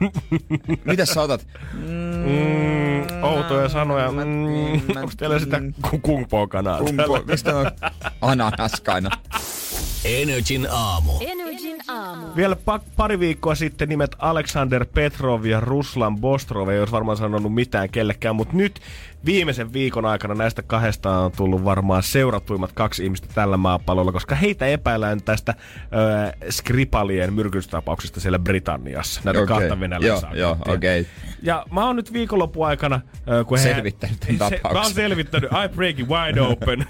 Mitäs 0.84 1.08
sä 1.08 1.22
otat? 1.22 1.46
Mm, 1.72 3.22
outoja 3.22 3.68
sanoja. 3.68 4.12
Mm, 4.12 4.18
mä- 4.94 5.00
onko 5.00 5.12
teillä 5.16 5.38
sitä 5.38 5.60
kung 6.02 6.24
po 6.28 6.48
kanaa? 6.48 6.78
Kumpo, 6.78 7.22
mistä 7.26 7.56
on 7.56 7.66
ananaskaina? 8.20 9.10
Energin 10.04 10.68
aamu. 10.70 11.12
Energin 11.20 11.76
aamu. 11.88 12.26
Vielä 12.36 12.56
pa- 12.70 12.82
pari 12.96 13.18
viikkoa 13.20 13.54
sitten 13.54 13.88
nimet 13.88 14.16
Alexander 14.18 14.86
Petrov 14.94 15.44
ja 15.44 15.60
Ruslan 15.60 16.20
Bostrov 16.20 16.68
ei 16.68 16.78
olisi 16.78 16.92
varmaan 16.92 17.16
sanonut 17.16 17.54
mitään 17.54 17.90
kellekään, 17.90 18.36
mutta 18.36 18.56
nyt 18.56 18.80
viimeisen 19.24 19.72
viikon 19.72 20.04
aikana 20.04 20.34
näistä 20.34 20.62
kahdesta 20.62 21.18
on 21.18 21.32
tullut 21.32 21.64
varmaan 21.64 22.02
seuratuimmat 22.02 22.72
kaksi 22.72 23.04
ihmistä 23.04 23.28
tällä 23.34 23.56
maapallolla, 23.56 24.12
koska 24.12 24.34
heitä 24.34 24.66
epäillään 24.66 25.22
tästä 25.22 25.54
ö, 26.40 26.50
Skripalien 26.50 27.32
myrkytystapauksesta 27.34 28.20
siellä 28.20 28.38
Britanniassa. 28.38 29.20
Näitä 29.24 29.40
Okei. 29.40 29.56
kahta 29.58 29.80
venäläistä. 29.80 30.26
Joo, 30.32 30.56
joo, 30.64 30.74
okei. 30.74 31.06
Ja 31.42 31.66
mä 31.72 31.86
oon 31.86 31.96
nyt 31.96 32.12
viikonlopun 32.12 32.66
aikana, 32.66 33.00
ö, 33.30 33.44
kun 33.44 33.58
he- 33.58 33.64
Selvittänyt 33.64 34.20
tämän 34.20 34.36
Se, 34.50 34.56
tapauksen. 34.56 34.72
Mä 34.72 34.82
oon 34.82 34.92
selvittänyt, 34.94 35.50
I 35.52 35.68
break 35.76 35.98
it 35.98 36.08
wide 36.08 36.40
open. 36.40 36.86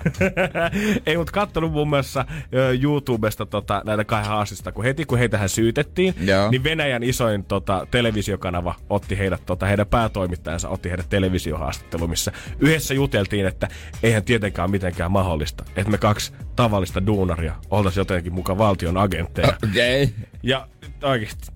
Ei 1.06 1.16
mut 1.16 1.30
kattonut 1.30 1.72
muun 1.72 1.88
muassa 1.88 2.24
ö, 2.54 2.76
YouTubesta 2.82 3.46
tota, 3.46 3.82
näitä 3.86 4.04
kahden 4.04 4.28
haastista, 4.28 4.72
kun 4.72 4.84
heti 4.84 5.04
kun 5.04 5.18
heitähän 5.18 5.48
syytettiin, 5.48 6.14
Joo. 6.20 6.50
niin 6.50 6.64
Venäjän 6.64 7.02
isoin 7.02 7.44
tota, 7.44 7.86
televisiokanava 7.90 8.74
otti 8.90 9.18
heidät, 9.18 9.42
tota, 9.46 9.66
heidän 9.66 9.86
päätoimittajansa 9.86 10.68
otti 10.68 10.88
heidät 10.90 11.06
televisiohaastatteluun, 11.08 12.10
missä 12.30 12.32
yhdessä 12.60 12.94
juteltiin, 12.94 13.46
että 13.46 13.68
eihän 14.02 14.24
tietenkään 14.24 14.70
mitenkään 14.70 15.12
mahdollista, 15.12 15.64
että 15.76 15.90
me 15.90 15.98
kaksi 15.98 16.32
tavallista 16.56 17.06
duunaria 17.06 17.54
oltaisiin 17.70 18.00
jotenkin 18.00 18.32
mukaan 18.32 18.58
valtion 18.58 18.96
agentteja. 18.96 19.48
Okay. 19.72 20.08
Ja 20.42 20.68
nyt 20.82 21.04
oikeesti, 21.04 21.52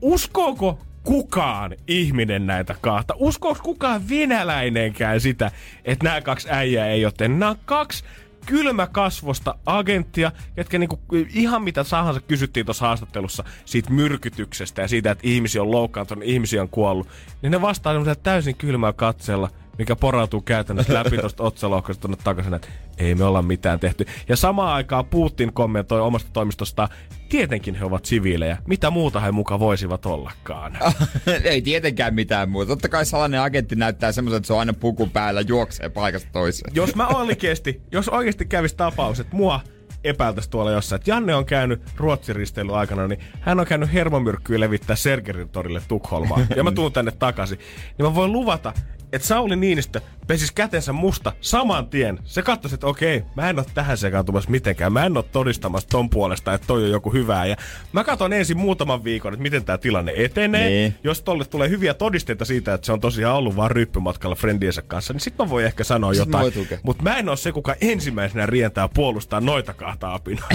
uskooko 0.00 0.78
kukaan 1.02 1.76
ihminen 1.88 2.46
näitä 2.46 2.74
kahta? 2.80 3.14
Uskooko 3.16 3.60
kukaan 3.62 4.08
venäläinenkään 4.08 5.20
sitä, 5.20 5.50
että 5.84 6.04
nämä 6.04 6.20
kaksi 6.20 6.48
äijää 6.50 6.86
ei 6.86 7.04
ole 7.04 7.12
tehnyt? 7.16 7.38
Nämä 7.38 7.50
on 7.50 7.58
kaksi 7.64 8.04
kylmäkasvosta 8.46 9.54
agenttia, 9.66 10.32
jotka 10.56 10.78
niinku, 10.78 11.00
ihan 11.34 11.62
mitä 11.62 11.84
tahansa 11.84 12.20
kysyttiin 12.20 12.66
tuossa 12.66 12.86
haastattelussa 12.86 13.44
siitä 13.64 13.90
myrkytyksestä 13.90 14.82
ja 14.82 14.88
siitä, 14.88 15.10
että 15.10 15.28
ihmisiä 15.28 15.62
on 15.62 15.70
loukkaantunut, 15.70 16.24
ihmisiä 16.24 16.62
on 16.62 16.68
kuollut, 16.68 17.08
niin 17.42 17.50
ne 17.50 17.60
vastaa 17.60 17.92
semmoisella 17.92 18.20
täysin 18.22 18.56
kylmällä 18.56 18.92
katseella, 18.92 19.50
mikä 19.78 19.96
porautuu 19.96 20.40
käytännössä 20.40 20.94
läpi 20.94 21.18
tuosta 21.18 21.42
otsalohkosta 21.42 22.00
tuonne 22.00 22.18
takaisin, 22.24 22.54
että 22.54 22.68
ei 22.98 23.14
me 23.14 23.24
olla 23.24 23.42
mitään 23.42 23.80
tehty. 23.80 24.06
Ja 24.28 24.36
samaan 24.36 24.74
aikaan 24.74 25.06
Putin 25.06 25.52
kommentoi 25.52 26.00
omasta 26.00 26.30
toimistostaan, 26.32 26.88
tietenkin 27.28 27.74
he 27.74 27.84
ovat 27.84 28.04
siviilejä. 28.04 28.58
Mitä 28.66 28.90
muuta 28.90 29.20
he 29.20 29.32
muka 29.32 29.58
voisivat 29.58 30.06
ollakaan? 30.06 30.78
Ei 31.44 31.62
tietenkään 31.62 32.14
mitään 32.14 32.50
muuta. 32.50 32.68
Totta 32.68 32.88
kai 32.88 33.06
salainen 33.06 33.40
agentti 33.40 33.76
näyttää 33.76 34.12
semmoisen, 34.12 34.36
että 34.36 34.46
se 34.46 34.52
on 34.52 34.58
aina 34.58 34.72
puku 34.72 35.06
päällä, 35.06 35.40
juoksee 35.40 35.88
paikasta 35.88 36.28
toiseen. 36.32 36.74
jos 36.74 36.94
mä 36.94 37.06
oikeesti, 37.06 37.82
jos 37.92 38.08
oikeesti 38.08 38.44
kävisi 38.44 38.76
tapaus, 38.76 39.20
että 39.20 39.36
mua 39.36 39.60
epäiltäisi 40.04 40.50
tuolla 40.50 40.70
jossain, 40.70 41.00
että 41.00 41.10
Janne 41.10 41.34
on 41.34 41.46
käynyt 41.46 41.82
Ruotsin 41.96 42.36
risteilyn 42.36 42.74
aikana, 42.74 43.08
niin 43.08 43.20
hän 43.40 43.60
on 43.60 43.66
käynyt 43.66 43.92
hermomyrkkyä 43.92 44.60
levittää 44.60 44.96
Sergerin 44.96 45.48
torille 45.48 45.82
Tukholmaan, 45.88 46.46
ja 46.56 46.64
mä 46.64 46.72
tuun 46.72 46.92
tänne 46.92 47.10
takaisin, 47.10 47.58
niin 47.98 48.06
mä 48.06 48.14
voin 48.14 48.32
luvata, 48.32 48.72
että 49.12 49.28
Sauli 49.28 49.56
Niinistö 49.56 50.00
pesis 50.28 50.52
kätensä 50.52 50.92
musta 50.92 51.32
saman 51.40 51.88
tien. 51.88 52.18
Se 52.24 52.42
katsoi, 52.42 52.74
että 52.74 52.86
okei, 52.86 53.24
mä 53.36 53.50
en 53.50 53.58
oo 53.58 53.64
tähän 53.74 53.98
sekaantumassa 53.98 54.50
mitenkään. 54.50 54.92
Mä 54.92 55.06
en 55.06 55.16
oo 55.16 55.22
todistamassa 55.22 55.88
ton 55.88 56.10
puolesta, 56.10 56.54
että 56.54 56.66
toi 56.66 56.84
on 56.84 56.90
joku 56.90 57.12
hyvää. 57.12 57.46
Ja 57.46 57.56
mä 57.92 58.04
katson 58.04 58.32
ensin 58.32 58.56
muutaman 58.58 59.04
viikon, 59.04 59.32
että 59.32 59.42
miten 59.42 59.64
tämä 59.64 59.78
tilanne 59.78 60.12
etenee. 60.16 60.68
Niin. 60.68 60.94
Jos 61.04 61.22
tolle 61.22 61.44
tulee 61.44 61.68
hyviä 61.68 61.94
todisteita 61.94 62.44
siitä, 62.44 62.74
että 62.74 62.86
se 62.86 62.92
on 62.92 63.00
tosiaan 63.00 63.36
ollut 63.36 63.56
vaan 63.56 63.70
ryppymatkalla 63.70 64.36
friendiensä 64.36 64.82
kanssa, 64.82 65.12
niin 65.12 65.20
sit 65.20 65.38
mä 65.38 65.50
voin 65.50 65.64
ehkä 65.64 65.84
sanoa 65.84 66.14
Sit 66.14 66.26
jotain. 66.26 66.52
Mutta 66.82 67.02
mä 67.02 67.18
en 67.18 67.28
oo 67.28 67.36
se, 67.36 67.52
kuka 67.52 67.74
ensimmäisenä 67.80 68.46
rientää 68.46 68.88
puolustaa 68.88 69.40
noita 69.40 69.74
kahta 69.74 70.14
apinaa. 70.14 70.48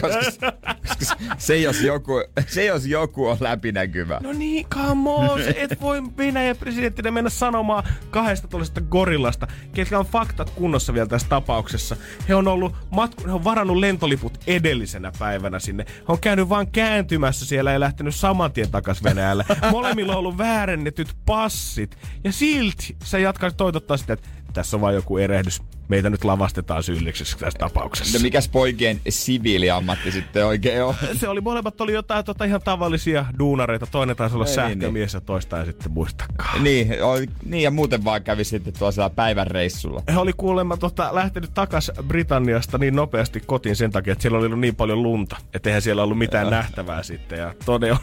koska, 0.00 0.52
koska 0.98 1.16
se, 1.38 1.56
jos 1.56 1.80
joku, 1.80 2.24
se 2.46 2.64
jos 2.64 2.86
joku 2.86 3.26
on 3.26 3.36
läpinäkyvä. 3.40 4.20
No 4.22 4.32
niin, 4.32 4.66
come 4.66 5.10
on. 5.10 5.40
Et 5.56 5.80
voi 5.80 6.02
Venäjän 6.16 6.56
presidenttinä 6.56 7.10
mennä 7.10 7.30
sanomaan 7.30 7.84
kahdesta 8.10 8.48
tuollaisesta 8.48 8.80
gorillasta, 8.80 9.46
ketkä 9.74 9.98
on 9.98 10.06
faktat 10.06 10.50
kunnossa 10.50 10.94
vielä 10.94 11.06
tässä 11.06 11.28
tapauksessa. 11.28 11.96
He 12.28 12.34
on 12.34 12.48
ollut 12.48 12.74
matku, 12.90 13.22
he 13.26 13.32
on 13.32 13.44
varannut 13.44 13.76
lentoliput 13.76 14.38
edellisenä 14.46 15.12
päivänä 15.18 15.58
sinne. 15.58 15.84
He 15.88 16.04
on 16.08 16.18
käynyt 16.18 16.48
vaan 16.48 16.70
kääntymässä 16.70 17.46
siellä 17.46 17.72
ja 17.72 17.80
lähtenyt 17.80 18.14
saman 18.14 18.52
tien 18.52 18.70
takas 18.70 19.04
Venäjälle. 19.04 19.44
Molemmilla 19.70 20.12
on 20.12 20.18
ollut 20.18 20.38
väärennetyt 20.38 21.16
passit. 21.26 21.98
Ja 22.24 22.32
silti 22.32 22.96
sä 23.04 23.18
jatkaa 23.18 23.50
toitottaa 23.50 23.96
sitä, 23.96 24.12
että 24.12 24.28
tässä 24.52 24.76
on 24.76 24.80
vain 24.80 24.94
joku 24.94 25.18
erehdys. 25.18 25.62
Meitä 25.90 26.10
nyt 26.10 26.24
lavastetaan 26.24 26.82
syylliseksi 26.82 27.38
tässä 27.38 27.58
tapauksessa. 27.58 28.18
No 28.18 28.22
mikäs 28.22 28.48
poikien 28.48 29.00
siviiliammatti 29.08 30.12
sitten 30.12 30.46
oikein 30.46 30.84
on? 30.84 30.94
se 31.20 31.28
oli 31.28 31.40
molemmat 31.40 31.80
oli 31.80 31.92
jotain 31.92 32.24
tota, 32.24 32.44
ihan 32.44 32.60
tavallisia 32.64 33.24
duunareita. 33.38 33.86
Toinen 33.86 34.16
taisi 34.16 34.36
olla 34.36 34.46
Ei, 34.46 34.54
sähkömies 34.54 35.14
ja 35.14 35.20
toista 35.20 35.60
ei 35.60 35.66
sitten 35.66 35.92
muistakaan. 35.92 36.64
Niin, 36.64 37.02
oli, 37.02 37.26
niin, 37.44 37.62
ja 37.62 37.70
muuten 37.70 38.04
vaan 38.04 38.22
kävi 38.22 38.44
sitten 38.44 38.72
tuolla 38.78 39.10
päivän 39.10 39.46
reissulla. 39.46 40.02
He 40.12 40.18
oli 40.18 40.32
kuulemma 40.36 40.76
tota, 40.76 41.14
lähtenyt 41.14 41.50
takas 41.54 41.92
Britanniasta 42.08 42.78
niin 42.78 42.96
nopeasti 42.96 43.42
kotiin 43.46 43.76
sen 43.76 43.90
takia, 43.90 44.12
että 44.12 44.22
siellä 44.22 44.38
oli 44.38 44.46
ollut 44.46 44.60
niin 44.60 44.76
paljon 44.76 45.02
lunta, 45.02 45.36
että 45.54 45.70
eihän 45.70 45.82
siellä 45.82 46.02
ollut 46.02 46.18
mitään 46.18 46.50
nähtävää 46.50 47.02
sitten. 47.02 47.38
Ja 47.38 47.54
todella, 47.64 47.98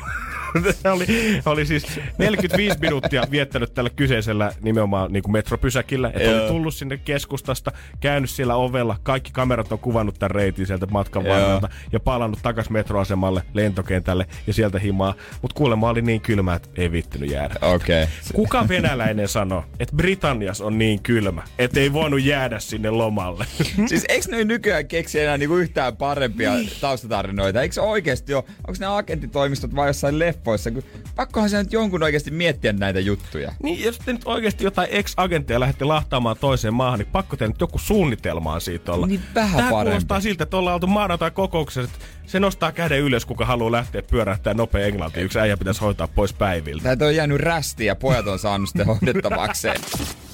oli, 0.94 1.06
oli 1.46 1.66
siis 1.66 2.00
45 2.18 2.80
minuuttia 2.80 3.24
viettänyt 3.32 3.74
tällä 3.74 3.90
kyseisellä 3.90 4.52
nimenomaan 4.62 5.14
niin 5.14 5.24
kuin 5.24 5.32
metropysäkillä. 5.32 6.12
Että 6.14 6.42
oli 6.42 6.48
tullut 6.48 6.74
sinne 6.74 6.98
keskustasta, 6.98 7.72
käynyt 8.00 8.30
siellä 8.30 8.56
ovella, 8.56 8.98
kaikki 9.04 9.32
kamerat 9.32 9.72
on 9.72 9.80
kuvannut 9.80 10.20
tämän 10.20 10.32
reitin 10.32 10.68
sieltä 10.68 10.86
matkan 10.86 11.24
varrelta 11.24 11.70
ja 11.92 12.00
palannut 12.00 12.40
takas 12.44 12.70
metroasemalle, 12.70 13.44
lentokentälle 13.54 14.28
ja 14.48 14.54
sieltä 14.54 14.80
himaa. 14.80 15.14
Mutta 15.42 15.56
kuulemma 15.56 15.90
oli 15.90 16.02
niin 16.02 16.22
kylmä, 16.22 16.54
että 16.54 16.70
ei 16.76 16.92
viittinyt 16.92 17.32
jäädä. 17.32 17.56
Okay. 17.62 18.08
Kuka 18.34 18.68
venäläinen 18.68 19.28
sanoo, 19.28 19.64
että 19.80 19.96
Britannias 19.96 20.62
on 20.62 20.78
niin 20.78 21.02
kylmä, 21.04 21.44
että 21.60 21.80
ei 21.80 21.94
voinut 21.94 22.24
jäädä 22.24 22.60
sinne 22.60 22.90
lomalle? 22.90 23.46
Siis 23.90 24.06
eikö 24.10 24.26
ne 24.32 24.44
nykyään 24.44 24.88
keksi 24.88 25.20
enää 25.20 25.38
niinku 25.38 25.56
yhtään 25.56 25.98
parempia 25.98 26.54
niin. 26.54 26.72
taustatarinoita? 26.82 27.62
Eikö 27.62 27.74
se 27.74 27.82
oikeesti 27.82 28.34
ole? 28.34 28.44
Onko 28.68 28.78
ne 28.80 28.86
agenttitoimistot 28.86 29.76
vai 29.76 29.90
jossain 29.90 30.20
leffoissa? 30.20 30.72
Kun 30.72 30.84
pakkohan 31.16 31.50
se 31.50 31.58
nyt 31.58 31.74
jonkun 31.74 32.04
oikeasti 32.04 32.32
miettiä 32.32 32.74
näitä 32.74 33.00
juttuja. 33.00 33.52
niin, 33.64 33.84
jos 33.84 34.00
te 34.00 34.14
nyt 34.14 34.22
oikeasti 34.26 34.64
jotain 34.64 34.90
ex-agentteja 34.92 35.60
lähdette 35.60 35.86
lahtaamaan 35.86 36.36
toiseen 36.42 36.74
maahan, 36.74 37.00
niin 37.00 37.10
pakko 37.12 37.36
tehdä 37.36 37.50
nyt 37.50 37.58
joku 37.68 37.80
suunnitelmaa 37.80 38.60
siitä 38.60 38.94
olla. 38.94 39.08
Niin 39.08 39.22
vähän 39.36 39.58
Tää 39.58 39.72
parempi. 39.72 39.90
kuulostaa 39.92 40.22
siltä, 40.22 40.44
että 40.44 40.58
ollaan 40.58 40.74
oltu 40.74 40.88
maanantai 40.88 41.32
kokouksessa, 41.32 41.82
että 41.82 42.06
se 42.26 42.40
nostaa 42.40 42.72
käden 42.72 43.00
ylös, 43.00 43.26
kuka 43.26 43.46
haluaa 43.46 43.72
lähteä 43.72 44.02
pyörähtää 44.02 44.54
nopea 44.54 44.86
englanti. 44.86 45.20
Yksi 45.20 45.40
äijä 45.40 45.58
pitäisi 45.58 45.82
hoitaa 45.82 46.08
pois 46.08 46.34
päiviltä. 46.34 46.84
Näitä 46.88 47.06
on 47.06 47.16
jäänyt 47.16 47.40
rästi 47.40 47.86
ja 47.86 47.96
pojat 47.96 48.28
on 48.28 48.40
saanut 48.40 48.70
sitten 48.70 48.86
hoidettavakseen. 48.86 49.82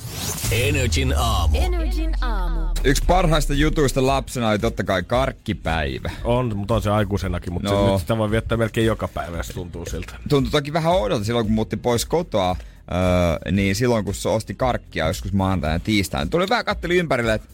Energin 0.52 1.14
aamu. 1.18 1.58
Energin 1.62 2.12
aamu. 2.22 2.60
Yksi 2.84 3.04
parhaista 3.08 3.54
jutuista 3.54 4.06
lapsena 4.08 4.50
oli 4.50 4.60
totta 4.60 4.84
kai 4.84 5.04
karkkipäivä. 5.04 6.12
On, 6.24 6.58
mutta 6.58 6.74
on 6.74 6.82
se 6.82 6.90
aikuisenakin, 6.90 7.54
mutta 7.54 7.72
No. 7.72 7.92
nyt 7.92 8.02
sitä 8.02 8.18
voi 8.18 8.32
viettää 8.32 8.58
melkein 8.58 8.88
joka 8.88 9.08
päivä, 9.08 9.38
jos 9.38 9.48
tuntuu 9.48 9.86
siltä. 9.86 10.16
Tuntui 10.30 10.52
toki 10.52 10.74
vähän 10.74 10.94
oudolta 10.94 11.26
silloin, 11.26 11.46
kun 11.46 11.56
muutti 11.56 11.78
pois 11.78 12.06
kotoa. 12.06 12.56
Öö, 12.92 13.52
niin 13.52 13.76
silloin, 13.76 14.06
kun 14.06 14.14
se 14.16 14.30
osti 14.30 14.56
karkkia 14.56 15.08
joskus 15.08 15.34
maanantaina 15.34 15.76
ja 15.76 15.80
tiistaina, 15.80 16.30
tuli 16.30 16.50
vähän 16.50 16.66
katteli 16.66 16.98
ympärille, 16.98 17.34
että 17.34 17.48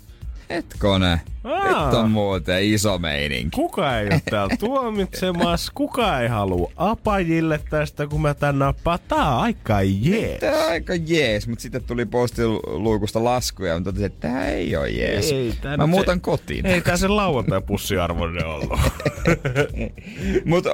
hetkone, 0.50 1.22
Aa. 1.43 1.86
nyt 1.86 1.93
on 2.00 2.12
muuten 2.12 2.64
iso 2.64 2.97
meininki. 3.00 3.56
Kuka 3.56 4.00
ei 4.00 4.08
ole 4.08 4.22
täällä 4.30 4.56
tuomitsemassa, 4.60 5.72
kuka 5.76 6.20
ei 6.20 6.28
halua 6.28 6.72
apajille 6.78 7.60
tästä, 7.70 8.08
kun 8.08 8.22
mä 8.22 8.34
tän 8.34 8.60
nappaan. 8.60 9.00
Tää 9.08 9.36
on 9.36 9.41
aika 9.41 9.82
jees. 9.82 10.39
Tää 10.39 10.64
on 10.66 10.70
aika 10.72 10.93
jees, 10.95 11.47
mutta 11.47 11.62
sitten 11.62 11.84
tuli 11.84 12.06
postiluukusta 12.06 13.24
laskuja, 13.24 13.74
mutta 13.76 13.88
totesin, 13.91 14.06
että 14.06 14.28
tää 14.28 14.47
ei 14.47 14.76
ole 14.76 14.89
jees. 14.89 15.32
Ei 15.32 15.54
tää 15.62 15.78
Mä 15.78 15.88
muutan 15.88 16.16
se- 16.18 16.22
kotiin. 16.22 16.66
Ei 16.66 16.82
tää 16.82 16.97
se 16.97 17.08
lauantai 17.08 17.62
pussiarvoinen 17.62 18.45
ollut. 18.45 18.80
Mutta 20.45 20.70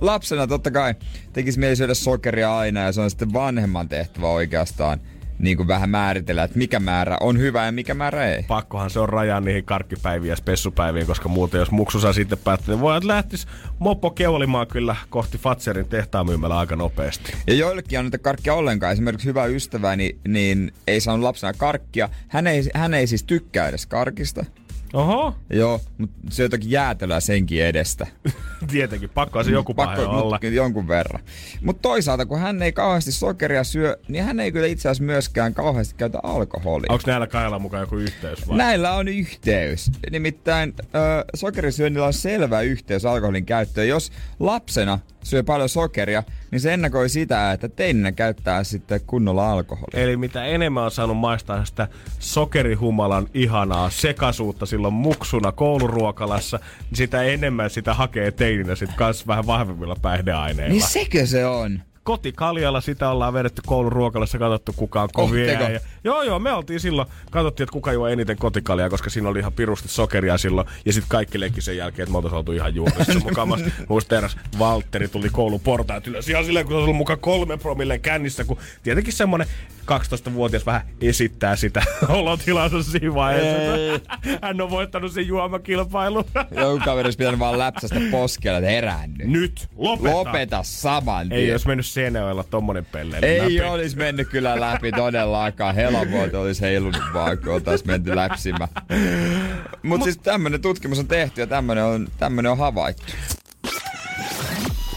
lapsena 0.00 0.46
totta 0.46 0.70
kai 0.70 0.94
tekisi 1.32 1.58
mieli 1.58 1.76
syödä 1.76 1.94
sokeria 1.94 2.58
aina 2.58 2.80
ja 2.80 2.92
se 2.92 3.00
on 3.00 3.10
sitten 3.10 3.32
vanhemman 3.32 3.88
tehtävä 3.88 4.28
oikeastaan 4.28 5.00
niin 5.38 5.56
kuin 5.56 5.68
vähän 5.68 5.90
määritellä, 5.90 6.44
että 6.44 6.58
mikä 6.58 6.80
määrä 6.80 7.16
on 7.20 7.38
hyvä 7.38 7.66
ja 7.66 7.72
mikä 7.72 7.94
määrä 7.94 8.26
ei. 8.26 8.42
Pakkohan 8.48 8.90
se 8.90 9.00
on 9.00 9.08
rajaa 9.08 9.40
niihin 9.40 9.64
karkkipäiviin 9.64 10.30
ja 10.30 10.36
spessupäiviin, 10.36 11.06
koska 11.06 11.28
muuten 11.28 11.58
jos 11.58 11.70
muksu 11.70 12.00
saa 12.00 12.12
sitten 12.12 12.38
päättää, 12.38 12.74
niin 12.74 12.80
voi 12.80 12.96
että 12.96 13.08
lähtis 13.08 13.46
mopo 13.78 14.10
keulimaan 14.10 14.66
kyllä 14.66 14.96
kohti 15.10 15.38
Fatserin 15.38 15.88
tehtaan 15.88 16.26
myymällä 16.26 16.58
aika 16.58 16.76
nopeasti. 16.76 17.32
Ja 17.46 17.54
joillekin 17.54 17.98
on 17.98 18.04
niitä 18.04 18.18
karkkia 18.18 18.54
ollenkaan. 18.54 18.92
Esimerkiksi 18.92 19.28
hyvä 19.28 19.46
ystäväni 19.46 20.18
niin 20.28 20.72
ei 20.86 21.00
saanut 21.00 21.22
lapsena 21.24 21.52
karkkia. 21.52 22.08
Hän 22.28 22.46
ei, 22.46 22.62
hän 22.74 22.94
ei 22.94 23.06
siis 23.06 23.24
tykkää 23.24 23.68
edes 23.68 23.86
karkista. 23.86 24.44
Oho, 24.92 25.34
Joo, 25.50 25.80
mutta 25.98 26.16
se 26.30 26.42
jotakin 26.42 26.70
jäätelöä 26.70 27.20
senkin 27.20 27.64
edestä. 27.64 28.06
tietenkin, 28.70 29.10
pakkohan 29.10 29.44
se 29.44 29.50
joku 29.50 29.74
Pakko 29.74 30.02
olla. 30.02 30.38
jonkun 30.52 30.88
verran. 30.88 31.22
Mutta 31.62 31.82
toisaalta, 31.82 32.26
kun 32.26 32.38
hän 32.38 32.62
ei 32.62 32.72
kauheasti 32.72 33.12
sokeria 33.12 33.64
syö, 33.64 33.96
niin 34.08 34.24
hän 34.24 34.40
ei 34.40 34.52
kyllä 34.52 34.66
itse 34.66 34.88
asiassa 34.88 35.04
myöskään 35.04 35.54
kauheasti 35.54 35.94
käytä 35.94 36.18
alkoholia. 36.22 36.86
Onko 36.92 37.04
näillä 37.06 37.26
kahdella 37.26 37.58
mukaan 37.58 37.80
joku 37.80 37.96
yhteys 37.96 38.48
vai? 38.48 38.56
Näillä 38.56 38.92
on 38.92 39.08
yhteys. 39.08 39.90
Nimittäin 40.10 40.74
ö, 40.80 40.88
sokerisyönnillä 41.34 42.06
on 42.06 42.12
selvä 42.12 42.60
yhteys 42.60 43.04
alkoholin 43.04 43.46
käyttöön. 43.46 43.88
Jos 43.88 44.12
lapsena 44.38 44.98
syö 45.24 45.42
paljon 45.42 45.68
sokeria, 45.68 46.22
niin 46.50 46.60
se 46.60 46.72
ennakoi 46.72 47.08
sitä, 47.08 47.52
että 47.52 47.68
teininä 47.68 48.12
käyttää 48.12 48.64
sitten 48.64 49.00
kunnolla 49.06 49.52
alkoholia. 49.52 50.00
Eli 50.00 50.16
mitä 50.16 50.44
enemmän 50.44 50.84
on 50.84 50.90
saanut 50.90 51.16
maistaa 51.16 51.64
sitä 51.64 51.88
sokerihumalan 52.18 53.28
ihanaa 53.34 53.90
sekasuutta 53.90 54.66
silloin 54.66 54.94
muksuna 54.94 55.52
kouluruokalassa, 55.52 56.60
niin 56.90 56.96
sitä 56.96 57.22
enemmän 57.22 57.70
sitä 57.70 57.94
hakee 57.94 58.30
teininä 58.30 58.74
sit 58.74 58.90
kans 58.96 59.26
vähän 59.26 59.46
vahvemmilla 59.46 59.96
päihdeaineilla. 60.02 60.72
Niin 60.72 60.88
sekö 60.88 61.26
se 61.26 61.46
on? 61.46 61.82
Kotikaljalla 62.08 62.80
sitä 62.80 63.10
ollaan 63.10 63.32
vedetty 63.32 63.62
koulun 63.66 63.92
ruokalassa, 63.92 64.38
katsottu 64.38 64.72
kuka 64.76 65.02
on 65.02 65.08
kovia. 65.12 65.52
Ootteko? 65.52 65.72
Ja, 65.72 65.80
joo, 66.04 66.22
joo, 66.22 66.38
me 66.38 66.52
oltiin 66.52 66.80
silloin, 66.80 67.08
katsottiin, 67.30 67.64
että 67.64 67.72
kuka 67.72 67.92
juo 67.92 68.08
eniten 68.08 68.36
kotikaljaa, 68.36 68.90
koska 68.90 69.10
siinä 69.10 69.28
oli 69.28 69.38
ihan 69.38 69.52
pirusti 69.52 69.88
sokeria 69.88 70.38
silloin. 70.38 70.68
Ja 70.84 70.92
sitten 70.92 71.08
kaikki 71.08 71.40
leikki 71.40 71.60
sen 71.60 71.76
jälkeen, 71.76 72.02
että 72.02 72.12
me 72.12 72.16
oltaisiin 72.16 72.38
oltu 72.38 72.52
ihan 72.52 72.74
juurissa 72.74 73.18
mukamas. 73.18 73.60
Muista 73.88 74.18
eräs 74.18 74.36
Valtteri 74.58 75.08
tuli 75.08 75.28
koulun 75.28 75.60
portaat 75.60 76.06
ylös 76.06 76.28
ihan 76.28 76.44
silleen, 76.44 76.66
kun 76.66 76.72
se 76.72 76.76
ollut 76.76 76.96
mukaan 76.96 77.18
kolme 77.18 77.56
promilleen 77.56 78.00
kännissä, 78.00 78.44
kun 78.44 78.58
tietenkin 78.82 79.12
semmonen 79.12 79.46
12-vuotias 79.88 80.66
vähän 80.66 80.82
esittää 81.00 81.56
sitä 81.56 81.82
olotilansa 82.08 82.82
siinä 82.82 83.14
vaiheessa. 83.14 84.00
Hän 84.42 84.60
on 84.60 84.70
voittanut 84.70 85.12
sen 85.12 85.26
juomakilpailun. 85.26 86.24
Joku 86.60 86.84
kaveri 86.84 87.06
olisi 87.06 87.18
pitänyt 87.18 87.40
vaan 87.40 87.58
läpsästä 87.58 88.00
poskella, 88.10 88.58
että 88.58 88.70
herää 88.70 89.06
nyt. 89.06 89.28
Nyt, 89.28 89.68
lopeta. 89.76 90.16
Lopeta 90.16 90.60
saman 90.62 91.32
Ei 91.32 91.40
tien. 91.40 91.54
olisi 91.54 91.66
mennyt 91.68 91.86
Seinäjoella 91.98 92.44
tommonen 92.44 92.84
pelle 92.84 93.18
Ei 93.22 93.38
läpi. 93.38 93.60
olisi 93.60 93.96
mennyt 93.96 94.28
kyllä 94.28 94.60
läpi 94.60 94.92
todellakaan. 94.92 95.74
Helavuoto 95.74 96.40
olisi 96.40 96.60
heilunut 96.60 97.02
vaan, 97.14 97.38
kun 97.38 97.52
oltaisiin 97.52 97.90
menty 97.90 98.16
läpsimään. 98.16 98.68
Mutta 98.72 99.78
Mut, 99.82 100.02
siis 100.02 100.18
tämmönen 100.18 100.60
tutkimus 100.60 100.98
on 100.98 101.08
tehty 101.08 101.40
ja 101.40 101.46
tämmönen 101.46 101.84
on, 101.84 102.08
tämmönen 102.18 102.52
on 102.52 102.58
havaittu. 102.58 103.02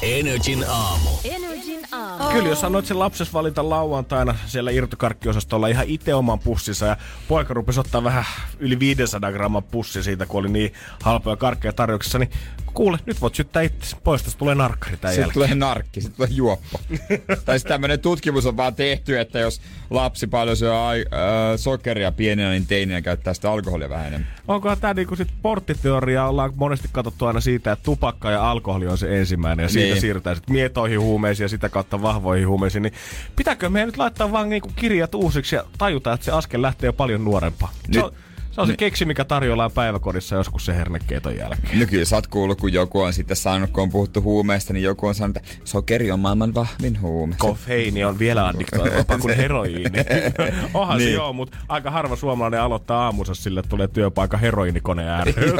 Energin 0.01 0.65
aamu. 0.69 1.09
Energin 1.23 1.79
aamu. 1.91 2.31
Kyllä, 2.33 2.49
jos 2.49 2.61
sanoit 2.61 2.85
sen 2.85 2.99
lapses 2.99 3.33
valita 3.33 3.69
lauantaina 3.69 4.35
siellä 4.45 4.71
irtokarkkiosastolla 4.71 5.67
ihan 5.67 5.85
itse 5.87 6.15
oman 6.15 6.39
pussinsa 6.39 6.85
ja 6.85 6.97
poika 7.27 7.53
rupesi 7.53 7.79
ottaa 7.79 8.03
vähän 8.03 8.25
yli 8.59 8.79
500 8.79 9.31
gramman 9.31 9.63
pussi 9.63 10.03
siitä, 10.03 10.25
kun 10.25 10.39
oli 10.39 10.49
niin 10.49 10.73
halpoja 11.03 11.35
karkkeja 11.35 11.73
tarjouksessa, 11.73 12.19
niin 12.19 12.31
kuule, 12.73 12.97
nyt 13.05 13.21
voit 13.21 13.35
syttää 13.35 13.61
itse. 13.61 13.95
Pois 14.03 14.23
tästä 14.23 14.39
tulee 14.39 14.55
narkkari 14.55 14.97
tämän 14.97 15.13
Sitten 15.13 15.21
jälkeen. 15.23 15.33
tulee 15.33 15.55
narkki, 15.55 16.01
sitten 16.01 16.17
tulee 16.17 16.29
juoppo. 16.31 16.79
tai 17.45 17.59
sitten 17.59 17.73
tämmönen 17.73 17.99
tutkimus 17.99 18.45
on 18.45 18.57
vaan 18.57 18.75
tehty, 18.75 19.19
että 19.19 19.39
jos 19.39 19.61
lapsi 19.89 20.27
paljon 20.27 20.57
syö 20.57 20.81
ai, 20.85 21.05
äh, 21.13 21.19
sokeria 21.55 22.11
pienenä, 22.11 22.49
niin 22.49 22.65
teininä 22.67 23.01
käyttää 23.01 23.33
sitä 23.33 23.51
alkoholia 23.51 23.89
vähän 23.89 24.07
enemmän. 24.07 24.27
Onkohan 24.47 24.77
tämä 24.79 24.93
niinku 24.93 25.15
sit 25.15 25.27
porttiteoria, 25.41 26.25
ollaan 26.27 26.53
monesti 26.55 26.89
katsottu 26.91 27.25
aina 27.25 27.41
siitä, 27.41 27.71
että 27.71 27.83
tupakka 27.83 28.31
ja 28.31 28.51
alkoholi 28.51 28.87
on 28.87 28.97
se 28.97 29.19
ensimmäinen 29.19 29.63
ja 29.63 29.69
siitä 29.69 29.87
Niin. 29.93 30.01
siirrytään 30.01 30.35
sitten 30.35 30.53
mietoihin 30.53 30.99
huumeisiin 30.99 31.45
ja 31.45 31.49
sitä 31.49 31.69
kautta 31.69 32.01
vahvoihin 32.01 32.47
huumeisiin, 32.47 32.81
niin 32.81 32.93
pitääkö 33.35 33.69
meidän 33.69 33.87
nyt 33.87 33.97
laittaa 33.97 34.31
vaan 34.31 34.49
niinku 34.49 34.71
kirjat 34.75 35.15
uusiksi 35.15 35.55
ja 35.55 35.63
tajuta, 35.77 36.13
että 36.13 36.25
se 36.25 36.31
askel 36.31 36.61
lähtee 36.61 36.87
jo 36.87 36.93
paljon 36.93 37.23
nuorempaa. 37.23 37.71
Se 37.81 37.87
Nyt- 37.87 38.03
on, 38.05 38.11
se 38.51 38.61
on 38.61 38.67
se 38.67 38.77
keksi, 38.77 39.05
mikä 39.05 39.25
tarjoillaan 39.25 39.71
päiväkodissa 39.71 40.35
joskus 40.35 40.65
se 40.65 40.75
hernekeiton 40.75 41.37
jälkeen. 41.37 41.79
No 41.79 41.85
kyllä 41.85 42.05
sä 42.05 42.15
oot 42.15 42.27
kuullut, 42.27 42.61
kun 42.61 42.73
joku 42.73 43.01
on 43.01 43.13
sitten 43.13 43.37
sanonut, 43.37 43.69
kun 43.69 43.83
on 43.83 43.89
puhuttu 43.91 44.21
huumeista, 44.21 44.73
niin 44.73 44.83
joku 44.83 45.07
on 45.07 45.15
sanonut, 45.15 45.37
että 45.37 45.49
sokeri 45.63 46.11
on 46.11 46.19
maailman 46.19 46.53
vahvin 46.53 47.01
huume. 47.01 47.35
Kofeiini 47.37 48.03
on 48.03 48.19
vielä 48.19 48.47
addiktoivampaa 48.47 49.17
kuin 49.27 49.37
heroiini. 49.37 49.83
Onhan 50.73 50.97
niin. 50.97 51.05
se 51.05 51.09
Niin. 51.11 51.15
joo, 51.15 51.33
mutta 51.33 51.57
aika 51.67 51.91
harva 51.91 52.15
suomalainen 52.15 52.61
aloittaa 52.61 53.05
aamunsa 53.05 53.33
sille, 53.33 53.59
että 53.59 53.69
tulee 53.69 53.87
työpaikka 53.87 54.37
heroiinikone 54.37 55.09
ääreen. 55.09 55.47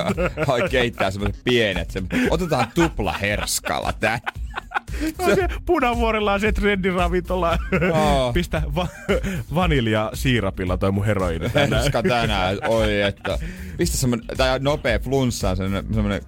Joo, 0.48 0.70
keittää 0.70 1.12
semmoiset 1.12 1.42
pienet. 1.44 1.92
Se, 1.92 2.04
otetaan 2.30 2.68
tupla 2.76 3.14
herskalla 3.14 3.94
tää. 4.00 4.20
Se 5.36 5.48
punavuorella 5.66 6.34
on 6.34 6.40
se 6.40 6.52
trendiravintola. 6.52 7.58
Joo. 7.88 8.34
Pistä 8.34 8.62
va- 8.76 8.88
vanilja 9.56 10.12
siirapilla 10.14 10.78
toi 10.78 10.92
mun 10.92 11.06
heroiini 11.06 11.50
tänään. 11.50 11.82
Herska 11.82 12.04
tänään. 12.04 12.58
Oi, 12.68 13.02
että. 13.02 13.40
Pistä 13.78 13.98
semmonen, 13.98 14.28
tai 14.38 14.60
nopea 14.60 15.00
flunssaan 15.00 15.58
semmonen, 15.58 15.94
semmonen 15.94 16.22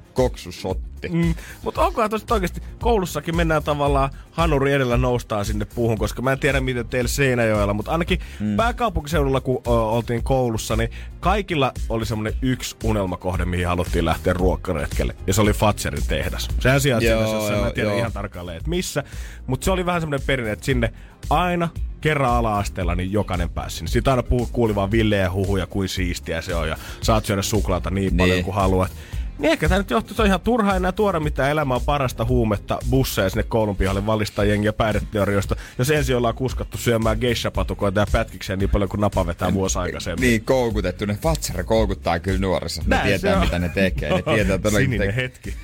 koksusotti. 1.08 1.36
Mm, 1.36 1.36
mutta 1.64 1.82
onkohan 1.82 2.10
tosta 2.10 2.34
oikeasti, 2.34 2.62
koulussakin 2.80 3.36
mennään 3.36 3.64
tavallaan 3.64 4.10
hanuri 4.32 4.74
edellä 4.74 4.98
noustaan 4.98 5.46
sinne 5.46 5.66
puuhun, 5.66 5.98
koska 5.98 6.22
mä 6.22 6.32
en 6.32 6.40
tiedä 6.40 6.62
miten 6.62 6.88
teillä 6.88 7.08
Seinäjoella, 7.08 7.74
mutta 7.74 7.92
ainakin 7.92 8.20
mm. 8.40 8.56
pääkaupunkiseudulla 8.56 9.42
kun 9.42 9.62
o, 9.68 9.96
oltiin 9.96 10.24
koulussa, 10.24 10.76
niin 10.76 10.90
kaikilla 11.20 11.72
oli 11.90 12.06
semmoinen 12.06 12.34
yksi 12.42 12.76
unelmakohde, 12.84 13.46
mihin 13.46 13.68
haluttiin 13.68 14.06
lähteä 14.06 14.34
ruokkaretkelle. 14.34 15.16
Ja 15.28 15.34
se 15.34 15.42
oli 15.42 15.54
Fatserin 15.54 16.08
tehdas. 16.08 16.48
Sehän 16.60 16.82
sijaitsi 16.82 17.10
jossa 17.10 17.62
mä 17.62 17.68
en 17.68 17.74
tiedä 17.74 17.90
joo. 17.90 17.98
ihan 17.98 18.12
tarkalleen, 18.12 18.58
että 18.58 18.70
missä. 18.70 19.04
Mutta 19.48 19.66
se 19.66 19.72
oli 19.72 19.86
vähän 19.86 20.02
semmoinen 20.02 20.28
perinne, 20.28 20.52
että 20.52 20.66
sinne 20.66 20.94
aina 21.30 21.70
kerran 22.02 22.32
ala-asteella, 22.32 22.96
niin 22.96 23.12
jokainen 23.12 23.50
pääsi 23.50 23.76
sinne. 23.76 23.92
Sitten 23.92 24.12
aina 24.12 24.24
puhu, 24.24 24.50
kuuli 24.52 24.76
vaan 24.76 24.92
villejä 24.92 25.32
huhuja, 25.32 25.68
kuin 25.68 25.90
siistiä 25.90 26.42
se 26.42 26.56
on, 26.56 26.70
ja 26.70 26.78
saat 27.02 27.26
syödä 27.26 27.42
suklaata 27.42 27.90
niin, 27.90 28.04
niin. 28.04 28.18
paljon 28.18 28.44
kuin 28.44 28.56
haluat. 28.56 28.92
Niin 29.40 29.52
ehkä 29.52 29.70
tämä 29.70 29.80
nyt 29.80 29.90
johtuu, 29.90 30.16
se 30.16 30.22
on 30.22 30.28
ihan 30.28 30.42
turhaa 30.42 30.76
enää 30.76 30.92
tuoda 30.92 31.20
mitään 31.20 31.52
elämää 31.52 31.80
parasta 31.86 32.26
huumetta 32.26 32.80
busseja 32.90 33.30
sinne 33.30 33.44
koulun 33.44 33.76
pihalle 33.76 34.06
valistaa 34.06 34.46
jengiä 34.46 34.74
päihdeteorioista, 34.74 35.56
jos 35.78 35.90
ensin 35.90 36.16
ollaan 36.16 36.36
kuskattu 36.36 36.78
syömään 36.78 37.18
geisha-patukoita 37.20 38.00
ja 38.00 38.06
pätkikseen 38.12 38.60
niin 38.60 38.70
paljon 38.70 38.90
kuin 38.90 39.02
napa 39.02 39.26
vetää 39.26 39.54
vuosi 39.54 39.80
aikaisemmin. 39.80 40.22
Niin 40.22 40.46
koukutettu. 40.46 41.06
Ne 41.06 41.18
Fatsera 41.22 41.64
koukuttaa 41.64 42.20
kyllä 42.20 42.40
nuorissa. 42.40 42.82
Ne 42.82 42.88
Näin 42.88 43.08
tietää, 43.08 43.44
mitä 43.44 43.60
ne 43.60 43.70
tekee. 43.70 44.10
Ne 44.10 44.22
tietää 44.36 44.58
todellakin, 44.58 44.90
Sininen 44.90 45.16
te- 45.16 45.22
hetki. 45.22 45.56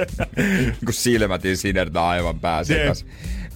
kun 0.84 0.94
silmätin 0.94 1.56
sinertää 1.56 2.08
aivan 2.08 2.40
pääsekas. 2.40 3.06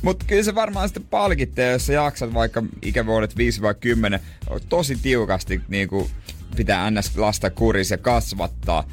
Mutta 0.03 0.24
kyllä 0.28 0.43
se 0.43 0.55
varmaan 0.55 0.89
sitten 0.89 1.05
palkittee, 1.11 1.72
jos 1.72 1.87
sä 1.87 1.93
jaksat 1.93 2.34
vaikka 2.34 2.62
ikävuodet 2.82 3.34
5-10 3.34 4.20
tosi 4.68 4.97
tiukasti 5.03 5.61
niin 5.68 5.89
kuin 5.89 6.11
pitää 6.57 6.91
ns. 6.91 7.16
lasta 7.16 7.51
kurissa 7.51 7.95
ja 7.95 7.99
kasvattaa. 7.99 8.84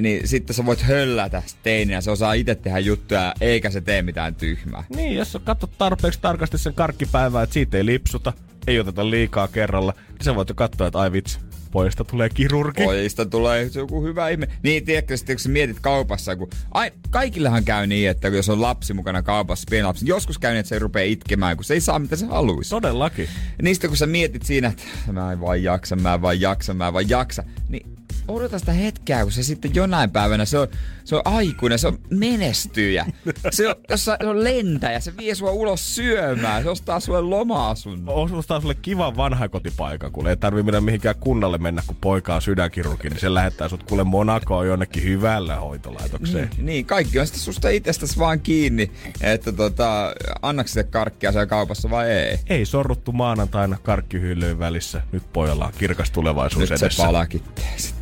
Niin 0.00 0.28
sitten 0.28 0.56
sä 0.56 0.66
voit 0.66 0.82
höllätä 0.82 1.42
teininä, 1.62 2.00
se 2.00 2.10
osaa 2.10 2.32
itse 2.32 2.54
tehdä 2.54 2.78
juttuja, 2.78 3.34
eikä 3.40 3.70
se 3.70 3.80
tee 3.80 4.02
mitään 4.02 4.34
tyhmää. 4.34 4.84
niin, 4.96 5.16
jos 5.16 5.32
sä 5.32 5.38
katsot 5.38 5.70
tarpeeksi 5.78 6.20
tarkasti 6.20 6.58
sen 6.58 6.74
karkkipäivää, 6.74 7.42
että 7.42 7.54
siitä 7.54 7.76
ei 7.76 7.86
lipsuta, 7.86 8.32
ei 8.66 8.80
oteta 8.80 9.10
liikaa 9.10 9.48
kerralla, 9.48 9.94
niin 10.08 10.24
sä 10.24 10.34
voit 10.34 10.48
jo 10.48 10.54
katsoa, 10.54 10.86
että 10.86 10.98
ai 10.98 11.12
vitsi, 11.12 11.38
pojista 11.70 12.04
tulee 12.04 12.28
kirurgi. 12.28 12.84
Pojista 12.84 13.26
tulee 13.26 13.70
joku 13.74 14.02
hyvä 14.02 14.28
ihme. 14.28 14.48
Niin, 14.62 14.84
tiedätkö, 14.84 15.16
sitten 15.16 15.36
kun 15.36 15.40
sä 15.40 15.48
mietit 15.48 15.80
kaupassa, 15.80 16.36
kun 16.36 16.48
ai, 16.70 16.90
kaikillehan 17.10 17.64
käy 17.64 17.86
niin, 17.86 18.10
että 18.10 18.28
jos 18.28 18.48
on 18.48 18.62
lapsi 18.62 18.94
mukana 18.94 19.22
kaupassa, 19.22 19.66
pieni 19.70 19.86
lapsi, 19.86 20.04
niin 20.04 20.08
joskus 20.08 20.38
käy 20.38 20.52
niin, 20.52 20.60
että 20.60 20.68
se 20.68 20.74
ei 20.74 20.78
rupea 20.78 21.04
itkemään, 21.04 21.56
kun 21.56 21.64
se 21.64 21.74
ei 21.74 21.80
saa 21.80 21.98
mitä 21.98 22.16
se 22.16 22.26
haluaisi. 22.26 22.70
Todellakin. 22.70 23.28
Niin 23.62 23.74
sitten 23.74 23.90
kun 23.90 23.96
sä 23.96 24.06
mietit 24.06 24.42
siinä, 24.42 24.68
että 24.68 25.12
mä 25.12 25.32
en 25.32 25.40
vaan 25.40 25.62
jaksa, 25.62 25.96
mä 25.96 26.14
en 26.14 26.22
vaan 26.22 26.40
jaksa, 26.40 26.74
mä 26.74 26.86
en 26.86 26.92
vaan 26.92 27.08
jaksa, 27.08 27.44
niin 27.68 27.97
odota 28.28 28.58
sitä 28.58 28.72
hetkeä, 28.72 29.22
kun 29.22 29.32
se 29.32 29.42
sitten 29.42 29.74
jonain 29.74 30.10
päivänä, 30.10 30.44
se 30.44 30.58
on, 30.58 30.68
se 31.04 31.16
on 31.16 31.22
aikuinen, 31.24 31.78
se 31.78 31.88
on 31.88 31.98
menestyjä. 32.10 33.06
Se 33.50 33.68
on, 33.68 33.74
jossa, 33.90 34.16
se 34.20 34.26
on 34.26 34.44
lentäjä, 34.44 35.00
se 35.00 35.16
vie 35.16 35.34
sua 35.34 35.50
ulos 35.50 35.94
syömään, 35.94 36.62
se 36.62 36.68
ostaa 36.68 37.00
sulle 37.00 37.20
loma-asunnon. 37.20 38.14
Ostaa 38.38 38.60
sulle 38.60 38.74
kivan 38.74 39.16
vanha 39.16 39.48
kotipaikan, 39.48 40.12
kun 40.12 40.28
ei 40.28 40.36
tarvi 40.36 40.62
mennä 40.62 40.80
mihinkään 40.80 41.14
kunnalle 41.20 41.58
mennä, 41.58 41.82
kun 41.86 41.96
poika 42.00 42.34
on 42.34 42.42
sydänkirurgi, 42.42 43.08
niin 43.08 43.20
se 43.20 43.34
lähettää 43.34 43.68
sut 43.68 43.82
kuule 43.82 44.04
Monakoon 44.04 44.66
jonnekin 44.66 45.02
hyvällä 45.04 45.56
hoitolaitokseen. 45.56 46.50
Niin, 46.56 46.66
niin, 46.66 46.86
kaikki 46.86 47.18
on 47.18 47.26
sitten 47.26 47.42
susta 47.42 47.68
itsestäsi 47.68 48.18
vaan 48.18 48.40
kiinni, 48.40 48.90
että 49.20 49.52
tota, 49.52 50.14
annaks 50.42 50.72
se 50.72 50.84
karkkia 50.84 51.32
siellä 51.32 51.46
kaupassa 51.46 51.90
vai 51.90 52.10
ei. 52.10 52.38
Ei 52.46 52.66
sorruttu 52.66 53.12
maanantaina 53.12 53.78
karkkihyllyyn 53.82 54.58
välissä. 54.58 55.02
Nyt 55.12 55.22
pojalla 55.32 55.66
on 55.66 55.72
kirkas 55.78 56.10
tulevaisuus 56.10 56.60
Nyt 56.60 56.70
edessä. 56.70 56.88
se 56.96 57.02
palakittee 57.02 57.72
sitten. 57.76 57.97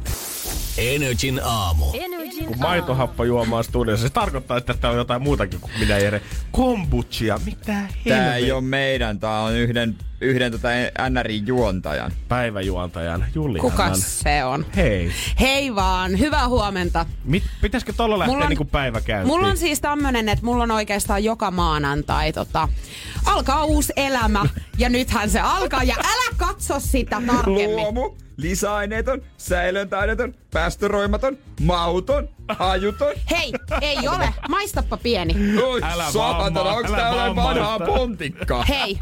Energin 0.79 1.41
aamu. 1.45 1.85
Energin 1.95 2.47
kun 2.47 2.59
maitohappo 2.59 3.25
juomaan 3.25 3.65
studiossa, 3.65 4.07
se 4.09 4.13
tarkoittaa, 4.13 4.57
että 4.57 4.75
tää 4.75 4.91
on 4.91 4.97
jotain 4.97 5.23
muutakin 5.23 5.61
kuin 5.61 5.73
minä 5.79 5.99
Jere. 5.99 6.23
Kombuchia, 6.53 7.41
mitä 7.45 7.65
Tää 7.67 7.89
helvettiä? 8.05 8.35
ei 8.35 8.53
ole 8.53 8.61
meidän, 8.61 9.19
tää 9.21 9.41
on 9.41 9.55
yhden, 9.55 9.97
yhden 10.21 10.53
tota 10.53 10.69
NRI-juontajan. 11.11 12.13
Päiväjuontajan 12.29 13.25
Julianan. 13.35 13.71
Kuka 13.71 13.95
se 13.95 14.45
on? 14.45 14.67
Hei. 14.77 15.13
Hei 15.41 15.75
vaan, 15.75 16.19
hyvää 16.19 16.49
huomenta. 16.49 17.07
Mit, 17.25 17.43
pitäisikö 17.61 17.93
tolla 17.93 18.19
lähteä 18.19 18.33
Mulla 18.33 18.45
on- 18.45 18.49
niinku 18.49 18.65
päivä 18.65 19.01
käyntiin? 19.01 19.27
Mulla 19.37 19.47
on 19.49 19.57
siis 19.57 19.81
tämmönen, 19.81 20.29
että 20.29 20.45
mulla 20.45 20.63
on 20.63 20.71
oikeastaan 20.71 21.25
joka 21.25 21.51
maanantai 21.51 22.33
tota, 22.33 22.69
alkaa 23.25 23.65
uusi 23.65 23.93
elämä 23.97 24.45
ja 24.79 24.89
nythän 24.89 25.31
se 25.31 25.41
alkaa 25.41 25.83
ja 25.83 25.95
älä 25.99 26.35
katso 26.37 26.81
sitä 26.81 27.23
tarkemmin. 27.27 27.77
Luomu, 27.77 28.15
lisäaineeton, 28.37 29.23
säilöntäaineeton, 29.37 30.35
päästöroimaton, 30.57 31.39
mauton, 31.61 32.29
hajuton. 32.49 33.15
Hei, 33.31 33.53
ei 33.81 34.09
ole. 34.09 34.35
Maistappa 34.49 34.97
pieni. 34.97 35.35
Oi, 35.63 35.81
Älä 35.83 36.11
saatana, 36.11 36.61
onks 36.61 36.91
älä 36.91 36.97
tää 36.97 37.15
vaan 37.15 37.29
jotain 37.29 37.37
vanhaa 37.37 37.81
pontikkaa? 37.81 38.65
Hei. 38.65 38.99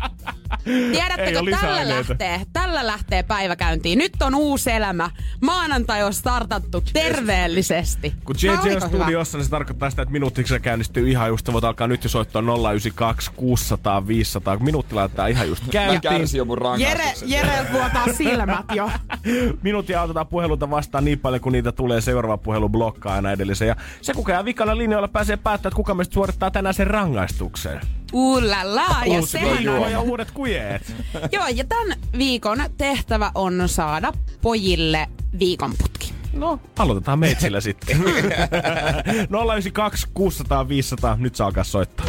Ei 0.67 0.91
Tiedättekö, 0.93 1.41
tällä 1.61 1.89
lähtee, 1.89 2.41
tällä 2.53 2.87
lähtee 2.87 3.23
päivä 3.23 3.57
käyntiin. 3.57 3.99
Nyt 3.99 4.23
on 4.23 4.35
uusi 4.35 4.71
elämä. 4.71 5.11
Maanantai 5.41 6.03
on 6.03 6.15
startattu 6.15 6.83
terveellisesti. 6.93 8.15
Kun 8.25 8.35
JJ 8.43 8.75
on 8.75 8.81
studiossa, 8.81 9.39
niin 9.39 9.45
se 9.45 9.51
tarkoittaa 9.51 9.91
sitä, 9.91 10.03
että 10.03 10.13
minuuttiksi 10.13 10.61
käynnistyy 10.61 11.11
ihan 11.11 11.29
just. 11.29 11.53
Voit 11.53 11.65
alkaa 11.65 11.87
nyt 11.87 12.05
jo 12.05 12.11
soittaa 12.11 12.43
092 12.43 13.31
600 13.37 14.07
500. 14.07 14.57
kun 14.57 14.65
Minuutti 14.65 14.95
laittaa 14.95 15.27
ihan 15.27 15.49
just 15.49 15.67
Mä 15.67 15.73
käyntiin. 15.73 16.01
kärsin 16.01 16.39
jo 16.39 16.45
mun 16.45 16.59
Jere. 16.79 17.13
Jere 17.25 17.67
vuotaa 17.73 18.13
silmät 18.13 18.67
jo. 18.75 18.91
Minuutia 19.63 20.03
otetaan 20.03 20.27
puheluita 20.27 20.71
vastaan 20.71 21.05
niin 21.05 21.19
paljon, 21.19 21.41
kun 21.45 21.53
niitä 21.53 21.73
tulee. 21.73 22.01
Seuraava 22.01 22.39
puhelu 22.39 22.69
blokkaa 22.69 23.15
aina 23.15 23.33
edellisen. 23.33 23.69
Ja 23.69 23.77
se, 24.03 24.15
kuka 24.15 24.33
jää 24.33 24.45
vikana 24.45 24.79
linjoilla, 24.79 25.09
pääsee 25.09 25.37
päättämään, 25.37 25.71
että 25.71 25.77
kuka 25.77 25.95
meistä 25.95 26.15
suorittaa 26.15 26.51
tänään 26.51 26.75
sen 26.75 26.87
rangaistuksen. 26.87 27.81
Ullala, 28.13 28.87
ja 29.07 29.21
Uusi 29.21 29.33
sehän 29.33 29.69
on... 29.69 29.93
ja 29.93 30.01
uudet 30.01 30.31
kujeet. 30.31 30.95
Joo, 31.33 31.45
ja 31.55 31.65
tämän 31.65 31.99
viikon 32.19 32.59
tehtävä 32.79 33.31
on 33.35 33.63
saada 33.67 34.13
pojille 34.43 35.07
viikonputki. 35.39 36.15
No, 36.33 36.61
aloitetaan 36.79 37.19
meitsillä 37.19 37.61
sitten. 37.69 37.97
092 37.97 40.07
600 40.15 40.69
500. 40.69 41.17
Nyt 41.21 41.35
saa 41.35 41.47
alkaa 41.47 41.65
soittaa. 41.65 42.07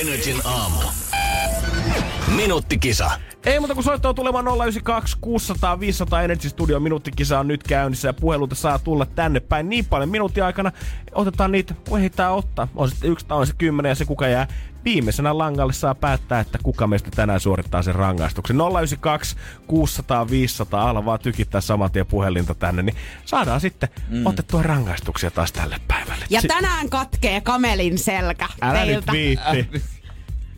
Energin 0.00 0.40
aamu. 0.44 0.80
Minuuttikisa. 2.36 3.10
Ei 3.44 3.58
muuta 3.60 3.74
kuin 3.74 3.84
soittoa 3.84 4.14
tulemaan 4.14 4.44
092 4.44 5.16
600 5.20 5.80
500 5.80 6.22
Energy 6.22 6.48
Studio 6.48 6.80
minuuttikisa 6.80 7.38
on 7.38 7.48
nyt 7.48 7.62
käynnissä 7.62 8.08
ja 8.08 8.12
puheluita 8.12 8.54
saa 8.54 8.78
tulla 8.78 9.06
tänne 9.06 9.40
päin 9.40 9.68
niin 9.68 9.84
paljon 9.84 10.08
minuutin 10.08 10.44
aikana. 10.44 10.72
Otetaan 11.12 11.52
niitä, 11.52 11.74
kun 11.88 11.98
ehditään 11.98 12.32
ottaa. 12.32 12.68
On 12.74 12.90
sitten 12.90 13.10
yksi 13.10 13.26
tai 13.26 13.38
on 13.38 13.46
se 13.46 13.52
kymmenen 13.58 13.88
ja 13.90 13.94
se 13.94 14.04
kuka 14.04 14.28
jää 14.28 14.46
viimeisenä 14.84 15.38
langalle 15.38 15.72
saa 15.72 15.94
päättää, 15.94 16.40
että 16.40 16.58
kuka 16.62 16.86
meistä 16.86 17.10
tänään 17.10 17.40
suorittaa 17.40 17.82
sen 17.82 17.94
rangaistuksen. 17.94 18.56
092 18.56 19.36
600 19.66 20.30
500 20.30 20.90
ala 20.90 21.04
vaan 21.04 21.20
tykittää 21.20 21.60
saman 21.60 21.92
tien 21.92 22.06
puhelinta 22.06 22.54
tänne, 22.54 22.82
niin 22.82 22.96
saadaan 23.24 23.60
sitten 23.60 23.88
mm. 24.08 24.26
otettua 24.26 24.62
rangaistuksia 24.62 25.30
taas 25.30 25.52
tälle 25.52 25.76
päivälle. 25.88 26.24
Ja 26.30 26.40
Si- 26.40 26.48
tänään 26.48 26.90
katkee 26.90 27.40
kamelin 27.40 27.98
selkä 27.98 28.48
Älä 28.60 28.84
nyt 28.84 29.04
teiltä. 29.04 29.12
viitti. 29.12 29.82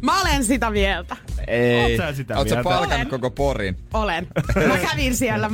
Mä 0.02 0.20
olen 0.20 0.44
sitä 0.44 0.70
mieltä. 0.70 1.16
Ei. 1.46 1.82
Oot 1.82 1.96
sä 1.96 2.12
sitä 2.16 2.38
Oot 2.38 2.46
mieltä? 2.46 2.62
palkannut 2.62 2.92
Olen. 2.94 3.08
koko 3.08 3.30
porin? 3.30 3.76
Olen. 3.94 4.26
Mä 4.68 4.78
kävin 4.78 5.16
siellä 5.16 5.50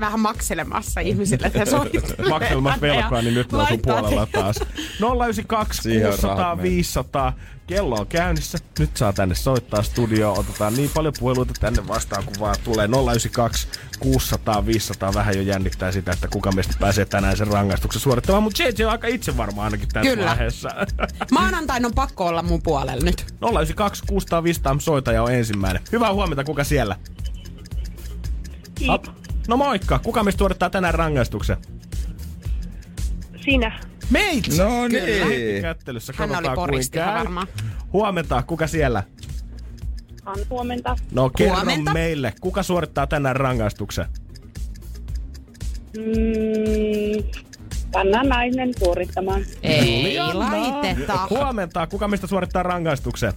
vähän 0.00 0.20
makselemassa 0.20 1.00
ihmisille, 1.00 1.46
että 1.46 1.58
he 1.58 1.66
soittelevat. 1.66 2.28
makselmassa 2.40 2.80
velkoa, 2.80 3.22
niin 3.22 3.34
nyt 3.34 3.52
ne 3.52 3.58
on 3.58 3.66
sun 3.68 3.80
puolella 3.82 4.26
te- 4.26 4.32
taas. 4.32 4.56
092 5.00 5.82
Siihen 5.82 6.06
on 6.06 6.10
600 6.12 6.36
rahat 6.38 6.56
mennyt. 6.56 6.72
500. 6.72 7.32
Kello 7.66 7.96
on 7.96 8.06
käynnissä. 8.06 8.58
Nyt 8.78 8.96
saa 8.96 9.12
tänne 9.12 9.34
soittaa 9.34 9.82
studioon. 9.82 10.38
Otetaan 10.38 10.74
niin 10.74 10.90
paljon 10.94 11.14
puheluita 11.18 11.52
tänne 11.60 11.88
vastaan, 11.88 12.24
kun 12.24 12.34
vaan 12.40 12.56
tulee 12.64 12.86
092 12.86 13.68
600 14.00 14.66
500. 14.66 15.14
Vähän 15.14 15.36
jo 15.36 15.42
jännittää 15.42 15.92
sitä, 15.92 16.12
että 16.12 16.28
kuka 16.28 16.52
meistä 16.52 16.74
pääsee 16.80 17.04
tänään 17.04 17.36
sen 17.36 17.46
rangaistuksen 17.46 18.02
suorittamaan. 18.02 18.42
Mutta 18.42 18.62
JJ 18.62 18.84
on 18.84 18.90
aika 18.90 19.06
itse 19.06 19.36
varma 19.36 19.64
ainakin 19.64 19.88
tässä 19.88 20.10
Kyllä. 20.10 20.26
vaiheessa. 20.30 20.68
Maanantain 21.32 21.84
on 21.86 21.94
pakko 21.94 22.26
olla 22.26 22.42
mun 22.42 22.62
puolella 22.62 23.04
nyt. 23.04 23.34
092 23.50 24.02
600 24.06 24.42
500 24.44 24.76
soitaja 24.78 25.22
on 25.22 25.32
ensimmäinen. 25.32 25.82
Hyvää 25.92 26.12
huomenta, 26.12 26.44
kuka 26.44 26.64
siellä? 26.64 26.96
Hop. 28.88 29.04
No 29.48 29.56
moikka, 29.56 29.98
kuka 29.98 30.22
meistä 30.22 30.38
suorittaa 30.38 30.70
tänään 30.70 30.94
rangaistuksen? 30.94 31.56
Sinä. 33.44 33.80
Meitä! 34.10 34.48
No 34.64 34.88
niin. 34.88 35.62
Kättelyssä 35.62 36.12
Hän 36.16 36.28
oli 36.30 36.34
katsotaan 36.36 36.68
kuinka 36.70 36.88
käy. 36.90 37.14
varmaan. 37.18 37.46
Huomenta, 37.92 38.42
kuka 38.42 38.66
siellä? 38.66 39.02
On 40.26 40.36
huomenta. 40.50 40.96
No 41.12 41.30
kerro 41.30 41.54
Huomenta. 41.56 41.92
meille, 41.92 42.32
kuka 42.40 42.62
suorittaa 42.62 43.06
tänään 43.06 43.36
rangaistuksen? 43.36 44.06
Mm, 45.96 47.24
pannaan 47.92 48.28
nainen 48.28 48.72
suorittamaan. 48.78 49.42
Ei 49.62 50.16
laiteta. 50.34 51.18
Huomenta, 51.30 51.86
kuka 51.86 52.08
meistä 52.08 52.26
suorittaa 52.26 52.62
rangaistuksen? 52.62 53.32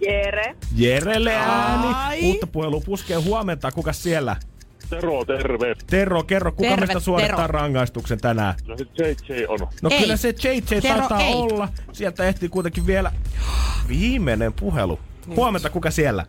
Jere. 0.00 0.56
Jerelle 0.76 1.34
ääni. 1.34 1.86
Ai. 1.94 2.22
Uutta 2.22 2.46
puhelua 2.46 2.80
puskee 2.84 3.16
huomenta, 3.16 3.72
kuka 3.72 3.92
siellä? 3.92 4.36
Tero, 4.90 5.24
terve. 5.24 5.74
Tero, 5.86 6.22
kerro, 6.22 6.52
kuka 6.52 6.68
Terve, 6.68 6.86
meistä 6.86 7.00
suorittaa 7.00 7.36
Tero. 7.46 7.58
rangaistuksen 7.58 8.20
tänään? 8.20 8.54
No 8.66 8.76
se 8.76 8.84
JJ 8.98 9.44
on. 9.48 9.58
No 9.82 9.90
Ei. 9.92 10.00
kyllä 10.00 10.16
se 10.16 10.28
JJ 10.28 10.80
Tero, 10.80 10.98
taitaa 10.98 11.20
ei. 11.20 11.34
olla. 11.34 11.68
Sieltä 11.92 12.24
ehtii 12.24 12.48
kuitenkin 12.48 12.86
vielä 12.86 13.12
viimeinen 13.88 14.52
puhelu. 14.52 14.98
Huomenta, 15.36 15.70
kuka 15.70 15.90
siellä? 15.90 16.26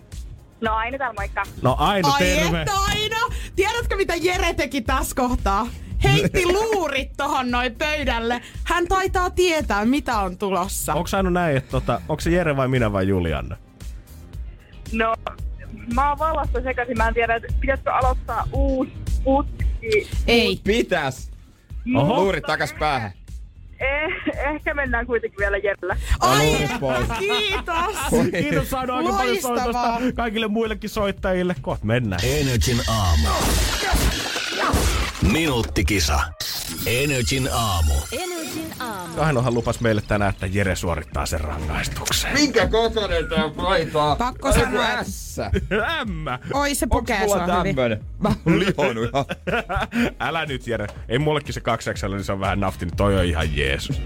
No 0.61 0.73
aina 0.75 0.97
täällä 0.97 1.13
moikka. 1.19 1.43
No 1.61 1.75
Aino, 1.79 2.09
Ai 2.13 2.19
terve. 2.19 2.59
että 2.61 2.73
Aino! 2.87 3.17
Tiedätkö 3.55 3.95
mitä 3.95 4.15
Jere 4.15 4.53
teki 4.53 4.81
tässä 4.81 5.15
kohtaa? 5.15 5.67
Heitti 6.03 6.45
luurit 6.53 7.11
tohon 7.17 7.51
noin 7.51 7.75
pöydälle. 7.75 8.41
Hän 8.63 8.87
taitaa 8.87 9.29
tietää, 9.29 9.85
mitä 9.85 10.19
on 10.19 10.37
tulossa. 10.37 10.93
Onko 10.93 11.09
Aino 11.17 11.29
näin, 11.29 11.57
että 11.57 11.71
tota, 11.71 12.01
onko 12.09 12.21
se 12.21 12.29
Jere 12.29 12.55
vai 12.57 12.67
minä 12.67 12.91
vai 12.93 13.07
Julianna? 13.07 13.57
No, 14.91 15.15
mä 15.93 16.09
oon 16.09 16.19
vallassa 16.19 16.61
sekaisin. 16.61 16.97
Mä 16.97 17.07
en 17.07 17.13
tiedä, 17.13 17.35
että 17.35 17.47
pitäisikö 17.61 17.93
aloittaa 17.93 18.47
uusi 18.53 18.91
putki. 19.23 20.09
Ei. 20.27 20.59
Pitäs. 20.63 21.31
Oho. 21.95 22.15
Luurit 22.15 22.43
takas 22.43 22.73
päähän. 22.79 23.11
Eh, 23.79 24.11
ehkä 24.53 24.73
mennään 24.73 25.05
kuitenkin 25.05 25.37
vielä 25.39 25.57
Jerellä. 25.57 25.97
Ai, 26.19 26.69
kiitos. 27.19 27.95
Kiitos 28.41 28.69
Saino 28.69 28.95
aika 28.95 29.13
paljon 29.13 29.41
soitosta 29.41 29.97
kaikille 30.15 30.47
muillekin 30.47 30.89
soittajille. 30.89 31.55
Kohta 31.61 31.85
mennään. 31.85 32.21
Energin 32.25 32.81
aamu. 32.87 33.27
Minuuttikisa. 35.21 36.19
Energin 36.85 37.49
aamu. 37.53 37.93
Energin 38.11 38.73
aamu. 38.79 39.21
Ainohan 39.21 39.53
lupas 39.53 39.79
meille 39.79 40.01
tänään, 40.07 40.29
että 40.33 40.45
Jere 40.45 40.75
suorittaa 40.75 41.25
sen 41.25 41.41
rangaistuksen. 41.41 42.33
Minkä 42.33 42.67
kokoinen 42.67 43.29
tää 43.29 43.49
paita? 43.49 44.15
Pakko 44.15 44.53
sanoa, 44.53 44.87
että-. 44.89 45.51
Ämmä! 45.99 46.39
Oi 46.53 46.75
se 46.75 46.87
pukee 46.87 47.27
sua 47.27 47.45
hyvin. 47.45 47.75
tämmönen? 47.75 48.03
Mä 48.19 48.29
oon 48.45 48.59
lihonut 48.59 49.09
ihan. 49.09 49.25
Älä 50.19 50.45
nyt 50.45 50.67
Jere. 50.67 50.87
Ei 51.09 51.19
mullekin 51.19 51.53
se 51.53 51.61
2 51.61 51.89
niin 52.09 52.23
se 52.23 52.31
on 52.31 52.39
vähän 52.39 52.59
nafti, 52.59 52.85
niin 52.85 52.95
toi 52.97 53.17
on 53.19 53.25
ihan 53.25 53.57
jeesus. 53.57 54.01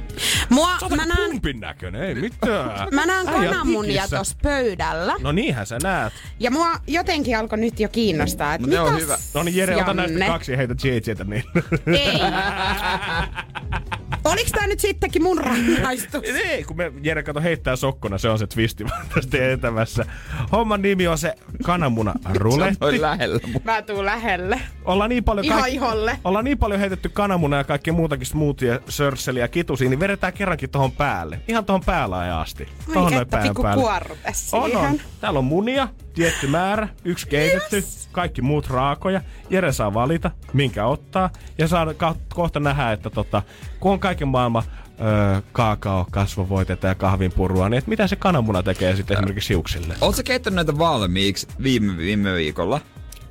Mua, 0.50 0.70
Sä 0.80 0.96
mä 0.96 1.06
näen, 1.06 1.30
pumpin 1.32 1.60
näköinen, 1.60 2.02
ei 2.04 2.16
mitään. 2.16 2.88
mä 2.92 3.06
näen 3.06 3.26
kananmunia 3.26 4.08
tossa 4.08 4.38
pöydällä. 4.42 5.14
No 5.20 5.32
niinhän 5.32 5.66
sä 5.66 5.78
näet. 5.84 6.14
Ja 6.40 6.52
mua 6.52 6.72
jotenkin 6.88 7.38
alkoi 7.38 7.58
nyt 7.60 7.80
jo 7.80 7.90
kiinnostaa, 7.90 8.54
että 8.54 8.82
on 8.82 8.90
mitäs, 8.92 9.02
hyvä. 9.02 9.18
No 9.34 9.44
niin 9.44 9.56
Jere, 9.56 9.76
ota 9.76 9.94
näistä 9.94 10.26
kaksi 10.26 10.52
ja 10.52 10.58
heitä 10.58 10.76
JJtä 11.08 11.24
niin. 11.24 11.44
Ei. 11.88 12.20
Oliks 14.26 14.52
tää 14.52 14.68
nyt 14.68 14.80
sittenkin 14.80 15.24
mun 15.24 15.38
rangaistus? 15.38 16.24
Ei, 16.24 16.64
kun 16.64 16.78
me 16.78 16.92
Jere 17.02 17.24
kato 17.24 17.42
heittää 17.42 17.76
sokkona, 17.76 18.18
se 18.18 18.30
on 18.30 18.40
se 18.40 18.48
twisti 18.48 18.86
tästä 19.16 19.50
etämässä. 19.52 20.06
Homman 20.52 20.82
nimi 20.82 21.08
on 21.08 21.18
se 21.18 21.34
kananmuna 21.64 22.14
ruletti. 22.34 23.02
Lähellä. 23.02 23.40
mun- 23.48 23.62
Mä 23.64 23.82
tuun 23.82 24.06
lähelle. 24.06 24.62
Ollaan 24.86 25.10
niin 25.10 25.24
paljon 25.24 25.46
Ihan 25.46 25.70
iholle. 25.70 26.20
Ollaan 26.24 26.46
niin 26.46 26.58
paljon 26.58 26.80
heitetty 26.80 27.10
kananmunaa 27.10 27.60
ja 27.60 27.64
kaikkea 27.64 27.94
muutakin 27.94 28.26
smoothie, 28.26 28.80
sörsseliä 28.90 29.44
ja 29.44 29.48
kitusia, 29.48 29.90
niin 29.90 30.00
vedetään 30.00 30.34
kerrankin 30.34 30.70
tohon 30.70 30.92
päälle. 30.92 31.40
Ihan 31.48 31.66
tohon 31.66 31.82
päällä 31.86 32.40
asti. 32.40 32.68
Tohon 32.94 33.12
noin 33.12 33.22
että 33.22 33.38
pään 33.38 33.44
pikku 33.44 33.62
päälle. 33.64 33.82
kuorrute 33.84 34.28
On, 34.52 34.70
siihen. 34.70 34.90
on. 34.90 35.00
Täällä 35.22 35.40
on 35.40 35.46
munia, 35.46 35.88
tietty 36.14 36.48
määrä, 36.48 36.88
yksi 37.06 37.28
keitetty, 37.28 37.76
Yes. 37.76 38.10
kaikki 38.12 38.42
muut 38.42 38.68
raakoja. 38.70 39.22
Jere 39.50 39.72
saa 39.72 39.94
valita, 39.94 40.32
minkä 40.54 40.86
ottaa. 40.86 41.30
Ja 41.58 41.68
saa 41.68 41.94
ka- 41.94 42.16
kohta 42.34 42.60
nähdä, 42.60 42.92
että 42.92 43.10
tota, 43.10 43.42
kun 43.80 43.92
on 43.92 44.00
kaiken 44.16 44.28
maailman 44.28 44.64
öö, 45.02 45.42
kaakao, 45.52 46.08
kasvovoitetta 46.12 46.88
ja 46.88 46.96
kahvinpurua, 46.96 47.70
niin 47.70 47.78
et 47.78 47.88
mitä 47.88 48.08
se 48.08 48.16
kananmuna 48.16 48.64
tekee 48.64 48.96
sitten 48.96 49.18
esimerkiksi 49.18 49.50
hiuksille? 49.50 49.96
Oot 50.02 50.16
sä 50.16 50.24
keittänyt 50.24 50.56
näitä 50.56 50.78
valmiiksi 50.78 51.48
viime, 51.64 51.98
viime 51.98 52.34
viikolla? 52.34 52.82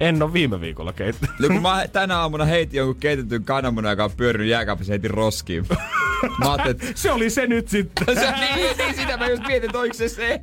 En 0.01 0.23
ole 0.23 0.33
viime 0.33 0.61
viikolla 0.61 0.93
keittänyt. 0.93 1.39
No 1.39 1.49
kun 1.49 1.63
mä 1.63 1.89
tänä 1.93 2.19
aamuna 2.19 2.45
heitin 2.45 2.79
jonkun 2.79 2.97
keitetyn 2.97 3.45
kananmunan, 3.45 3.93
joka 3.93 4.05
on 4.05 4.11
pyörinyt 4.17 4.49
jääkaapissa, 4.49 4.93
heitin 4.93 5.11
roskiin. 5.11 5.67
Mä 6.39 6.53
ajattelin, 6.53 6.97
Se 6.97 7.13
oli 7.13 7.31
se 7.31 7.47
nyt 7.47 7.69
sitten. 7.69 8.07
se, 8.21 8.33
niin, 8.33 8.77
niin, 8.79 8.95
sitä 8.95 9.17
mä 9.17 9.29
just 9.29 9.47
mietin, 9.47 9.71
että 9.71 9.79
oliko 9.79 9.95
se 9.95 10.09
se. 10.09 10.41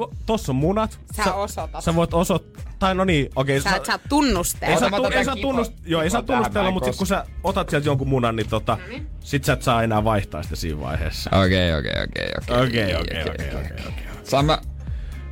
Ko- 0.00 0.14
tossa 0.26 0.52
on 0.52 0.56
munat. 0.56 1.00
Sä 1.16 1.34
osoitat. 1.34 1.84
Sä 1.84 1.94
voit 1.94 2.14
osoittaa, 2.14 2.62
tai 2.78 2.94
no 2.94 3.04
niin, 3.04 3.30
okei. 3.36 3.60
Sä 3.60 3.76
et 3.76 3.84
saa 3.84 3.94
ei 3.94 4.08
tunnustella. 4.08 4.78
saa, 4.80 4.90
tu- 4.90 5.04
ei 5.06 5.24
saa, 5.24 5.34
tän 5.34 5.42
tunnust, 5.42 5.72
joo, 5.84 6.02
ei 6.02 6.10
saa 6.10 6.22
tunnustella, 6.22 6.70
mutta 6.70 6.86
sit 6.92 6.98
kun 6.98 7.06
sä 7.06 7.26
otat 7.44 7.70
sieltä 7.70 7.88
jonkun 7.88 8.08
munan, 8.08 8.36
niin 8.36 8.48
tota, 8.48 8.78
sit 9.20 9.44
sä 9.44 9.52
et 9.52 9.62
saa 9.62 9.82
enää 9.82 10.04
vaihtaa 10.04 10.42
sitä 10.42 10.56
siinä 10.56 10.80
vaiheessa. 10.80 11.30
Okei, 11.44 11.74
okei, 11.74 11.92
okei, 12.04 12.28
Okei, 12.62 12.94
okei, 12.96 13.22
okei, 13.24 13.54
okei, 13.54 13.86
okei. 13.88 14.04
Saan 14.24 14.44
mä 14.44 14.58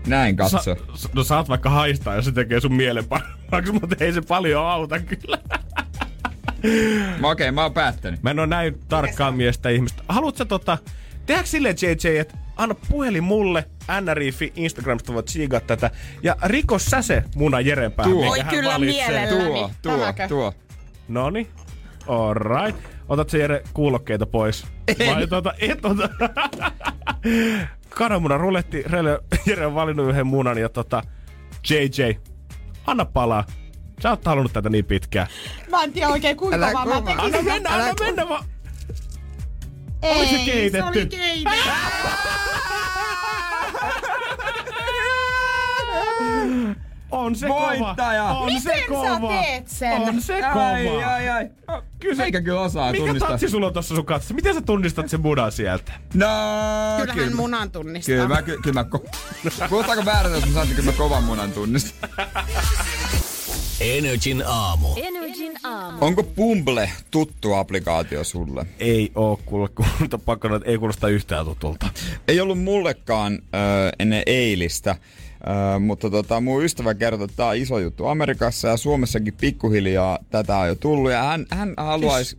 näin 0.06 0.36
katso. 0.36 0.58
Sa- 0.94 1.08
no 1.12 1.24
saat 1.24 1.48
vaikka 1.48 1.70
haistaa, 1.70 2.14
jos 2.14 2.24
se 2.24 2.32
tekee 2.32 2.60
sun 2.60 2.74
mielen 2.74 3.04
paremmaksi, 3.08 3.72
mutta 3.72 4.04
ei 4.04 4.12
se 4.12 4.20
paljon 4.20 4.66
auta 4.66 4.98
kyllä. 5.00 5.38
Mä 7.20 7.30
okei, 7.30 7.50
mä 7.52 7.62
oon 7.62 7.72
päättänyt. 7.72 8.22
Mä 8.22 8.30
en 8.30 8.38
oo 8.38 8.46
näin 8.46 8.80
tarkkaan 8.88 9.34
miestä 9.34 9.68
ihmistä. 9.68 10.02
Haluatko 10.08 10.38
sä 10.38 10.44
tota, 10.44 10.78
tehdäänkö 11.26 11.50
silleen 11.50 11.76
JJ, 11.82 12.18
että 12.18 12.34
anna 12.59 12.74
puhelin 12.88 13.24
mulle, 13.24 13.64
NRIFI, 14.00 14.52
Instagramista 14.56 15.14
voit 15.14 15.28
siigaa 15.28 15.61
tätä, 15.61 15.90
ja 16.22 16.36
rikos 16.44 16.84
sä 16.84 17.02
se 17.02 17.22
muna 17.36 17.61
Jeren 17.61 17.92
päähän, 17.92 18.12
Tuo. 18.12 18.22
minkä 18.22 18.32
Oi 18.32 18.40
hän 18.40 18.50
kyllä 18.54 18.72
valitsee. 18.74 19.09
mielellä. 19.11 19.44
Tuo, 19.44 19.70
tuo, 19.82 19.92
Tämäkö? 19.98 20.28
tuo. 20.28 20.52
Noni. 21.09 21.48
Alright. 22.09 22.78
Otat 23.09 23.30
se 23.30 23.38
Jere 23.38 23.62
kuulokkeita 23.72 24.26
pois? 24.26 24.66
Vai 25.14 25.26
tota, 25.26 25.52
et 25.59 25.84
ota. 25.84 26.09
Kananmunan 27.90 28.40
ruletti. 28.40 28.82
Rele, 28.82 29.18
Jere 29.46 29.66
on 29.66 29.74
valinnut 29.74 30.09
yhden 30.11 30.26
munan 30.26 30.59
ja 30.59 30.68
tota, 30.68 31.02
JJ, 31.70 32.02
anna 32.86 33.04
palaa. 33.04 33.44
Sä 34.02 34.11
oot 34.11 34.24
halunnut 34.24 34.52
tätä 34.52 34.68
niin 34.70 34.84
pitkään. 34.84 35.26
Mä 35.70 35.82
en 35.82 35.92
tiedä 35.92 36.09
oikein 36.09 36.36
kuinka 36.36 36.56
Älä 36.56 36.70
vaan 36.72 36.88
mä 36.88 37.00
tekin. 37.00 37.20
Anna 37.20 37.42
mennä, 37.42 37.70
anna 37.70 37.94
mennä 38.00 38.28
vaan. 38.28 38.44
Ei, 40.03 40.26
se 40.28 40.38
keitetty? 40.44 40.78
Se 40.78 40.99
oli 41.01 41.07
keitetty. 41.07 41.59
On 47.11 47.36
se 47.36 47.49
Voittaja! 47.49 48.22
kova. 48.22 48.38
On 48.38 48.46
Miten 48.46 48.62
se 48.62 48.80
sä 48.80 48.86
kova. 48.88 49.28
teet 49.28 49.68
sen? 49.68 49.92
On 49.92 50.22
se 50.22 50.42
Ai, 50.42 50.84
kova. 50.84 51.07
ai, 51.07 51.28
ai. 51.28 51.51
Kyllä 52.01 52.14
se- 52.14 52.22
Eikä 52.24 52.40
kyllä 52.40 52.61
osaa 52.61 52.92
Mikä 52.92 53.05
tunnistaa. 53.05 53.30
tatsi 53.30 53.49
sulla 53.49 53.66
on 53.66 53.72
tossa 53.72 53.94
sun 53.94 54.07
katsossa? 54.07 54.34
Miten 54.34 54.55
sä 54.55 54.61
tunnistat 54.61 55.09
sen 55.09 55.20
munan 55.20 55.53
sieltä? 55.53 55.92
No, 56.14 56.26
Kyllähän 57.01 57.36
munan 57.36 57.70
tunnistaa. 57.70 58.14
Kyllä 58.14 58.28
mä, 58.28 58.42
ky- 58.42 58.59
kyllä 58.62 58.80
mä, 58.84 58.86
ko- 58.96 59.09
Kuulostaako 59.68 60.05
väärältä, 60.05 60.36
jos 60.36 60.46
mä 60.46 60.51
sanoin, 60.53 60.70
että 60.70 60.80
kyllä 60.82 60.92
mä 60.92 60.99
kovan 60.99 61.22
munan 61.24 61.53
tunnistan? 61.53 62.11
Energin 63.81 64.43
aamu. 64.47 64.89
Energin 64.97 65.53
aamu. 65.64 65.99
Onko 66.01 66.22
Pumble 66.22 66.91
tuttu 67.11 67.55
applikaatio 67.55 68.24
sulle? 68.24 68.66
Ei 68.79 69.12
oo 69.14 69.41
kuule, 69.47 69.68
kuulta 69.68 70.18
pakko, 70.18 70.57
että 70.57 70.70
ei 70.70 70.79
kuulosta 70.79 71.09
yhtään 71.09 71.47
tutulta. 71.47 71.87
Ei 72.29 72.41
ollut 72.41 72.62
mullekaan 72.62 73.33
ö, 73.35 73.39
ennen 73.99 74.22
eilistä, 74.26 74.91
ö, 75.74 75.79
mutta 75.79 76.11
tota, 76.11 76.41
mun 76.41 76.64
ystävä 76.64 76.95
kertoi, 76.95 77.24
että 77.24 77.37
tää 77.37 77.47
on 77.47 77.57
iso 77.57 77.79
juttu 77.79 78.07
Amerikassa 78.07 78.68
ja 78.68 78.76
Suomessakin 78.76 79.35
pikkuhiljaa 79.41 80.18
tätä 80.31 80.57
on 80.57 80.68
jo 80.68 80.74
tullut. 80.74 81.11
Ja 81.11 81.22
hän, 81.22 81.47
hän 81.51 81.74
haluaisi... 81.76 82.39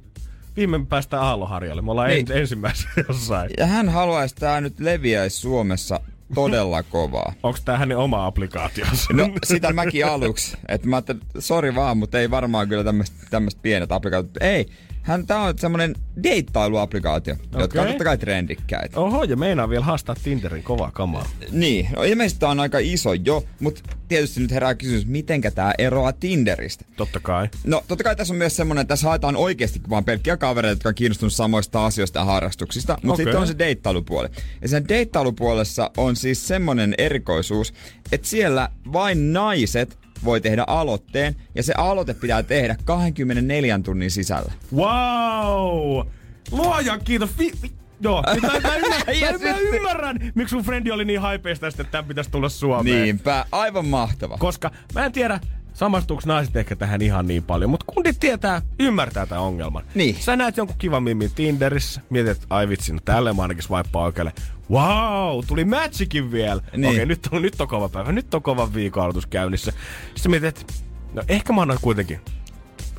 Viime 0.58 0.86
päästään 0.86 1.24
Aalloharjalle. 1.24 1.82
Me 1.82 1.92
ollaan 1.92 2.10
niin. 2.10 2.32
ensimmäisenä 2.32 2.92
jossain. 3.08 3.50
Ja 3.58 3.66
hän 3.66 3.90
haluaisi, 3.90 4.34
että 4.34 4.46
tämä 4.46 4.62
nyt 4.62 4.80
leviäisi 4.80 5.38
Suomessa 5.38 6.00
todella 6.36 6.84
kovaa. 6.84 7.34
Onko 7.44 7.60
tää 7.66 7.78
hänen 7.78 7.98
oma 7.98 8.26
applikaationsa? 8.26 9.14
No 9.14 9.30
sitä 9.46 9.74
mäkin 9.74 10.06
aluksi. 10.06 10.58
Että 10.68 10.88
mä 10.88 10.96
ajattelin, 10.96 11.22
sori 11.40 11.76
vaan, 11.76 11.98
mutta 11.98 12.20
ei 12.20 12.32
varmaan 12.32 12.70
kyllä 12.70 12.84
tämmöistä 13.30 13.62
pienet 13.62 13.92
applikaatiot. 13.92 14.38
Ei, 14.42 14.66
hän 15.10 15.28
tää 15.28 15.42
on 15.42 15.58
semmonen 15.58 15.96
deittailuapplikaatio, 16.24 17.34
okay. 17.34 17.62
jotka 17.62 17.82
on 17.82 17.88
totta 17.88 18.04
kai 18.04 18.18
trendikkäitä. 18.18 19.00
Oho, 19.00 19.24
ja 19.24 19.38
meinaa 19.38 19.70
vielä 19.70 19.86
haastaa 19.86 20.16
Tinderin 20.24 20.64
kovaa 20.64 20.92
kamaa. 20.92 21.30
Niin, 21.52 21.90
no 21.96 22.04
ilmeisesti 22.04 22.40
tää 22.40 22.50
on 22.50 22.60
aika 22.60 22.78
iso 22.80 23.14
jo, 23.14 23.44
mutta 23.60 23.82
tietysti 24.08 24.40
nyt 24.40 24.52
herää 24.52 24.76
kysymys, 24.76 25.06
mitenkä 25.06 25.52
tää 25.52 25.74
eroaa 25.78 26.14
Tinderistä? 26.14 26.86
Totta 26.98 27.20
kai. 27.20 27.50
No 27.64 27.84
totta 27.88 28.04
kai 28.04 28.16
tässä 28.16 28.34
on 28.34 28.38
myös 28.38 28.56
semmonen, 28.56 28.82
että 28.82 28.92
tässä 28.92 29.08
haetaan 29.08 29.36
oikeasti 29.36 29.82
vaan 29.90 30.06
pelkkiä 30.06 30.38
kavereita, 30.38 30.72
jotka 30.72 30.90
on 30.90 30.96
kiinnostunut 30.96 31.34
samoista 31.34 31.86
asioista 31.86 32.20
ja 32.20 32.26
harrastuksista, 32.26 32.94
mutta 32.94 33.14
Okei. 33.14 33.26
sitten 33.26 33.42
on 33.42 33.48
se 33.48 33.58
deittailupuoli. 33.58 34.30
Ja 34.62 34.68
sen 34.68 34.88
deittailupuolessa 34.88 35.92
on 35.98 36.16
siis 36.16 36.48
semmonen 36.48 36.96
erikoisuus, 36.98 37.74
että 38.12 38.28
siellä 38.28 38.70
vain 38.94 39.34
naiset 39.34 39.99
voi 40.24 40.42
tehdä 40.42 40.64
aloitteen, 40.68 41.36
ja 41.56 41.64
se 41.64 41.74
aloite 41.78 42.14
pitää 42.14 42.44
tehdä 42.44 42.76
24 42.86 43.80
tunnin 43.84 44.12
sisällä. 44.12 44.52
Wow! 44.76 46.08
Luojan 46.52 47.00
kiitos. 47.04 47.30
Vi- 47.40 47.54
vi- 47.64 47.72
Joo, 48.02 48.24
mä, 48.42 48.48
mä, 48.48 48.76
ymmärrän, 48.76 49.42
mä, 49.42 49.50
mä 49.54 49.58
ymmärrän, 49.78 50.32
miksi 50.36 50.50
sun 50.50 50.64
frendi 50.64 50.92
oli 50.92 51.06
niin 51.06 51.22
haipeista, 51.22 51.68
että 51.68 51.84
tämän 51.84 52.06
pitäisi 52.06 52.32
tulla 52.32 52.50
Suomeen. 52.50 53.04
Niinpä, 53.04 53.46
aivan 53.52 53.86
mahtava. 53.86 54.38
Koska 54.38 54.72
mä 54.94 55.06
en 55.06 55.12
tiedä, 55.12 55.40
samastuuko 55.74 56.24
naiset 56.26 56.56
ehkä 56.56 56.76
tähän 56.76 57.02
ihan 57.02 57.28
niin 57.28 57.44
paljon, 57.44 57.70
mutta 57.70 57.86
kundit 57.94 58.20
tietää, 58.20 58.62
ymmärtää 58.80 59.26
tämän 59.26 59.44
ongelman. 59.44 59.84
Niin. 59.96 60.16
Sä 60.20 60.36
näet 60.36 60.58
jonkun 60.58 60.76
kivan 60.78 61.04
mimin 61.04 61.32
Tinderissä, 61.36 62.02
mietit, 62.10 62.32
että 62.32 62.46
ai 62.50 62.70
vitsi, 62.70 62.94
no 62.94 63.00
tälle 63.06 63.34
mä 63.34 63.42
ainakin 63.42 63.64
swipea 63.64 64.02
oikealle. 64.02 64.34
Wow, 64.72 65.40
tuli 65.48 65.66
matchikin 65.66 66.32
vielä. 66.32 66.62
Niin. 66.78 66.90
Okei, 66.90 67.06
nyt 67.06 67.28
on, 67.32 67.42
nyt 67.42 67.62
on 67.62 67.68
kova 67.68 67.90
päivä, 67.90 68.12
nyt 68.12 68.34
on 68.34 68.42
kova 68.42 68.74
viikon 68.74 69.04
aloitus 69.04 69.26
käynnissä. 69.26 69.74
Sitten 70.16 70.32
mietit, 70.32 70.48
että 70.48 70.74
no 71.14 71.24
ehkä 71.28 71.54
mä 71.54 71.62
annan 71.62 71.78
kuitenkin 71.82 72.20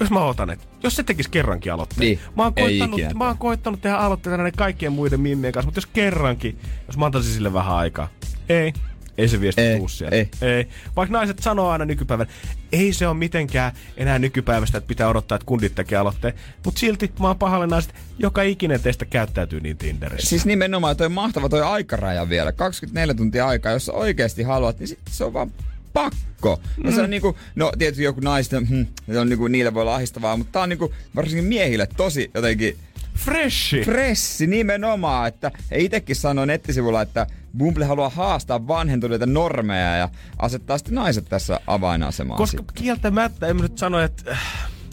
jos 0.00 0.10
mä 0.10 0.24
otan, 0.24 0.50
että 0.50 0.66
jos 0.82 0.96
se 0.96 1.02
tekisi 1.02 1.30
kerrankin 1.30 1.72
aloitteen. 1.72 2.00
Niin, 2.00 2.18
Mä 2.36 2.42
oon, 2.42 2.54
koittanut, 2.54 3.00
ikinä 3.00 3.14
mä 3.14 3.26
oon 3.26 3.38
koittanut 3.38 3.80
tehdä 3.80 3.96
aloitteita 3.96 4.36
näiden 4.36 4.56
kaikkien 4.56 4.92
muiden 4.92 5.20
mimmien 5.20 5.52
kanssa, 5.52 5.66
mutta 5.66 5.78
jos 5.78 5.86
kerrankin, 5.86 6.58
jos 6.86 6.98
mä 6.98 7.06
antaisin 7.06 7.32
sille 7.32 7.52
vähän 7.52 7.76
aikaa. 7.76 8.08
Ei. 8.48 8.72
Ei 9.20 9.28
se 9.28 9.40
viesti 9.40 9.60
Ei, 9.60 9.78
tuu 9.78 9.88
sieltä. 9.88 10.16
ei. 10.16 10.28
ei. 10.42 10.68
Vaikka 10.96 11.12
naiset 11.12 11.38
sanoo 11.38 11.68
aina 11.68 11.84
nykypäivän, 11.84 12.26
ei 12.72 12.92
se 12.92 13.06
ole 13.06 13.16
mitenkään 13.16 13.72
enää 13.96 14.18
nykypäivästä, 14.18 14.78
että 14.78 14.88
pitää 14.88 15.08
odottaa, 15.08 15.36
että 15.36 15.46
kundit 15.46 15.74
tekee 15.74 15.98
aloitteen. 15.98 16.34
Mutta 16.64 16.80
silti 16.80 17.12
mä 17.20 17.26
oon 17.26 17.38
pahalle 17.38 17.66
naiset, 17.66 17.94
joka 18.18 18.42
ikinen 18.42 18.80
teistä 18.80 19.04
käyttäytyy 19.04 19.60
niin 19.60 19.76
Tinderissä. 19.76 20.28
Siis 20.28 20.46
nimenomaan 20.46 20.96
toi 20.96 21.08
mahtava 21.08 21.48
toi 21.48 21.62
aikaraja 21.62 22.28
vielä, 22.28 22.52
24 22.52 23.14
tuntia 23.14 23.46
aikaa, 23.46 23.72
jos 23.72 23.86
sä 23.86 23.92
oikeasti 23.92 24.42
haluat, 24.42 24.78
niin 24.78 24.88
sit 24.88 24.98
se 25.10 25.24
on 25.24 25.32
vaan 25.32 25.52
pakko. 25.92 26.60
Ja 26.84 26.92
se 26.92 27.02
on 27.02 27.10
niinku, 27.10 27.36
no 27.54 27.72
tietysti 27.78 28.04
joku 28.04 28.20
naisten, 28.20 28.88
se 29.12 29.18
on 29.18 29.28
niinku, 29.28 29.48
niille 29.48 29.74
voi 29.74 29.80
olla 29.82 29.94
ahdistavaa, 29.94 30.36
mutta 30.36 30.52
tää 30.52 30.62
on 30.62 30.68
niinku 30.68 30.94
varsinkin 31.16 31.44
miehille 31.44 31.88
tosi 31.96 32.30
jotenkin 32.34 32.76
Freshi! 33.24 33.84
fressi 33.84 34.46
nimenomaan, 34.46 35.28
että 35.28 35.50
he 35.70 35.78
itekin 35.78 36.16
sanoi 36.16 36.46
nettisivulla, 36.46 37.02
että 37.02 37.26
Bumble 37.58 37.84
haluaa 37.84 38.08
haastaa 38.08 38.68
vanhentuneita 38.68 39.26
normeja 39.26 39.96
ja 39.96 40.08
asettaa 40.38 40.78
sitten 40.78 40.94
naiset 40.94 41.24
tässä 41.28 41.60
avainasemaan. 41.66 42.38
Koska 42.38 42.58
sitten. 42.58 42.74
kieltämättä, 42.84 43.46
en 43.46 43.56
mä 43.56 43.62
nyt 43.62 43.78
sano, 43.78 44.00
että 44.00 44.30
äh, 44.30 44.38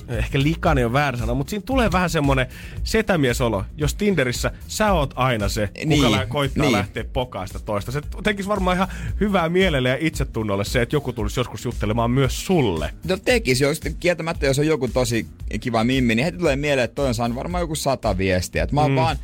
ehkä 0.10 0.42
likainen 0.42 0.86
on 0.86 0.94
väärä 0.94 1.18
sana, 1.18 1.34
mutta 1.34 1.50
siinä 1.50 1.64
tulee 1.66 1.92
vähän 1.92 2.10
semmonen 2.10 2.48
setämiesolo, 2.84 3.66
jos 3.78 3.96
Tinderissä 3.96 4.52
sä 4.68 4.94
oot 4.94 5.14
aina 5.16 5.50
se, 5.50 5.68
kuka 5.68 5.86
Niin, 5.86 6.28
koittaa 6.28 6.64
niin. 6.64 6.72
lähteä 6.72 7.04
pokaasta 7.04 7.60
toista. 7.60 7.92
Se 7.92 8.02
tekisi 8.24 8.50
varmaan 8.50 8.78
ihan 8.78 8.88
hyvää 9.20 9.50
mielelle 9.50 9.90
ja 9.90 9.98
itsetunnolle 10.00 10.66
se, 10.66 10.82
että 10.82 10.96
joku 10.96 11.14
tulisi 11.14 11.40
joskus 11.40 11.66
juttelemaan 11.66 12.12
myös 12.12 12.46
sulle. 12.46 12.92
No 13.08 13.18
tekis, 13.18 13.62
jos 13.62 13.82
kieltämättä, 14.00 14.46
jos 14.46 14.60
on 14.60 14.68
joku 14.68 14.88
tosi 14.88 15.28
kiva 15.60 15.84
mimmi, 15.84 16.16
niin 16.16 16.26
heti 16.26 16.38
tulee 16.38 16.56
mieleen, 16.56 16.86
että 16.86 16.96
toi 16.96 17.08
on 17.08 17.16
saanut 17.16 17.38
varmaan 17.38 17.62
joku 17.62 17.76
sata 17.76 18.18
viestiä. 18.18 18.64
Että 18.64 18.76
mä 18.76 18.82
oon 18.82 18.92
mm. 18.92 18.96
vaan 18.96 19.18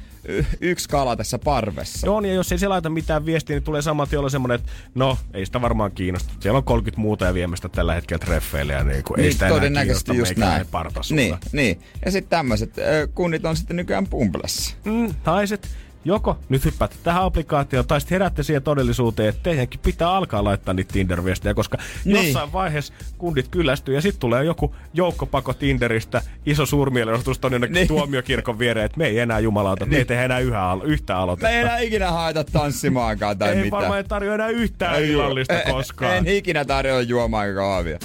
yksi 0.61 0.89
kala 0.89 1.15
tässä 1.15 1.39
parvessa. 1.39 2.07
Joo, 2.07 2.21
ja 2.21 2.33
jos 2.33 2.51
ei 2.51 2.57
se 2.57 2.67
laita 2.67 2.89
mitään 2.89 3.25
viestiä, 3.25 3.55
niin 3.55 3.63
tulee 3.63 3.81
saman 3.81 4.07
tien 4.07 4.19
olla 4.19 4.29
semmonen, 4.29 4.55
että 4.55 4.71
no, 4.95 5.17
ei 5.33 5.45
sitä 5.45 5.61
varmaan 5.61 5.91
kiinnosta. 5.91 6.33
Siellä 6.39 6.57
on 6.57 6.63
30 6.63 7.01
muuta 7.01 7.25
ja 7.25 7.33
viemästä 7.33 7.69
tällä 7.69 7.93
hetkellä 7.93 8.25
treffeille 8.25 8.73
ja 8.73 8.83
niin 8.83 9.03
kuin, 9.03 9.19
ei 9.19 9.23
niin, 9.23 9.33
sitä 9.33 9.45
enää 9.45 9.57
todennäköisesti 9.57 10.17
just 10.17 10.37
näin. 10.37 10.65
Niin, 11.09 11.35
niin. 11.51 11.81
Ja 12.05 12.11
sitten 12.11 12.29
tämmöiset 12.29 12.73
kunnit 13.13 13.45
on 13.45 13.57
sitten 13.57 13.75
nykyään 13.75 14.07
Bumblessa. 14.07 14.75
mm, 14.85 15.13
naiset, 15.25 15.69
joko 16.05 16.37
nyt 16.49 16.65
hyppäätte 16.65 16.95
tähän 17.03 17.23
applikaatioon 17.23 17.87
tai 17.87 18.01
sitten 18.01 18.15
heräätte 18.15 18.43
siihen 18.43 18.63
todellisuuteen, 18.63 19.29
että 19.29 19.43
teidänkin 19.43 19.79
pitää 19.83 20.11
alkaa 20.11 20.43
laittaa 20.43 20.73
niitä 20.73 20.93
Tinder-viestejä, 20.93 21.53
koska 21.53 21.77
Niin. 21.77 22.13
niin. 22.13 22.25
jossain 22.25 22.53
vaiheessa 22.53 22.93
kundit 23.17 23.47
kyllästyy 23.47 23.95
ja 23.95 24.01
sitten 24.01 24.19
tulee 24.19 24.43
joku 24.43 24.75
joukkopako 24.93 25.53
Tinderistä, 25.53 26.21
iso 26.45 26.65
suurmielenosoitus 26.65 27.39
jonnekin 27.43 27.61
Niin. 27.73 27.73
niin. 27.73 27.87
tuomiokirkon 27.87 28.59
viereen, 28.59 28.85
että 28.85 28.97
me 28.97 29.05
ei 29.07 29.19
enää 29.19 29.39
jumalauta, 29.39 29.85
me 29.85 29.97
ei 29.97 30.05
tehdä 30.05 30.23
enää 30.25 30.39
yhä, 30.39 30.59
alo- 30.75 30.83
yhtä 30.83 31.17
aloitetta. 31.17 31.47
Me 31.47 31.53
ei 31.55 31.61
enää 31.61 31.79
ikinä 31.79 32.11
haeta 32.11 32.43
tanssimaankaan 32.43 33.37
tai 33.37 33.49
ei 33.49 33.55
mitään. 33.55 33.71
varmaan 33.71 33.97
ei 33.97 34.03
tarjoa 34.03 34.35
enää 34.35 34.49
yhtään 34.49 34.95
Ei, 34.95 35.11
illallista 35.11 35.61
en- 35.61 35.71
koskaan. 35.73 36.17
En 36.17 36.27
ikinä 36.27 36.65
tarjoa 36.65 37.01
juomaan 37.01 37.55
kahvia. 37.55 37.99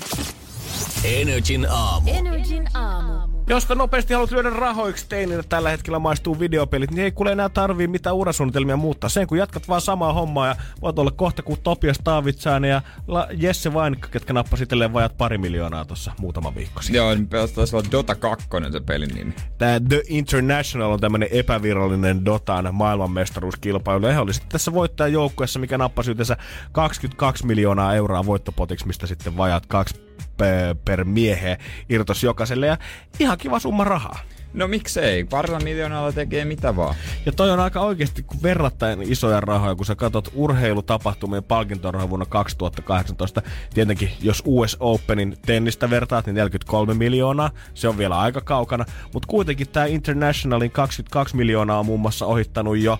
Energin 1.05 1.67
aamu. 1.71 2.11
Energin 2.11 2.69
aamu. 2.75 3.28
Jos 3.49 3.67
te 3.67 3.75
nopeasti 3.75 4.15
haluat 4.15 4.31
lyödä 4.31 4.51
rahoiksi 4.51 5.07
teinille 5.09 5.43
tällä 5.49 5.71
hetkellä 5.71 5.99
maistuu 5.99 6.41
videopelit, 6.41 6.91
niin 6.91 7.05
ei 7.05 7.13
kuule 7.13 7.33
enää 7.33 7.49
tarvii 7.49 7.87
mitään 7.87 8.17
urasuunnitelmia 8.17 8.77
muuttaa. 8.77 9.11
Sen 9.11 9.27
kun 9.27 9.39
jatkat 9.39 9.69
vaan 9.69 9.81
samaa 9.81 10.13
hommaa 10.13 10.47
ja 10.47 10.57
voit 10.83 10.99
olla 10.99 11.11
kohta 11.11 11.43
kuin 11.43 11.61
Topias 11.63 11.99
Taavitsainen 12.05 12.71
ja 12.71 12.83
La- 13.07 13.29
Jesse 13.37 13.75
Vainikka, 13.75 14.09
ketkä 14.09 14.33
nappasi 14.33 14.63
itselleen 14.63 14.93
vajat 14.93 15.19
pari 15.19 15.39
miljoonaa 15.39 15.85
tuossa 15.85 16.13
muutama 16.19 16.55
viikko 16.55 16.83
sitten. 16.83 16.99
Joo, 16.99 17.15
niin 17.15 17.29
taisi 17.29 17.77
olla 17.77 17.91
Dota 17.93 18.15
2 18.15 18.49
se 18.73 18.81
pelin 18.81 19.11
nimi. 19.15 19.35
Tämä 19.59 19.81
The 19.89 20.03
International 20.09 20.93
on 20.93 21.01
tämmönen 21.01 21.29
epävirallinen 21.33 22.25
Dotan 22.25 22.75
maailmanmestaruuskilpailu. 22.75 24.07
Ja 24.07 24.13
he 24.13 24.21
oli 24.21 24.35
sitten 24.35 24.51
tässä 24.51 24.73
voittajajoukkueessa, 24.73 25.59
mikä 25.59 25.79
nappasi 25.79 26.11
yhteensä 26.11 26.37
22 26.73 27.47
miljoonaa 27.47 27.95
euroa 27.95 28.27
voittopotiksi, 28.27 28.87
mistä 28.87 29.07
sitten 29.07 29.37
vajat 29.37 29.67
kaksi 29.67 30.08
per, 30.39 31.05
miehe 31.05 31.59
irtos 31.89 32.23
jokaiselle. 32.23 32.67
Ja 32.67 32.77
ihan 33.19 33.39
kiva 33.39 33.59
summa 33.59 33.85
rahaa. 33.85 34.19
No 34.55 34.69
miksei, 34.69 35.25
parilla 35.25 35.61
miljoonalla 35.61 36.13
tekee 36.13 36.45
mitä 36.45 36.77
vaan. 36.77 36.95
Ja 37.27 37.33
toi 37.33 37.51
on 37.51 37.61
aika 37.61 37.81
oikeasti 37.81 38.23
kun 38.23 38.43
verrattain 38.43 39.03
isoja 39.03 39.41
rahoja, 39.41 39.75
kun 39.75 39.87
sä 39.87 39.95
katsot 39.95 40.31
urheilutapahtumien 40.35 41.45
palkintorahoja 41.45 42.11
vuonna 42.11 42.27
2018. 42.27 43.43
Tietenkin, 43.75 44.11
jos 44.21 44.43
US 44.47 44.77
Openin 44.81 45.37
tennistä 45.47 45.91
vertaat, 45.91 46.27
niin 46.27 46.35
43 46.35 46.95
miljoonaa. 46.95 47.51
Se 47.75 47.89
on 47.89 47.99
vielä 47.99 48.19
aika 48.19 48.41
kaukana. 48.41 48.85
Mutta 49.13 49.27
kuitenkin 49.27 49.69
tämä 49.69 49.87
Internationalin 49.87 50.71
22 50.71 51.37
miljoonaa 51.37 51.79
on 51.79 51.87
muun 51.87 52.01
muassa 52.01 52.27
ohittanut 52.27 52.79
jo 52.79 52.99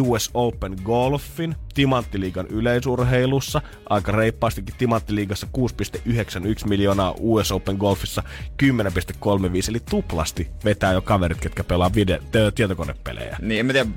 US 0.00 0.30
Open 0.34 0.76
Golfin, 0.84 1.54
Timanttiliigan 1.74 2.46
yleisurheilussa, 2.46 3.62
aika 3.88 4.12
reippaastikin 4.12 4.74
Timanttiliigassa 4.78 5.46
6,91 5.58 6.68
miljoonaa, 6.68 7.14
US 7.18 7.52
Open 7.52 7.76
Golfissa 7.76 8.22
10,35, 8.62 8.68
eli 9.68 9.80
tuplasti 9.90 10.50
vetää 10.64 10.92
jo 10.92 11.02
kaverit, 11.02 11.40
ketkä 11.40 11.64
pelaa 11.64 11.94
video, 11.94 12.18
t- 12.18 12.54
tietokonepelejä. 12.54 13.36
Niin, 13.40 13.60
en 13.60 13.66
mä 13.66 13.72
tiedä, 13.72 13.90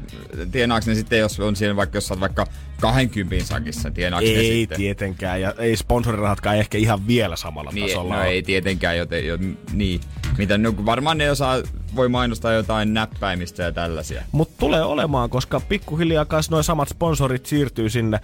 tienaaks 0.52 0.88
ne 0.88 0.96
sitten, 0.96 1.20
jos 1.20 1.40
on 1.40 1.56
siinä 1.56 1.76
vaikka, 1.76 1.98
jos 1.98 2.10
vaikka 2.20 2.48
20 2.82 3.46
sakissa, 3.48 3.92
tienaaks 3.92 4.26
ne 4.26 4.32
Ei 4.32 4.60
sitten? 4.60 4.78
tietenkään, 4.78 5.42
ja 5.42 5.54
ei 5.58 5.76
sponsorirahatkaan 5.78 6.58
ehkä 6.58 6.78
ihan 6.78 7.08
vielä 7.08 7.36
samalla 7.36 7.72
Niin, 7.72 7.88
tasolla. 7.88 8.14
no 8.16 8.22
ole. 8.22 8.28
ei 8.30 8.44
tietenkään, 8.44 8.98
joten, 8.98 9.28
jo, 9.28 9.38
niin. 9.74 10.02
Mitä, 10.38 10.58
no, 10.58 10.74
varmaan 10.86 11.18
ne 11.18 11.32
osaa, 11.32 11.56
voi 11.96 12.10
mainostaa 12.10 12.54
jotain 12.54 12.94
näppäimistä 12.94 13.64
ja 13.64 13.72
tällaisia. 13.72 14.24
Mutta 14.32 14.54
tulee 14.60 14.84
olemaan, 14.84 15.30
koska 15.30 15.60
pikkuhiljaa 15.60 16.26
kanssa 16.26 16.52
noin 16.52 16.64
samat 16.64 16.90
sponsorit 16.90 17.46
siirtyy 17.46 17.90
sinne. 17.90 18.20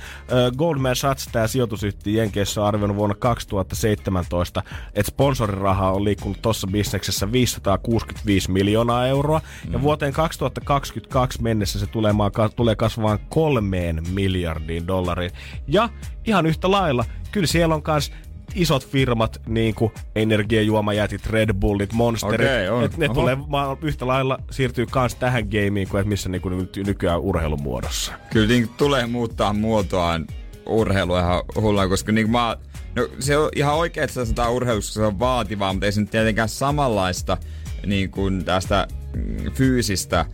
Goldman 0.58 0.96
Sachs, 0.96 1.30
tämä 1.32 1.48
sijoitusyhtiö 1.48 2.22
Jenkeissä 2.22 2.62
on 2.62 2.68
arvioinut 2.68 2.98
vuonna 2.98 3.16
2017, 3.16 4.64
että 4.94 5.12
sponsoriraha 5.12 5.92
on 5.92 6.04
liikkunut 6.04 6.42
tuossa 6.42 6.68
bisneksessä 6.68 7.32
565 7.32 8.52
miljoonaa 8.52 9.08
euroa. 9.08 9.42
Mm. 9.68 9.74
Ja 9.74 9.82
vuoteen 9.82 10.14
2022 10.14 11.42
mennessä 11.42 11.80
se 11.80 11.88
tulee, 11.88 12.14
tulee 12.56 12.76
kasvamaan 12.76 13.20
kolmeen 13.30 14.04
miljardiin 14.10 14.88
dollariin. 14.88 15.32
Ja 15.68 15.90
ihan 16.26 16.46
yhtä 16.46 16.72
lailla, 16.72 17.06
kyllä 17.32 17.48
siellä 17.48 17.76
on 17.76 17.82
myös 17.88 18.12
isot 18.56 18.88
firmat, 18.88 19.42
niin 19.48 19.76
kuin 19.76 19.92
energiajuomajätit, 20.16 21.28
Red 21.28 21.54
Bullit, 21.54 21.94
Monsterit, 21.94 22.48
Okei, 22.48 22.70
on. 22.70 22.84
et 22.84 22.98
ne 22.98 23.06
Oho. 23.06 23.14
tulee 23.14 23.38
ma- 23.48 23.78
yhtä 23.82 24.08
lailla 24.08 24.40
siirtyy 24.52 24.86
kans 24.86 25.16
tähän 25.16 25.44
gameen 25.44 25.88
kuin 25.88 26.08
missä 26.08 26.30
niinku 26.30 26.50
nyt 26.50 26.78
nykyään 26.86 27.20
urheilun 27.20 27.62
muodossa. 27.62 28.14
Kyllä 28.30 28.48
niin 28.48 28.70
tulee 28.70 29.06
muuttaa 29.08 29.54
muotoaan 29.54 30.26
urheilu 30.66 31.18
ihan 31.18 31.44
hullua, 31.56 31.88
koska 31.88 32.12
niin 32.12 32.32
mä, 32.32 32.58
no, 32.96 33.08
se 33.20 33.38
on 33.38 33.50
ihan 33.56 33.76
oikein, 33.76 34.04
että 34.04 34.14
se 34.14 34.26
sanotaan 34.26 34.52
urheilussa, 34.52 34.94
se 34.94 35.06
on 35.06 35.20
vaativaa, 35.20 35.74
mutta 35.74 35.86
ei 35.86 35.92
se 35.92 36.02
nyt 36.02 36.12
tietenkään 36.12 36.50
samanlaista 36.50 37.38
niin 37.86 38.12
kuin 38.12 38.46
tästä 38.46 38.88
mm, 39.16 39.52
fyysistä 39.52 40.26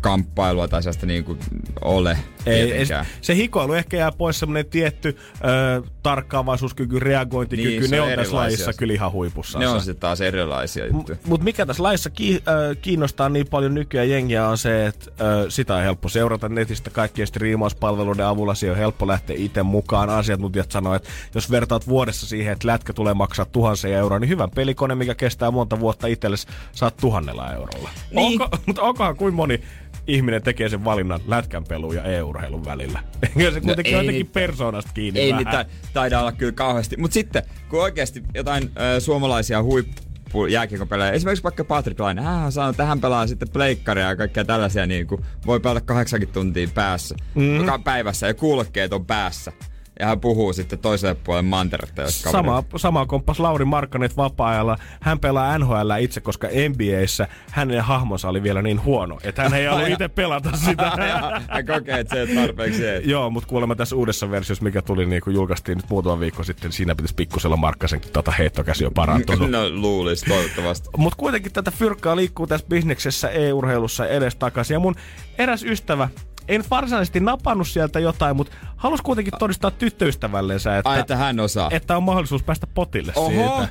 kamppailua 0.00 0.68
tai 0.68 0.82
sellaista 0.82 1.06
niin 1.06 1.24
kuin 1.24 1.38
ole 1.80 2.18
Ei, 2.46 2.72
ei, 2.72 2.86
se 3.20 3.34
hikoilu 3.34 3.72
ehkä 3.72 3.96
jää 3.96 4.12
pois 4.12 4.38
semmonen 4.38 4.66
tietty 4.66 5.16
ö, 5.44 5.82
tarkkaavaisuuskyky, 6.02 6.98
reagointikyky, 6.98 7.80
Niin, 7.80 7.90
ne 7.90 8.00
on 8.00 8.08
on 8.08 8.14
tässä 8.16 8.36
lajissa 8.36 8.72
kyllä 8.72 8.94
ihan 8.94 9.12
huipussa. 9.12 9.58
Ne 9.58 9.68
on 9.68 9.80
sitten 9.80 10.00
taas 10.00 10.20
erilaisia 10.20 10.86
juttuja. 10.86 11.18
Mutta 11.26 11.44
mikä 11.44 11.66
tässä 11.66 11.82
laissa 11.82 12.10
ki- 12.10 12.42
äh, 12.48 12.76
kiinnostaa 12.82 13.28
niin 13.28 13.46
paljon 13.46 13.74
nykyään 13.74 14.10
jengiä 14.10 14.48
on 14.48 14.58
se, 14.58 14.86
että 14.86 15.10
äh, 15.20 15.46
sitä 15.48 15.74
on 15.74 15.82
helppo 15.82 16.08
seurata 16.08 16.48
netistä 16.48 16.90
kaikkien 16.90 17.26
striimauspalveluiden 17.26 18.26
avulla. 18.26 18.54
Siihen 18.54 18.72
on 18.72 18.78
helppo 18.78 19.06
lähteä 19.06 19.36
itse 19.38 19.62
mukaan. 19.62 20.10
Asiantuntijat 20.10 20.70
sanoo, 20.70 20.94
että 20.94 21.08
jos 21.34 21.50
vertaat 21.50 21.88
vuodessa 21.88 22.26
siihen, 22.26 22.52
että 22.52 22.68
lätkä 22.68 22.92
tulee 22.92 23.14
maksaa 23.14 23.44
tuhansia 23.44 23.98
euroa, 23.98 24.18
niin 24.18 24.28
hyvän 24.28 24.50
pelikone, 24.50 24.94
mikä 24.94 25.14
kestää 25.14 25.50
monta 25.50 25.80
vuotta 25.80 26.06
itsellesi, 26.06 26.46
saat 26.72 26.96
tuhannella 26.96 27.52
eurolla. 27.52 27.90
Niin. 28.10 28.42
Onko, 28.42 28.56
mutta 28.66 28.82
onkohan 28.82 29.16
kuin 29.16 29.34
moni 29.34 29.60
ihminen 30.06 30.42
tekee 30.42 30.68
sen 30.68 30.84
valinnan 30.84 31.20
lätkän 31.26 31.64
pelun 31.64 31.94
ja 31.94 32.04
e-urheilun 32.04 32.64
välillä? 32.64 33.00
Ja 33.36 33.50
se 33.50 33.60
kuitenkin 33.60 33.94
ei 33.94 33.98
on 33.98 34.04
jotenkin 34.04 34.26
persoonasta 34.26 34.90
kiinni 34.94 35.20
Ei 35.20 35.32
vähän. 35.32 35.44
niitä 35.44 35.66
taida 35.92 36.20
olla 36.20 36.32
kyllä 36.32 36.52
kauheasti. 36.52 36.96
Mutta 36.96 37.14
sitten, 37.14 37.42
kun 37.68 37.82
oikeasti 37.82 38.22
jotain 38.34 38.70
ö, 38.96 39.00
suomalaisia 39.00 39.62
huippu 39.62 40.46
jääkiekopelejä, 40.46 41.10
esimerkiksi 41.12 41.42
vaikka 41.42 41.64
Patrick 41.64 42.00
Laine, 42.00 42.22
hän 42.22 42.44
on 42.44 42.52
saanut 42.52 42.76
tähän 42.76 43.00
pelaa 43.00 43.26
sitten 43.26 43.48
pleikkaria 43.48 44.08
ja 44.08 44.16
kaikkea 44.16 44.44
tällaisia, 44.44 44.86
niin 44.86 45.06
kuin 45.06 45.24
voi 45.46 45.60
pelata 45.60 45.80
kahdeksankin 45.80 46.28
tuntia 46.28 46.68
päässä, 46.74 47.14
mm-hmm. 47.34 47.56
joka 47.56 47.78
päivässä 47.78 48.26
ja 48.26 48.34
kuulokkeet 48.34 48.92
on 48.92 49.06
päässä. 49.06 49.52
Ja 50.00 50.06
hän 50.06 50.20
puhuu 50.20 50.52
sitten 50.52 50.78
toiselle 50.78 51.16
puolelle 51.24 51.48
manteretta. 51.48 52.02
jos 52.02 52.22
Sama, 52.22 52.62
sama 52.76 53.06
komppas 53.06 53.40
Lauri 53.40 53.64
Markkanet 53.64 54.16
vapaa-ajalla. 54.16 54.78
Hän 55.00 55.18
pelaa 55.18 55.58
NHL 55.58 55.90
itse, 56.00 56.20
koska 56.20 56.48
NBAssä 56.68 57.28
hänen 57.50 57.84
hahmonsa 57.84 58.28
oli 58.28 58.42
vielä 58.42 58.62
niin 58.62 58.84
huono, 58.84 59.18
että 59.24 59.42
hän 59.42 59.54
ei 59.54 59.66
halua 59.66 59.86
itse 59.86 60.08
pelata 60.08 60.56
sitä. 60.56 60.92
hän 61.50 61.66
kokee, 61.66 62.00
että 62.00 62.14
se 62.14 62.20
ei 62.20 62.34
tarpeeksi. 62.34 62.86
Ei. 62.86 63.02
Joo, 63.04 63.30
mutta 63.30 63.48
kuulemma 63.48 63.74
tässä 63.74 63.96
uudessa 63.96 64.30
versiossa, 64.30 64.64
mikä 64.64 64.82
tuli, 64.82 65.06
niin 65.06 65.22
kun 65.22 65.34
julkaistiin 65.34 65.78
nyt 65.78 65.90
muutama 65.90 66.20
viikko 66.20 66.44
sitten, 66.44 66.72
siinä 66.72 66.94
pitäisi 66.94 67.14
pikkusella 67.14 67.56
Markkasen 67.56 68.00
tota 68.12 68.30
heittokäsi 68.30 68.86
on 68.86 68.94
parantunut. 68.94 69.50
No 69.54 69.70
luulisi, 69.70 70.26
toivottavasti. 70.26 70.88
Mutta 70.96 71.16
kuitenkin 71.16 71.52
tätä 71.52 71.70
fyrkkaa 71.70 72.16
liikkuu 72.16 72.46
tässä 72.46 72.66
bisneksessä, 72.68 73.28
e-urheilussa 73.28 74.06
edestakaisin. 74.06 74.74
Ja 74.74 74.80
mun 74.80 74.94
eräs 75.38 75.62
ystävä, 75.62 76.08
en 76.48 76.64
varsinaisesti 76.70 77.20
napannut 77.20 77.68
sieltä 77.68 78.00
jotain, 78.00 78.36
mutta 78.36 78.56
halus 78.76 79.02
kuitenkin 79.02 79.32
todistaa 79.38 79.70
tyttöystävällensä, 79.70 80.78
että, 80.78 80.90
Ai, 80.90 81.00
että 81.00 81.16
hän 81.16 81.40
osaa. 81.40 81.68
että 81.72 81.96
on 81.96 82.02
mahdollisuus 82.02 82.42
päästä 82.42 82.66
potille 82.66 83.12
Oho. 83.16 83.30
siitä. 83.30 83.68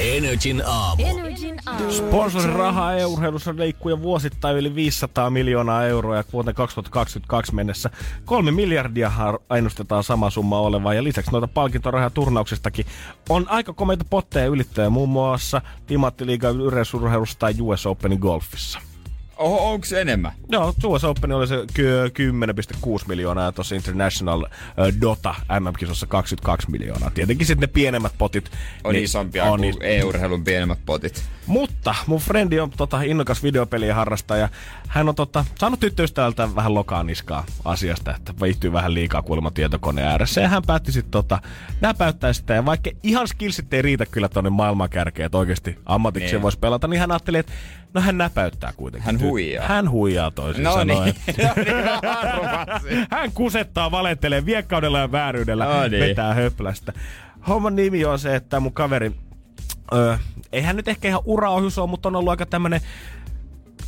Energin 0.00 0.62
aamu. 0.66 1.02
Energin 1.06 1.56
aamu. 1.66 1.90
Sponsorin 1.90 2.56
rahaa 2.56 2.94
e-urheilussa 2.94 3.54
leikkuu 3.56 3.90
jo 3.90 4.02
vuosittain 4.02 4.56
yli 4.56 4.74
500 4.74 5.30
miljoonaa 5.30 5.86
euroa 5.86 6.16
ja 6.16 6.24
vuoteen 6.32 6.54
2022 6.54 7.54
mennessä 7.54 7.90
kolme 8.24 8.50
miljardia 8.50 9.12
ennustetaan 9.56 10.04
sama 10.04 10.30
summa 10.30 10.60
olevan 10.60 10.96
ja 10.96 11.04
lisäksi 11.04 11.30
noita 11.30 11.48
palkintorahoja 11.48 12.10
turnauksestakin 12.10 12.86
on 13.28 13.46
aika 13.48 13.72
komeita 13.72 14.04
potteja 14.10 14.46
ylittäjä 14.46 14.90
muun 14.90 15.08
muassa 15.08 15.62
Timanttiliigan 15.86 16.60
yleisurheilussa 16.60 17.38
tai 17.38 17.54
US 17.60 17.86
Openin 17.86 18.18
golfissa. 18.18 18.78
Oho, 19.36 19.70
onko 19.72 19.86
se 19.86 20.00
enemmän? 20.00 20.32
Joo, 20.48 20.74
US 20.84 21.04
Open 21.04 21.32
oli 21.32 21.46
se 21.46 21.54
ky- 21.74 22.12
10,6 22.76 23.08
miljoonaa 23.08 23.44
ja 23.44 23.52
tuossa 23.52 23.74
International 23.74 24.44
äh, 24.44 25.00
Dota 25.00 25.34
MM-kisossa 25.60 26.06
22 26.06 26.70
miljoonaa. 26.70 27.10
Tietenkin 27.10 27.46
sitten 27.46 27.60
ne 27.60 27.66
pienemmät 27.72 28.12
potit. 28.18 28.50
On 28.84 28.92
niin 28.94 29.04
isompia 29.04 29.44
on 29.44 29.60
kuin 29.60 29.70
is- 29.70 29.76
EU-urheilun 29.80 30.44
pienemmät 30.44 30.78
potit. 30.86 31.22
Mutta 31.46 31.94
mun 32.06 32.20
frendi 32.20 32.60
on 32.60 32.70
tota, 32.70 33.02
innokas 33.02 33.42
videopelien 33.42 33.94
harrastaja. 33.94 34.48
Hän 34.88 35.08
on 35.08 35.14
tota, 35.14 35.44
saanut 35.58 35.80
tyttöystävältä 35.80 36.54
vähän 36.54 36.74
lokaa 36.74 37.02
niskaa 37.02 37.44
asiasta, 37.64 38.14
että 38.16 38.32
viihtyy 38.42 38.72
vähän 38.72 38.94
liikaa 38.94 39.22
kuulemma 39.22 39.50
tietokoneen 39.50 40.08
ääressä. 40.08 40.40
Ja 40.40 40.48
hän 40.48 40.62
päätti 40.66 40.92
sitten 40.92 41.10
tota, 41.10 41.38
näpäyttää 41.80 42.32
sitä. 42.32 42.54
Ja 42.54 42.64
vaikka 42.66 42.90
ihan 43.02 43.28
skillsit 43.28 43.74
ei 43.74 43.82
riitä 43.82 44.06
kyllä 44.06 44.28
tonne 44.28 44.50
maailmankärkeen, 44.50 45.26
että 45.26 45.38
oikeasti 45.38 45.78
ammatikseen 45.86 46.32
Niin. 46.34 46.42
voisi 46.42 46.58
pelata, 46.58 46.88
niin 46.88 47.00
hän 47.00 47.10
ajatteli, 47.12 47.38
että 47.38 47.52
no 47.94 48.00
hän 48.00 48.18
näpäyttää 48.18 48.72
kuitenkin. 48.76 49.06
Hän 49.06 49.20
huijaa. 49.20 49.68
Hän 49.68 49.90
huijaa 49.90 50.30
toisin 50.30 50.64
No 50.64 50.72
sanoen. 50.72 51.14
niin, 51.26 51.36
no 51.46 51.52
niin. 51.56 53.06
Hän 53.10 53.32
kusettaa, 53.32 53.90
valettelee, 53.90 54.46
viekkaudella 54.46 54.98
ja 54.98 55.12
vääryydellä, 55.12 55.64
No 55.64 55.88
niin. 55.88 56.00
vetää 56.00 56.34
höplästä. 56.34 56.92
Homman 57.48 57.76
nimi 57.76 58.04
on 58.04 58.18
se, 58.18 58.36
että 58.36 58.60
mun 58.60 58.72
kaveri, 58.72 59.12
öö, 59.94 60.16
ei 60.52 60.62
hän 60.62 60.76
nyt 60.76 60.88
ehkä 60.88 61.08
ihan 61.08 61.22
uraohjus 61.24 61.78
ole, 61.78 61.90
mutta 61.90 62.08
on 62.08 62.16
ollut 62.16 62.30
aika 62.30 62.46
tämmönen 62.46 62.80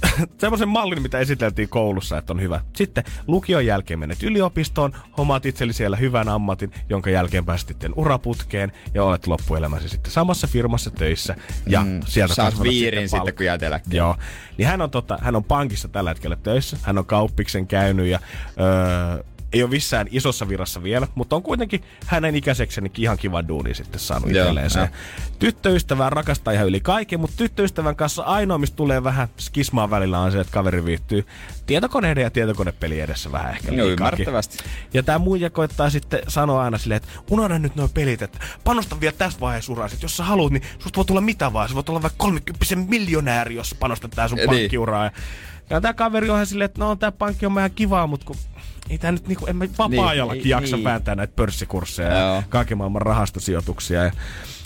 semmoisen 0.41 0.69
mallin, 0.69 1.03
mitä 1.03 1.19
esiteltiin 1.19 1.69
koulussa, 1.69 2.19
että 2.19 2.33
on 2.33 2.41
hyvä. 2.41 2.61
Sitten 2.77 3.05
lukion 3.27 3.67
jälkeen 3.67 3.99
menet 3.99 4.23
yliopistoon, 4.23 4.93
hommaat 5.19 5.47
itsellesi 5.47 5.77
siellä 5.77 5.97
hyvän 5.97 6.29
ammatin, 6.29 6.73
jonka 6.89 7.11
jälkeen 7.11 7.45
pääset 7.45 7.69
sitten 7.69 7.93
uraputkeen 7.97 8.73
ja 8.95 9.05
olet 9.05 9.27
loppuelämäsi 9.27 9.89
sitten 9.89 10.13
samassa 10.13 10.47
firmassa 10.47 10.91
töissä. 10.91 11.37
Ja 11.67 11.81
mm, 11.85 12.01
sieltä 12.07 12.35
Saat 12.35 12.63
viirin 12.63 13.09
sitten, 13.09 13.19
palkkaa. 13.21 13.37
kun 13.37 13.47
jäät. 13.47 13.83
Joo. 13.91 14.17
Niin 14.59 14.69
hän 14.69 14.81
on, 14.81 14.91
tota, 14.91 15.19
hän 15.21 15.37
on 15.37 15.45
pankissa 15.45 15.89
tällä 15.89 16.11
hetkellä 16.11 16.37
töissä. 16.37 16.77
Hän 16.83 16.99
on 16.99 17.07
kauppiksen 17.07 17.67
käynyt 17.67 18.07
ja 18.07 18.21
öö, 18.61 19.25
ei 19.53 19.63
ole 19.63 19.71
missään 19.71 20.07
isossa 20.11 20.49
virassa 20.49 20.83
vielä, 20.83 21.09
mutta 21.15 21.37
on 21.37 21.43
kuitenkin 21.43 21.85
hänen 22.07 22.37
ikäisekseni 22.37 22.91
ihan 22.99 23.19
kiva 23.19 23.49
duuni 23.49 23.75
sitten 23.75 24.01
saanut 24.01 24.31
itselleen 24.31 24.71
se. 24.71 24.91
Tyttöystävää 25.39 26.11
rakastaa 26.11 26.53
ihan 26.53 26.67
yli 26.67 26.81
kaiken, 26.81 27.21
mutta 27.21 27.37
tyttöystävän 27.37 27.97
kanssa 27.97 28.23
ainoa, 28.23 28.59
mistä 28.59 28.77
tulee 28.77 29.05
vähän 29.05 29.29
skismaa 29.39 29.91
välillä 29.91 30.19
on 30.19 30.33
se, 30.33 30.41
että 30.41 30.53
kaveri 30.53 30.85
viihtyy 30.85 31.27
tietokoneiden 31.67 32.23
ja 32.23 32.31
tietokonepeli 32.31 33.01
edessä 33.01 33.33
vähän 33.33 33.51
ehkä 33.51 33.71
liikaakin. 33.71 33.93
ymmärrettävästi. 33.93 34.59
Ja 34.95 35.03
tämä 35.03 35.19
muija 35.19 35.51
koittaa 35.51 35.91
sitten 35.91 36.21
sanoa 36.29 36.63
aina 36.63 36.79
silleen, 36.79 36.97
että 36.97 37.09
unohda 37.31 37.59
nyt 37.59 37.77
nuo 37.77 37.89
pelit, 37.89 38.23
että 38.23 38.39
panosta 38.65 39.01
vielä 39.01 39.15
tässä 39.19 39.41
vaiheessa 39.41 39.73
uraa. 39.73 39.89
Sit 39.89 40.03
jos 40.03 40.17
sä 40.17 40.25
haluat, 40.25 40.53
niin 40.53 40.63
susta 40.79 40.97
voi 40.97 41.05
tulla 41.05 41.21
mitä 41.21 41.53
vaan. 41.53 41.69
Sä 41.69 41.75
voit 41.75 41.89
olla 41.89 42.03
vaikka 42.03 42.19
30 42.19 42.77
miljonääri, 42.77 43.55
jos 43.55 43.75
panostat 43.79 44.11
tää 44.11 44.29
sun 44.29 44.37
Niin. 44.39 44.47
pankkiuraa. 44.51 45.11
Ja, 45.71 45.81
tämä 45.81 45.95
kaveri 45.95 46.31
on 46.31 46.37
ihan 46.37 46.47
silleen, 46.47 46.67
että 46.67 46.81
no 46.81 46.97
tää 46.97 47.13
pankki 47.13 47.47
on 47.47 47.53
ihan 47.59 47.71
kivaa, 47.71 48.07
mutta 48.07 48.27
kun 48.27 48.37
ei 48.91 48.99
tää 48.99 49.13
nyt 49.13 49.29
niinku, 49.29 49.47
en 49.47 49.57
mä 49.57 49.65
vapaa-ajallakin 49.79 50.43
Niin, 50.43 50.51
jaksa 50.51 50.77
niin. 50.77 50.85
vääntää 50.85 51.15
näitä 51.15 51.33
pörssikursseja 51.37 52.19
Joo. 52.19 52.35
ja 52.35 52.43
kaiken 52.49 52.79
maailman 52.79 53.03
rahastosijoituksia. 53.03 54.05
Ja 54.05 54.13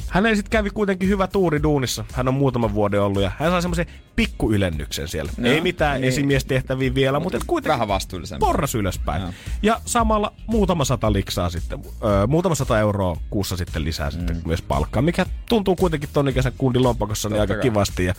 hänellä 0.08 0.36
sitten 0.36 0.50
kävi 0.50 0.70
kuitenkin 0.70 1.08
hyvä 1.08 1.26
tuuri 1.26 1.62
duunissa. 1.62 2.04
Hän 2.12 2.28
on 2.28 2.34
muutaman 2.34 2.74
vuoden 2.74 3.02
ollut 3.02 3.22
ja 3.22 3.32
hän 3.38 3.50
sai 3.50 3.62
semmoisen 3.62 3.86
pikkuylennyksen 4.16 5.08
siellä. 5.08 5.32
Joo, 5.38 5.52
Ei 5.54 5.60
mitään 5.60 6.00
niin. 6.00 6.08
esimiestehtäviä 6.08 6.94
vielä, 6.94 7.20
mutta 7.20 7.36
et 7.36 7.44
kuitenkin 7.46 7.72
Vähän 7.72 7.88
vastuullisempi. 7.88 8.40
porras 8.40 8.74
ylöspäin. 8.74 9.22
Joo. 9.22 9.32
Ja 9.62 9.80
samalla 9.86 10.32
muutama 10.46 10.84
sata 10.84 11.12
liksaa 11.12 11.50
sitten, 11.50 11.82
öö, 12.04 12.26
muutama 12.26 12.54
sata 12.54 12.78
euroa 12.78 13.16
kuussa 13.30 13.56
sitten 13.56 13.84
lisää 13.84 14.08
mm. 14.08 14.12
sitten 14.12 14.42
myös 14.46 14.62
palkkaa, 14.62 15.02
mikä 15.02 15.26
tuntuu 15.48 15.76
kuitenkin 15.76 16.08
ton 16.12 16.28
ikäisen 16.28 16.52
kundin 16.58 16.82
lompakossa 16.82 17.28
niin 17.28 17.40
aika 17.40 17.54
kai. 17.54 17.62
kivasti. 17.62 18.04
Ja 18.04 18.14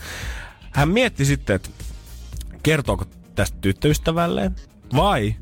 hän 0.72 0.90
mietti 0.90 1.26
sitten, 1.26 1.56
että 1.56 1.70
kertooko 2.64 3.06
tästä 3.36 3.58
tyttöystävälleen 3.62 4.56
vai 4.96 5.36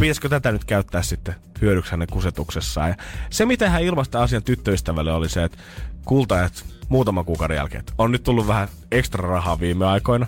pitäisikö 0.00 0.28
tätä 0.28 0.52
nyt 0.52 0.64
käyttää 0.64 1.02
sitten 1.02 1.34
hyödyksi 1.60 1.90
hänen 1.90 2.08
kusetuksessaan. 2.10 2.88
Ja 2.88 2.94
se, 3.30 3.46
miten 3.46 3.70
hän 3.70 3.82
ilmaista 3.82 4.22
asian 4.22 4.42
tyttöystävälle 4.42 5.12
oli 5.12 5.28
se, 5.28 5.44
että 5.44 5.58
kulta, 6.04 6.44
että 6.44 6.62
muutaman 6.88 7.24
kuukauden 7.24 7.56
jälkeen, 7.56 7.80
että 7.80 7.92
on 7.98 8.12
nyt 8.12 8.22
tullut 8.22 8.46
vähän 8.46 8.68
ekstra 8.92 9.28
rahaa 9.28 9.60
viime 9.60 9.86
aikoina, 9.86 10.26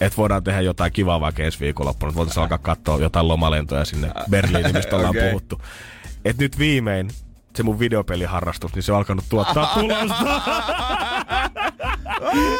että 0.00 0.16
voidaan 0.16 0.44
tehdä 0.44 0.60
jotain 0.60 0.92
kivaa 0.92 1.20
vaikka 1.20 1.42
ensi 1.42 1.60
viikonloppuna, 1.60 2.10
että 2.10 2.16
voitaisiin 2.16 2.42
alkaa 2.42 2.58
katsoa 2.58 2.98
jotain 2.98 3.28
lomalentoja 3.28 3.84
sinne 3.84 4.10
Berliiniin, 4.30 4.76
mistä 4.76 4.96
ollaan 4.96 5.10
Okei. 5.10 5.28
puhuttu. 5.28 5.60
Että 6.24 6.42
nyt 6.42 6.58
viimein 6.58 7.10
se 7.56 7.62
mun 7.62 7.78
videopeliharrastus, 7.78 8.74
niin 8.74 8.82
se 8.82 8.92
on 8.92 8.98
alkanut 8.98 9.24
tuottaa 9.28 9.66
tulosta. 9.74 10.42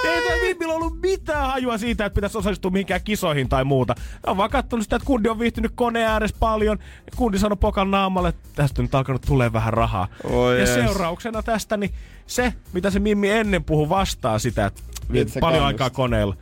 Ei 0.05 0.23
tämä 0.23 0.41
Vimmillä 0.43 0.75
ollut 0.75 1.02
mitään 1.23 1.47
hajua 1.47 1.79
siitä, 1.79 2.05
että 2.05 2.15
pitäisi 2.15 2.39
osallistua 2.39 2.71
mihinkään 2.71 3.01
kisoihin 3.05 3.49
tai 3.49 3.65
muuta. 3.65 3.95
Ne 3.99 4.31
on 4.31 4.37
vaan 4.37 4.51
kattonut 4.51 4.83
sitä, 4.83 4.97
että 4.97 5.07
kundi 5.07 5.29
on 5.29 5.39
viihtynyt 5.39 5.73
koneen 5.75 6.09
ääressä 6.09 6.37
paljon. 6.41 6.79
Ja 6.81 7.13
kundi 7.17 7.39
sanoi 7.39 7.57
pokan 7.57 7.91
naamalle, 7.91 8.29
että 8.29 8.49
tästä 8.55 8.83
on 8.83 8.85
nyt 8.85 8.95
alkanut 8.95 9.23
tulee 9.23 9.53
vähän 9.53 9.73
rahaa. 9.73 10.09
Oi 10.25 10.53
ja 10.53 10.59
jees. 10.59 10.75
seurauksena 10.75 11.43
tästä, 11.43 11.77
niin 11.77 11.91
se, 12.27 12.55
mitä 12.73 12.91
se 12.91 13.01
Mimmi 13.01 13.31
ennen 13.31 13.65
puhui 13.65 13.89
vastaan 13.89 14.41
sitä, 14.41 14.67
että 14.67 14.83
paljon 15.13 15.41
kannustaa. 15.41 15.67
aikaa 15.67 15.91
koneella. 15.91 16.37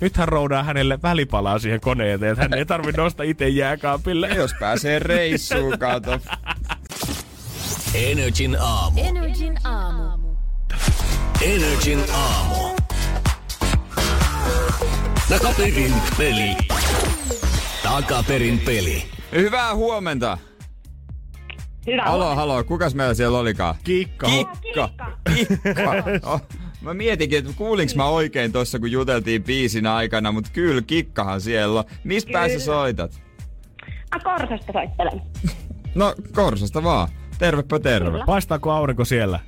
Nyt 0.00 0.16
hän 0.16 0.28
roudaa 0.28 0.62
hänelle 0.62 0.98
välipalaa 1.02 1.58
siihen 1.58 1.80
koneen 1.80 2.24
että 2.24 2.42
hän 2.42 2.54
ei 2.54 2.66
tarvitse 2.66 3.02
nostaa 3.02 3.24
itse 3.24 3.48
jääkaapille. 3.48 4.28
Jos 4.28 4.54
pääsee 4.60 4.98
reissuun, 4.98 5.78
kato. 5.78 6.20
Energin 7.94 8.56
aamu. 8.60 9.00
Energin 9.00 9.58
aamu. 9.64 10.36
Energin 11.42 12.04
aamu. 12.12 12.83
Takaperin 15.28 15.94
peli. 16.18 16.56
Takaperin 17.82 18.58
peli. 18.58 19.04
Hyvää 19.32 19.74
huomenta. 19.74 20.38
Hyvä 21.86 22.02
Halo, 22.04 22.34
halo. 22.34 22.64
Kukas 22.64 22.94
meillä 22.94 23.14
siellä 23.14 23.38
olikaan? 23.38 23.74
Kikka. 23.84 24.26
Kikka. 24.26 24.90
Kikka. 25.34 25.94
Oh, 26.32 26.40
mä 26.80 26.94
mietinkin, 26.94 27.38
että 27.38 27.50
kuulinks 27.56 27.94
mä 27.96 28.04
oikein 28.06 28.52
tossa, 28.52 28.78
kun 28.78 28.90
juteltiin 28.90 29.44
biisin 29.44 29.86
aikana, 29.86 30.32
mutta 30.32 30.50
kyllä 30.52 30.82
Kikkahan 30.82 31.40
siellä 31.40 31.78
on. 31.78 31.84
Mistä 32.04 32.32
päässä 32.32 32.60
soitat? 32.60 33.22
Mä 34.14 34.20
Korsasta 34.24 34.72
soittelen. 34.72 35.22
No, 35.94 36.14
Korsasta 36.32 36.82
vaan. 36.82 37.08
Tervepä 37.38 37.78
terve. 37.78 38.10
Kyllä. 38.10 38.24
Paistaako 38.24 38.70
aurinko 38.72 39.04
siellä? 39.04 39.40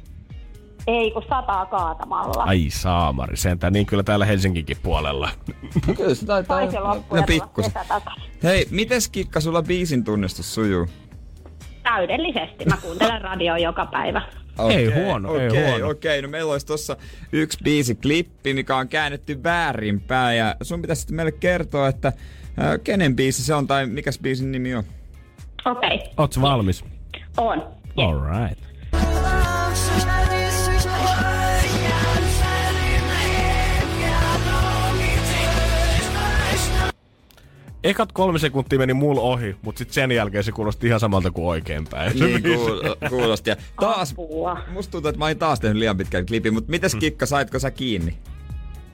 Ei, 0.87 1.11
kun 1.11 1.23
sataa 1.29 1.67
kaatamalla. 1.67 2.43
Ai 2.43 2.67
saamari, 2.71 3.37
sentään 3.37 3.73
niin 3.73 3.87
kyllä 3.87 4.03
täällä 4.03 4.25
Helsinkinkin 4.25 4.77
puolella. 4.83 5.31
Kyllä 5.97 6.15
se 6.15 6.27
taitaa 6.27 6.59
Taisi 6.59 6.77
no, 6.77 7.17
ja 7.17 7.23
pikkusen. 7.23 7.73
Hei, 8.43 8.67
mites 8.71 9.09
Kikka 9.09 9.41
sulla 9.41 9.63
biisin 9.63 10.05
tunnistus 10.05 10.55
sujuu? 10.55 10.87
Täydellisesti. 11.83 12.65
Mä 12.65 12.77
kuuntelen 12.77 13.21
radioa 13.21 13.59
joka 13.59 13.87
päivä. 13.87 14.23
Ei 14.59 14.89
Okei, 14.89 15.03
huono, 15.03 15.37
ei 15.37 15.49
okei, 15.49 15.71
huono. 15.71 15.89
Okei, 15.89 16.23
no 16.23 16.29
meillä 16.29 16.53
olisi 16.53 16.67
tossa 16.67 16.97
yksi 17.33 17.59
biisiklippi, 17.65 18.55
mikä 18.55 18.77
on 18.77 18.89
käännetty 18.89 19.43
väärinpäin. 19.43 20.39
Ja 20.39 20.57
sun 20.63 20.83
pitäisi 20.83 21.01
sitten 21.01 21.17
meille 21.17 21.33
kertoa, 21.33 21.89
että 21.89 22.09
äh, 22.09 22.15
kenen 22.85 23.17
biisi 23.17 23.45
se 23.45 23.55
on 23.55 23.67
tai 23.67 23.87
mikä 23.87 24.11
biisin 24.23 24.53
nimi 24.53 24.75
on. 24.75 24.85
Okei, 25.65 25.95
okay. 25.95 26.09
Ootko 26.17 26.41
valmis? 26.41 26.85
on. 27.37 27.59
Yes. 27.59 28.09
Alright. 28.09 28.59
Ekat 37.87 38.13
kolme 38.13 38.39
sekuntia 38.39 38.79
meni 38.79 38.95
mulla 38.95 39.21
ohi, 39.21 39.57
mutta 39.63 39.79
sitten 39.79 39.95
sen 39.95 40.13
jälkeen 40.13 40.45
se 40.45 40.53
kuulosti 40.53 40.87
ihan 40.87 41.01
samalta 41.01 41.31
kuin 41.31 41.47
oikeinpäin. 41.47 42.13
Niin 42.21 42.43
kuul- 42.43 43.09
kuulosti. 43.09 43.51
Ja 43.51 43.57
taas, 43.81 44.13
Apua. 44.13 44.59
musta 44.73 44.91
tuntuu, 44.93 45.09
että 45.09 45.19
mä 45.19 45.25
olin 45.25 45.39
taas 45.39 45.61
tehnyt 45.61 45.79
liian 45.79 45.97
pitkän 45.97 46.27
klipin, 46.27 46.55
mutta 46.55 46.71
mites 46.71 46.95
Kikka, 46.95 47.27
saitko 47.27 47.59
sä 47.59 47.71
kiinni? 47.71 48.19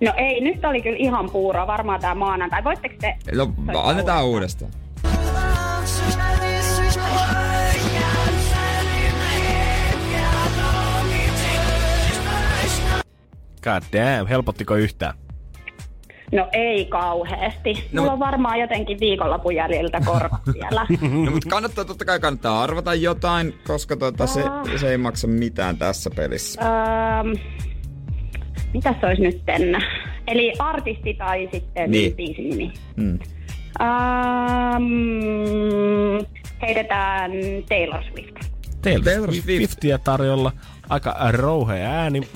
No 0.01 0.13
ei, 0.17 0.41
nyt 0.41 0.65
oli 0.65 0.83
kyllä 0.83 0.97
ihan 0.99 1.31
puuro. 1.31 1.67
Varmaan 1.67 2.01
tää 2.01 2.15
maanantai. 2.15 2.65
Voitteko 2.65 2.95
te... 3.01 3.17
No, 3.73 3.81
annetaan 3.83 4.25
uudestaan. 4.25 4.73
God 13.65 13.83
damn, 13.93 14.27
helpottiko 14.29 14.75
yhtään? 14.77 15.15
No 16.33 16.49
ei 16.53 16.85
kauheesti. 16.85 17.89
No, 17.93 18.03
Mulla 18.03 18.13
on 18.13 18.19
varmaan 18.19 18.61
jotenkin 18.61 19.01
viikonlopun 19.01 19.55
jäljiltä 19.55 20.01
korvat 20.05 20.41
siellä. 20.53 20.87
No, 21.25 21.31
mutta 21.31 21.49
kannattaa, 21.51 21.85
totta 21.85 22.05
kai 22.05 22.21
kannattaa 22.21 22.63
arvata 22.63 22.95
jotain, 22.95 23.55
koska 23.67 23.97
tota, 23.97 24.27
se, 24.27 24.43
se 24.81 24.91
ei 24.91 24.99
maksa 24.99 25.27
mitään 25.27 25.77
tässä 25.77 26.11
pelissä. 26.17 26.61
Öm, 27.21 27.33
mitäs 28.75 28.97
se 29.01 29.07
olisi 29.07 29.23
nyt? 29.23 29.43
Eli 30.27 30.53
artisti 30.59 31.15
tai 31.15 31.49
sitten 31.53 31.91
Niin. 31.91 32.17
biisin 32.17 32.51
nimi. 32.51 32.73
Mm. 32.97 33.19
Öm, 34.83 36.27
heitetään 36.63 37.31
Taylor 37.69 38.03
Swift. 38.13 38.37
Taylor, 38.83 39.05
Taylor 39.05 39.31
Swift. 39.33 39.45
Swift. 39.45 39.59
Swiftia 39.59 39.99
tarjolla. 39.99 40.53
Aika 40.93 41.17
rouhea 41.33 41.91
ääni. 41.91 42.29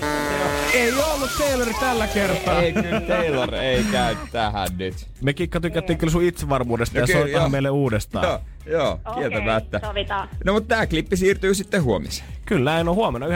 Ei 0.73 0.91
ollut 0.93 1.29
Taylor 1.37 1.67
tällä 1.79 2.07
kertaa. 2.07 2.61
Ei 2.61 2.73
kyllä 2.73 3.01
Taylor 3.01 3.55
ei 3.55 3.83
käy 3.83 4.15
tähän 4.31 4.67
nyt. 4.77 5.07
Me 5.21 5.33
Kikka 5.33 5.59
tykättiin 5.59 5.99
kyllä 5.99 6.11
sun 6.11 6.23
itsevarmuudesta 6.23 6.97
No 6.97 7.01
ja 7.01 7.07
kyllä, 7.07 7.19
soitahan 7.19 7.43
joo. 7.43 7.49
meille 7.49 7.69
uudestaan. 7.69 8.25
Joo, 8.25 8.39
joo 8.65 8.99
kieltämättä. 9.15 9.79
sovitaan. 9.85 10.29
No 10.45 10.53
mutta 10.53 10.75
tää 10.75 10.87
klippi 10.87 11.17
siirtyy 11.17 11.53
sitten 11.53 11.83
huomiseen. 11.83 12.29
Kyllä, 12.45 12.71
näin 12.71 12.89
on 12.89 12.95
huomenna 12.95 13.27
9.20 13.27 13.33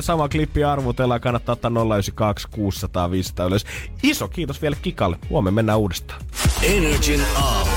sama 0.00 0.28
klippi 0.28 0.64
arvutellaan. 0.64 1.20
Kannattaa 1.20 1.52
ottaa 1.52 1.70
092 1.70 2.48
600 2.50 3.10
500 3.10 3.46
ylös. 3.46 3.66
Iso 4.02 4.28
kiitos 4.28 4.62
vielä 4.62 4.76
Kikalle. 4.82 5.16
Huomenna 5.30 5.54
mennään 5.54 5.78
uudestaan. 5.78 6.22
Energin 6.62 7.20
aamu. 7.36 7.70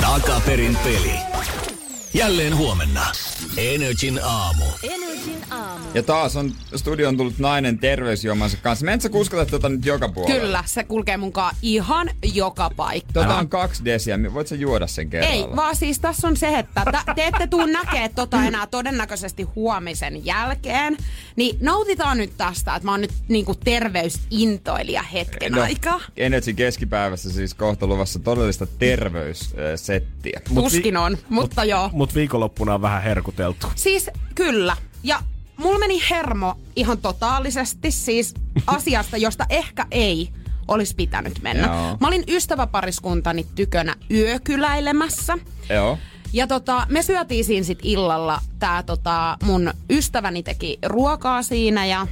Takaperin 0.00 0.76
peli. 0.84 1.12
Jälleen 2.14 2.56
huomenna. 2.56 3.00
Energin 3.58 4.18
aamu. 4.18 4.64
Aamu. 4.64 5.07
Ja 5.94 6.02
taas 6.02 6.36
on 6.36 6.52
studioon 6.76 7.16
tullut 7.16 7.38
nainen 7.38 7.78
terveysjuomansa 7.78 8.56
kanssa. 8.62 8.84
Menet 8.84 9.00
sä 9.00 9.08
kuskata 9.08 9.46
tota 9.46 9.68
nyt 9.68 9.84
joka 9.84 10.08
puolella? 10.08 10.40
Kyllä, 10.40 10.64
se 10.66 10.84
kulkee 10.84 11.16
munkaan 11.16 11.56
ihan 11.62 12.10
joka 12.34 12.70
paikka. 12.76 13.12
Tota 13.12 13.36
on 13.36 13.48
kaksi 13.48 13.84
desiä. 13.84 14.18
Voit 14.34 14.46
sä 14.46 14.54
juoda 14.54 14.86
sen 14.86 15.10
kerralla? 15.10 15.34
Ei, 15.34 15.56
vaan 15.56 15.76
siis 15.76 16.00
tässä 16.00 16.28
on 16.28 16.36
se, 16.36 16.58
että 16.58 16.82
ta- 16.84 17.14
te 17.14 17.26
ette 17.26 17.46
tuu 17.46 17.66
näkee 17.66 18.08
tota 18.08 18.44
enää 18.44 18.66
todennäköisesti 18.66 19.42
huomisen 19.42 20.26
jälkeen. 20.26 20.96
Niin 21.36 21.56
nautitaan 21.60 22.18
nyt 22.18 22.32
tästä, 22.36 22.74
että 22.74 22.86
mä 22.86 22.90
oon 22.90 23.00
nyt 23.00 23.12
niinku 23.28 23.54
terveysintoilija 23.54 25.02
hetken 25.02 25.52
no. 25.52 25.62
aikaa. 25.62 26.00
Energy 26.16 26.52
keskipäivässä 26.52 27.32
siis 27.32 27.54
kohta 27.54 27.86
luvassa 27.86 28.18
todellista 28.18 28.66
terveyssettiä. 28.66 30.40
Tuskin 30.54 30.96
on, 30.96 31.18
mutta 31.28 31.64
joo. 31.64 31.90
Mut 31.92 32.14
viikonloppuna 32.14 32.74
on 32.74 32.82
vähän 32.82 33.02
herkuteltu. 33.02 33.66
Siis 33.74 34.10
kyllä. 34.34 34.76
Ja 35.02 35.22
mulla 35.56 35.78
meni 35.78 36.02
hermo 36.10 36.58
ihan 36.76 36.98
totaalisesti 36.98 37.90
siis 37.90 38.34
asiasta, 38.66 39.16
josta 39.16 39.46
ehkä 39.48 39.86
ei 39.90 40.28
olisi 40.68 40.94
pitänyt 40.94 41.42
mennä. 41.42 41.66
Joo. 41.66 41.96
Mä 42.00 42.06
olin 42.06 42.24
ystäväpariskuntani 42.28 43.46
tykönä 43.54 43.94
yökyläilemässä. 44.10 45.38
Joo. 45.68 45.98
Ja 46.32 46.46
tota, 46.46 46.86
me 46.88 47.02
syötiin 47.02 47.44
siinä 47.44 47.64
sit 47.64 47.78
illalla. 47.82 48.40
Tää 48.58 48.82
tota, 48.82 49.36
mun 49.42 49.72
ystäväni 49.90 50.42
teki 50.42 50.78
ruokaa 50.86 51.42
siinä 51.42 51.86
ja, 51.86 52.06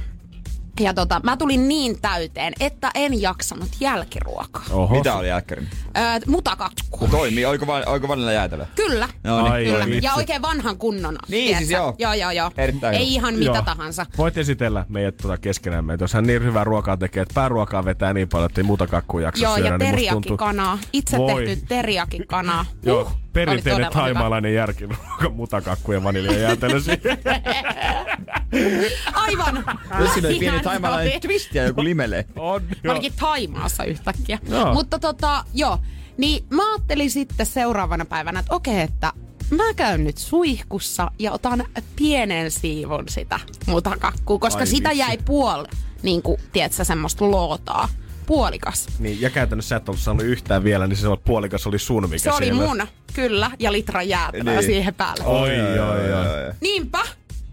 ja 0.79 0.93
tota, 0.93 1.21
mä 1.23 1.37
tulin 1.37 1.67
niin 1.67 2.01
täyteen, 2.01 2.53
että 2.59 2.91
en 2.95 3.21
jaksanut 3.21 3.69
jälkiruokaa. 3.79 4.63
Oho. 4.71 4.95
Mitä 4.97 5.15
oli 5.15 5.27
jälkkärin? 5.27 5.67
Öö, 5.97 6.03
mutakakku. 6.27 6.97
No 7.01 7.07
toimii. 7.07 7.45
Oliko, 7.45 7.67
va- 7.67 7.83
oliko 7.85 8.07
vanilla 8.07 8.31
jäätelö? 8.31 8.65
Kyllä. 8.75 9.09
No 9.23 9.41
niin. 9.41 9.51
Ai, 9.51 9.65
Kyllä. 9.65 9.85
vitsi. 9.85 10.05
ja 10.05 10.13
oikein 10.13 10.41
vanhan 10.41 10.77
kunnon. 10.77 11.17
Niin, 11.27 11.43
tiedätkö? 11.45 11.57
siis 11.57 11.71
joo. 11.71 11.95
Joo, 11.99 12.13
joo, 12.13 12.31
joo. 12.31 12.51
Erittäin 12.57 12.93
Ei 12.95 12.99
hyvä. 12.99 13.09
ihan 13.11 13.33
mitä 13.33 13.45
Joo. 13.45 13.61
tahansa. 13.61 14.05
Voit 14.17 14.37
esitellä 14.37 14.85
meidät 14.89 15.17
tuota 15.17 15.37
keskenämme, 15.37 15.93
että 15.93 16.03
jos 16.03 16.13
hän 16.13 16.23
niin 16.27 16.43
hyvää 16.43 16.63
ruokaa 16.63 16.97
tekee, 16.97 17.21
että 17.21 17.33
pääruokaa 17.33 17.85
vetää 17.85 18.13
niin 18.13 18.29
paljon, 18.29 18.49
että 18.49 18.61
ei 18.61 18.65
muuta 18.65 18.87
kakkua 18.87 19.21
jaksa 19.21 19.43
Joo, 19.43 19.55
syödä, 19.55 19.69
ja 19.69 19.77
niin 19.77 19.91
teriakikanaa. 19.91 20.77
Itse 20.93 21.17
Voi. 21.17 21.45
tehty 21.45 21.65
teriakikanaa. 21.67 22.65
Joo, 22.83 23.01
Uh, 23.01 23.11
perinteinen 23.45 23.91
taimaalainen 23.91 24.53
järkiruoka, 24.53 25.29
mutakakku 25.35 25.91
ja 25.91 26.03
vaniljajäätelö 26.03 26.79
siihen. 26.79 27.17
Aivan. 29.13 29.63
Jos 29.99 30.13
siinä 30.13 30.27
oli 30.29 30.39
pieni 30.39 30.59
taimalainen 30.59 31.11
oli. 31.13 31.19
twist 31.19 31.55
ja 31.55 31.63
joku 31.63 31.83
limele. 31.83 32.25
On, 32.35 32.63
Mä 32.63 32.69
joo. 32.83 32.91
olinkin 32.91 33.13
Taimaassa 33.19 33.83
yhtäkkiä. 33.83 34.39
Joo. 34.49 34.73
Mutta 34.73 34.99
tota, 34.99 35.43
joo. 35.53 35.77
Niin 36.17 36.45
mä 36.49 36.73
ajattelin 36.73 37.11
sitten 37.11 37.45
seuraavana 37.45 38.05
päivänä, 38.05 38.39
että 38.39 38.55
okei, 38.55 38.81
että 38.81 39.13
mä 39.49 39.73
käyn 39.75 40.03
nyt 40.03 40.17
suihkussa 40.17 41.11
ja 41.19 41.31
otan 41.31 41.63
pienen 41.95 42.51
siivun 42.51 43.03
sitä 43.09 43.39
mutakakkua, 43.65 44.39
koska 44.39 44.59
Ai 44.59 44.67
sitä 44.67 44.89
vitsi. 44.89 44.99
jäi 44.99 45.17
puol, 45.25 45.65
niin 46.03 46.21
kuin, 46.21 46.41
tiedätkö, 46.53 46.83
semmoista 46.83 47.31
lootaa. 47.31 47.89
Puolikas. 48.27 48.87
Niin, 48.99 49.21
ja 49.21 49.29
käytännössä 49.29 49.69
sä 49.69 49.75
et 49.75 49.89
ollut 49.89 50.01
saanut 50.01 50.23
yhtään 50.23 50.63
vielä, 50.63 50.87
niin 50.87 50.97
se 50.97 51.07
puolikas 51.25 51.67
oli 51.67 51.79
sun, 51.79 52.03
mikä 52.03 52.17
Se 52.17 52.31
oli 52.31 52.45
siellä. 52.45 52.65
mun, 52.65 52.87
kyllä, 53.13 53.51
ja 53.59 53.71
litra 53.71 54.01
jäätelöä 54.01 54.53
Niin. 54.53 54.63
siihen 54.65 54.93
päälle. 54.93 55.23
Oi, 55.25 55.49
oi, 55.79 56.13
oi. 56.13 56.53
Niinpä. 56.61 56.99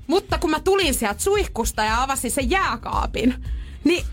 Mutta 0.06 0.38
kun 0.38 0.50
mä 0.50 0.60
tulin 0.60 0.94
sieltä 0.94 1.20
suihkusta 1.22 1.84
ja 1.84 2.02
avasin 2.02 2.30
sen 2.30 2.50
jääkaapin, 2.50 3.34
niin 3.84 4.06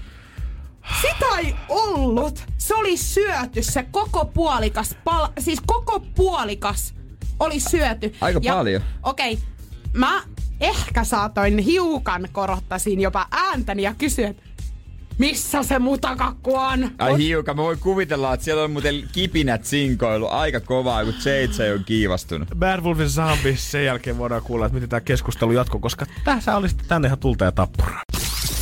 sitä 1.02 1.26
ei 1.40 1.56
ollut. 1.70 2.44
Se 2.58 2.76
oli 2.76 2.98
syöty, 2.98 3.64
se 3.64 3.84
koko 3.92 4.26
puolikas, 4.26 4.96
pal- 5.04 5.28
siis 5.40 5.60
koko 5.66 6.00
puolikas 6.00 6.94
oli 7.40 7.60
syöty. 7.60 8.14
Aika 8.22 8.40
ja, 8.44 8.54
paljon. 8.54 8.82
Okei, 9.04 9.34
okay, 9.34 9.46
mä 9.94 10.24
ehkä 10.60 11.04
saatoin 11.04 11.58
hiukan 11.58 12.28
korottaisin 12.32 13.02
jopa 13.02 13.28
ääntäni 13.32 13.84
ja 13.84 13.94
kysyä, 13.98 14.28
että 14.28 14.44
missä 15.22 15.64
se 15.64 15.80
mutakakku 15.80 16.56
on? 16.56 16.92
Ai 16.98 17.18
hiukan, 17.18 17.56
mä 17.56 17.62
voin 17.62 17.80
kuvitella, 17.80 18.34
että 18.34 18.44
siellä 18.44 18.64
on 18.64 18.72
muuten 18.72 19.04
kipinät 19.12 19.66
sinkoilu 19.66 20.28
aika 20.28 20.60
kovaa, 20.60 21.06
kun 21.06 21.14
JJ 21.14 21.74
on 21.74 21.84
kiivastunut. 21.86 22.48
Bad 22.60 22.82
Wolfin 22.82 23.10
Zombie, 23.10 23.58
sen 23.58 23.86
jälkeen 23.86 24.18
voidaan 24.18 24.42
kuulla, 24.42 24.66
että 24.66 24.74
miten 24.74 24.90
tämä 24.90 25.02
keskustelu 25.02 25.52
jatkuu, 25.52 25.80
koska 25.80 26.06
tässä 26.24 26.56
olisi 26.56 26.76
tänne 26.88 27.08
ihan 27.08 27.20
tulta 27.20 27.46
ja 27.46 27.52
tappura. 27.52 28.02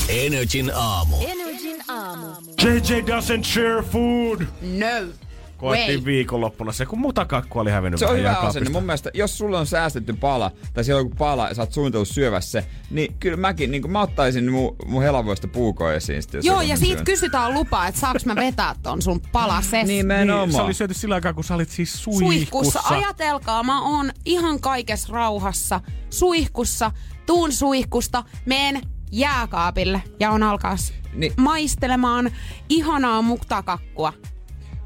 Energin 0.09 0.71
aamu. 0.75 1.15
Energin 1.27 1.83
aamu. 1.87 2.27
JJ 2.63 2.93
doesn't 2.93 3.43
share 3.43 3.83
food! 3.91 4.41
No. 4.61 5.28
Koettiin 5.59 5.99
Way. 5.99 6.05
viikonloppuna 6.05 6.71
se, 6.71 6.85
kun 6.85 6.99
mutakakku 6.99 7.59
oli 7.59 7.71
hävinnyt 7.71 7.99
Se 7.99 8.05
on 8.05 8.17
hyvä 8.17 8.31
asenne. 8.35 8.69
Mun 8.69 8.83
mielestä, 8.83 9.11
jos 9.13 9.37
sulla 9.37 9.59
on 9.59 9.65
säästetty 9.67 10.13
pala, 10.13 10.51
tai 10.73 10.83
siellä 10.83 10.99
on 10.99 11.05
joku 11.05 11.15
pala 11.15 11.47
ja 11.47 11.53
sä 11.55 11.61
oot 11.61 11.73
suunnitellut 11.73 12.07
syövä 12.07 12.41
se, 12.41 12.65
niin 12.91 13.15
kyllä 13.19 13.37
mäkin, 13.37 13.71
niin 13.71 13.91
mä 13.91 14.01
ottaisin 14.01 14.51
mun, 14.51 14.75
mun 14.85 15.03
helavoista 15.03 15.47
puukoa 15.47 15.93
esiin. 15.93 16.21
Sitten, 16.21 16.37
jos 16.39 16.45
Joo, 16.45 16.61
ja 16.61 16.77
siitä 16.77 16.93
syön. 16.95 17.05
kysytään 17.05 17.53
lupaa, 17.53 17.87
että 17.87 18.01
saaks 18.01 18.25
mä 18.25 18.35
vetää 18.35 18.75
ton 18.83 19.01
sun 19.01 19.21
palases. 19.31 19.87
Nimenomaan. 19.87 20.47
Niin, 20.47 20.55
se 20.55 20.61
oli 20.61 20.73
syöty 20.73 20.93
sillä 20.93 21.15
aikaa, 21.15 21.33
kun 21.33 21.43
sä 21.43 21.55
olit 21.55 21.69
siis 21.69 22.03
suihkussa. 22.03 22.29
suihkussa. 22.33 22.81
Ajatelkaa, 22.95 23.63
mä 23.63 23.81
oon 23.97 24.11
ihan 24.25 24.59
kaikessa 24.59 25.13
rauhassa 25.13 25.81
suihkussa, 26.09 26.91
tuun 27.25 27.51
suihkusta, 27.51 28.23
meen 28.45 28.81
jääkaapille 29.11 30.03
ja 30.19 30.31
on 30.31 30.43
alkaas 30.43 30.93
Niin. 31.13 31.33
maistelemaan 31.37 32.31
ihanaa 32.69 33.21
muktakakkua. 33.21 34.13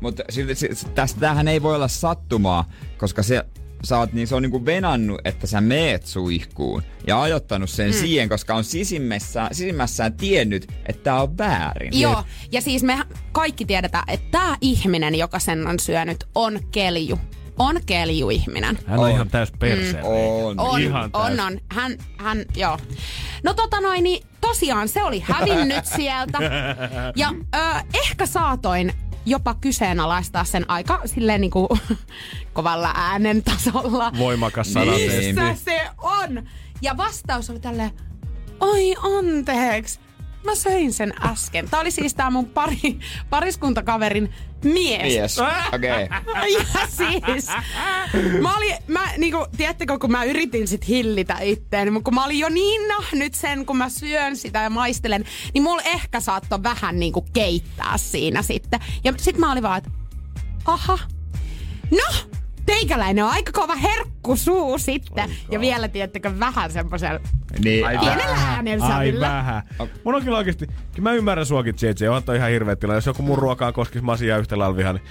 Mutta 0.03 0.23
silti, 0.29 0.55
si- 0.55 0.69
si- 0.73 0.87
tästä 0.95 1.19
tämähän 1.19 1.47
ei 1.47 1.61
voi 1.61 1.75
olla 1.75 1.87
sattumaa, 1.87 2.69
koska 2.97 3.23
se, 3.23 3.43
sä 3.83 3.97
oot, 3.97 4.13
niin 4.13 4.27
se 4.27 4.35
on 4.35 4.41
niinku 4.41 4.65
venannut, 4.65 5.21
että 5.25 5.47
sä 5.47 5.61
meet 5.61 6.05
suihkuun 6.05 6.83
ja 7.07 7.21
ajoittanut 7.21 7.69
sen 7.69 7.87
mm. 7.89 7.93
siihen, 7.93 8.29
koska 8.29 8.55
on 8.55 8.63
sisimmässään, 8.63 9.55
sisimmässään 9.55 10.13
tiennyt, 10.13 10.71
että 10.85 11.03
tää 11.03 11.21
on 11.21 11.37
väärin. 11.37 11.99
Joo, 12.01 12.23
ja 12.51 12.61
siis 12.61 12.83
me 12.83 12.97
kaikki 13.31 13.65
tiedetään, 13.65 14.03
että 14.07 14.27
tämä 14.31 14.57
ihminen, 14.61 15.15
joka 15.15 15.39
sen 15.39 15.67
on 15.67 15.79
syönyt, 15.79 16.23
on 16.35 16.59
kelju. 16.71 17.19
On 17.59 17.79
kelju-ihminen. 17.85 18.79
Hän 18.85 18.99
on, 18.99 19.05
On. 19.05 19.11
ihan 19.11 19.29
täys 19.29 19.51
perseen. 19.59 20.03
On. 20.03 20.59
On, 20.59 20.81
Ihan 20.81 21.09
on, 21.13 21.31
täys. 21.35 21.39
on. 21.39 21.59
Hän, 21.71 21.97
hän, 22.17 22.45
joo. 22.55 22.77
No 23.43 23.53
tota 23.53 23.81
noin, 23.81 24.03
niin 24.03 24.27
tosiaan 24.41 24.87
se 24.89 25.03
oli 25.03 25.19
hävinnyt 25.19 25.85
sieltä. 25.85 26.37
Ja 27.15 27.33
ö, 27.55 27.59
ehkä 27.93 28.25
saatoin 28.25 28.93
jopa 29.25 29.53
kyseenalaistaa 29.53 30.43
sen 30.43 30.69
aika 30.69 31.01
silleen 31.05 31.41
niinku 31.41 31.67
kovalla 32.53 32.91
äänen 32.95 33.43
tasolla. 33.43 34.11
Voimakas 34.17 34.73
sana. 34.73 34.91
Niin. 34.91 35.35
Missä 35.35 35.55
se 35.65 35.81
on? 35.97 36.43
Ja 36.81 36.97
vastaus 36.97 37.49
oli 37.49 37.59
tälleen, 37.59 37.91
oi 38.59 38.95
anteeksi. 39.19 39.99
Mä 40.43 40.55
söin 40.55 40.93
sen 40.93 41.13
äsken. 41.25 41.69
Tää 41.69 41.79
oli 41.79 41.91
siis 41.91 42.13
tää 42.13 42.29
mun 42.29 42.45
pari, 42.45 42.99
pariskuntakaverin 43.29 44.33
mies. 44.63 45.03
Mies. 45.03 45.39
Okei. 45.73 46.03
Okay. 46.03 46.49
Ja 46.49 46.87
siis, 46.87 47.47
mä 48.41 48.57
olin, 48.57 48.75
mä 48.87 49.09
niinku, 49.17 49.45
tiedättekö, 49.57 49.99
kun 49.99 50.11
mä 50.11 50.23
yritin 50.23 50.67
sit 50.67 50.87
hillitä 50.87 51.37
itteeni, 51.39 51.91
mutta 51.91 52.05
kun 52.05 52.15
mä 52.15 52.25
olin 52.25 52.39
jo 52.39 52.49
niin 52.49 52.87
nähnyt 52.87 53.33
sen, 53.33 53.65
kun 53.65 53.77
mä 53.77 53.89
syön 53.89 54.37
sitä 54.37 54.59
ja 54.59 54.69
maistelen, 54.69 55.25
niin 55.53 55.63
mulla 55.63 55.81
ehkä 55.81 56.19
saattoi 56.19 56.63
vähän 56.63 56.99
niinku 56.99 57.25
keittää 57.33 57.97
siinä 57.97 58.41
sitten. 58.41 58.79
Ja 59.03 59.13
sit 59.17 59.37
mä 59.37 59.51
olin 59.51 59.63
vaan, 59.63 59.77
että 59.77 59.89
aha, 60.65 60.99
no, 61.91 62.32
teikäläinen 62.65 63.25
on 63.25 63.31
aika 63.31 63.51
kova 63.51 63.75
herkkusuu 63.75 64.77
sitten. 64.77 65.29
Ja 65.51 65.59
vielä, 65.59 65.87
tiedättekö, 65.87 66.39
vähän 66.39 66.71
semmoisella 66.71 67.19
Niin, 67.63 67.85
Ai 67.85 67.97
pienellä 67.97 68.25
vähän. 68.25 68.55
äänellä 68.55 68.95
Ai 68.95 69.19
vähän. 69.19 69.63
Mun 70.03 70.15
on 70.15 70.23
kyllä 70.23 70.37
oikeesti, 70.37 70.67
mä 71.01 71.13
ymmärrän 71.13 71.45
suakin 71.45 71.75
JJ, 71.81 72.07
on 72.07 72.23
toi 72.23 72.37
ihan 72.37 72.49
hirveä 72.49 72.75
tilanne. 72.75 72.97
Jos 72.97 73.05
joku 73.05 73.23
mun 73.23 73.37
ruokaa 73.37 73.71
koskisi 73.71 74.05
masia 74.05 74.37
yhtä 74.37 74.57
lailla 74.59 74.77
viha, 74.77 74.93
niin 74.93 75.03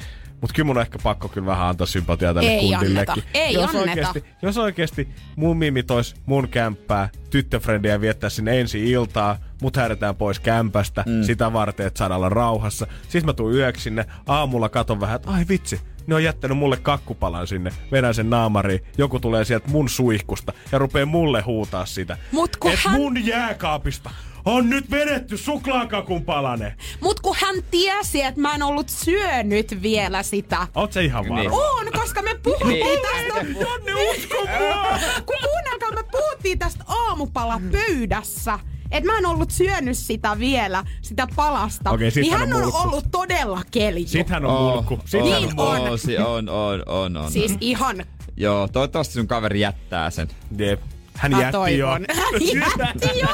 Mut 0.42 0.52
kyllä 0.52 0.66
mun 0.66 0.76
on 0.76 0.80
ehkä 0.82 0.98
pakko 1.02 1.28
kyllä 1.28 1.46
vähän 1.46 1.68
antaa 1.68 1.86
sympatiaa 1.86 2.34
tälle 2.34 2.50
Ei 2.50 2.60
kundillekin. 2.60 3.10
anneta. 3.10 3.28
Ei 3.34 3.54
jos 3.54 3.64
anneta. 3.64 3.80
Oikeesti, 3.90 4.24
jos 4.42 4.58
oikeesti 4.58 5.08
mun 5.36 5.56
mimi 5.56 5.82
tois 5.82 6.14
mun 6.26 6.48
kämppää, 6.48 7.08
tyttöfrendiä 7.30 8.00
viettää 8.00 8.30
sinne 8.30 8.60
ensi 8.60 8.90
iltaa, 8.90 9.36
mut 9.62 9.76
häädetään 9.76 10.16
pois 10.16 10.40
kämpästä, 10.40 11.04
mm. 11.06 11.22
sitä 11.22 11.52
varten, 11.52 11.86
että 11.86 11.98
saadaan 11.98 12.18
olla 12.18 12.28
rauhassa. 12.28 12.86
Siis 13.08 13.24
mä 13.24 13.32
tuun 13.32 13.54
yöksi 13.54 13.82
sinne, 13.82 14.06
aamulla 14.26 14.68
katon 14.68 15.00
vähän, 15.00 15.16
että 15.16 15.30
ai 15.30 15.44
vitsi, 15.48 15.80
ne 16.06 16.14
on 16.14 16.24
jättänyt 16.24 16.58
mulle 16.58 16.76
kakkupalan 16.76 17.46
sinne. 17.46 17.70
Vedän 17.92 18.14
sen 18.14 18.30
naamariin, 18.30 18.80
joku 18.98 19.20
tulee 19.20 19.44
sieltä 19.44 19.68
mun 19.68 19.88
suihkusta 19.88 20.52
ja 20.72 20.78
rupeaa 20.78 21.06
mulle 21.06 21.40
huutaa 21.40 21.86
sitä. 21.86 22.18
Mut 22.32 22.56
kun 22.56 22.72
Et 22.72 22.78
hän- 22.84 22.94
mun 22.94 23.26
jääkaapista 23.26 24.10
on 24.44 24.70
nyt 24.70 24.90
vedetty 24.90 25.36
suklaakakun 25.36 26.24
palane. 26.24 26.74
Mut 27.00 27.20
kun 27.20 27.36
hän 27.40 27.54
tiesi, 27.70 28.22
että 28.22 28.40
mä 28.40 28.54
en 28.54 28.62
ollut 28.62 28.88
syönyt 28.88 29.82
vielä 29.82 30.22
sitä. 30.22 30.66
Oot 30.74 30.92
se 30.92 31.04
ihan 31.04 31.28
varma? 31.28 31.50
On, 31.56 31.86
koska 31.92 32.22
me 32.22 32.34
puhuttiin 32.42 32.68
Niin. 32.68 32.98
tästä... 33.02 33.46
Janne, 33.60 33.94
usko 34.10 34.36
mua! 34.58 34.98
kun 35.26 35.36
kuunnelkaa, 35.44 35.90
me 36.02 36.02
puhuttiin 36.12 36.58
tästä 36.58 36.84
aamupala 36.88 37.60
pöydässä. 37.72 38.58
Että 38.92 39.12
mä 39.12 39.18
en 39.18 39.26
ollut 39.26 39.50
syönyt 39.50 39.98
sitä 39.98 40.38
vielä, 40.38 40.84
sitä 41.02 41.26
palasta. 41.36 41.90
Okei, 41.90 42.10
sit 42.10 42.20
niin 42.22 42.38
hän 42.38 42.52
on 42.52 42.62
on 42.62 42.72
ollut 42.74 43.04
todella 43.10 43.62
kelju. 43.70 44.08
Sit 44.08 44.28
hän 44.28 44.44
on 44.44 44.62
mulkku. 44.62 44.98
Sit 45.04 45.20
Niin 45.22 45.34
hän 45.34 45.44
on 45.44 45.54
mulkku. 45.54 45.92
on. 45.92 45.98
si- 45.98 46.18
on, 46.18 46.48
on, 46.48 46.82
on, 46.86 47.16
on. 47.16 47.32
Siis 47.32 47.54
ihan, 47.60 48.04
Joo, 48.36 48.68
toivottavasti 48.68 49.14
sun 49.14 49.26
kaveri 49.28 49.60
jättää 49.60 50.10
sen. 50.10 50.28
Jep. 50.58 50.80
Hän 51.14 51.30
mä 51.30 51.40
jätti 51.40 51.52
toivon. 51.52 51.78
jo. 51.78 52.14
Hän 52.22 52.40
jätti 52.80 53.18
jo. 53.20 53.28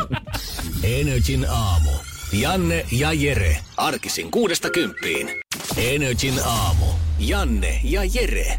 Energin 0.82 1.46
aamu. 1.50 1.90
Janne 2.32 2.86
ja 2.92 3.12
Jere. 3.12 3.56
Arkisin 3.76 4.30
kuudesta 4.30 4.70
kymppiin. 4.70 5.30
Energin 5.76 6.34
aamu. 6.44 6.86
Janne 7.18 7.80
ja 7.84 8.00
Jere. 8.04 8.58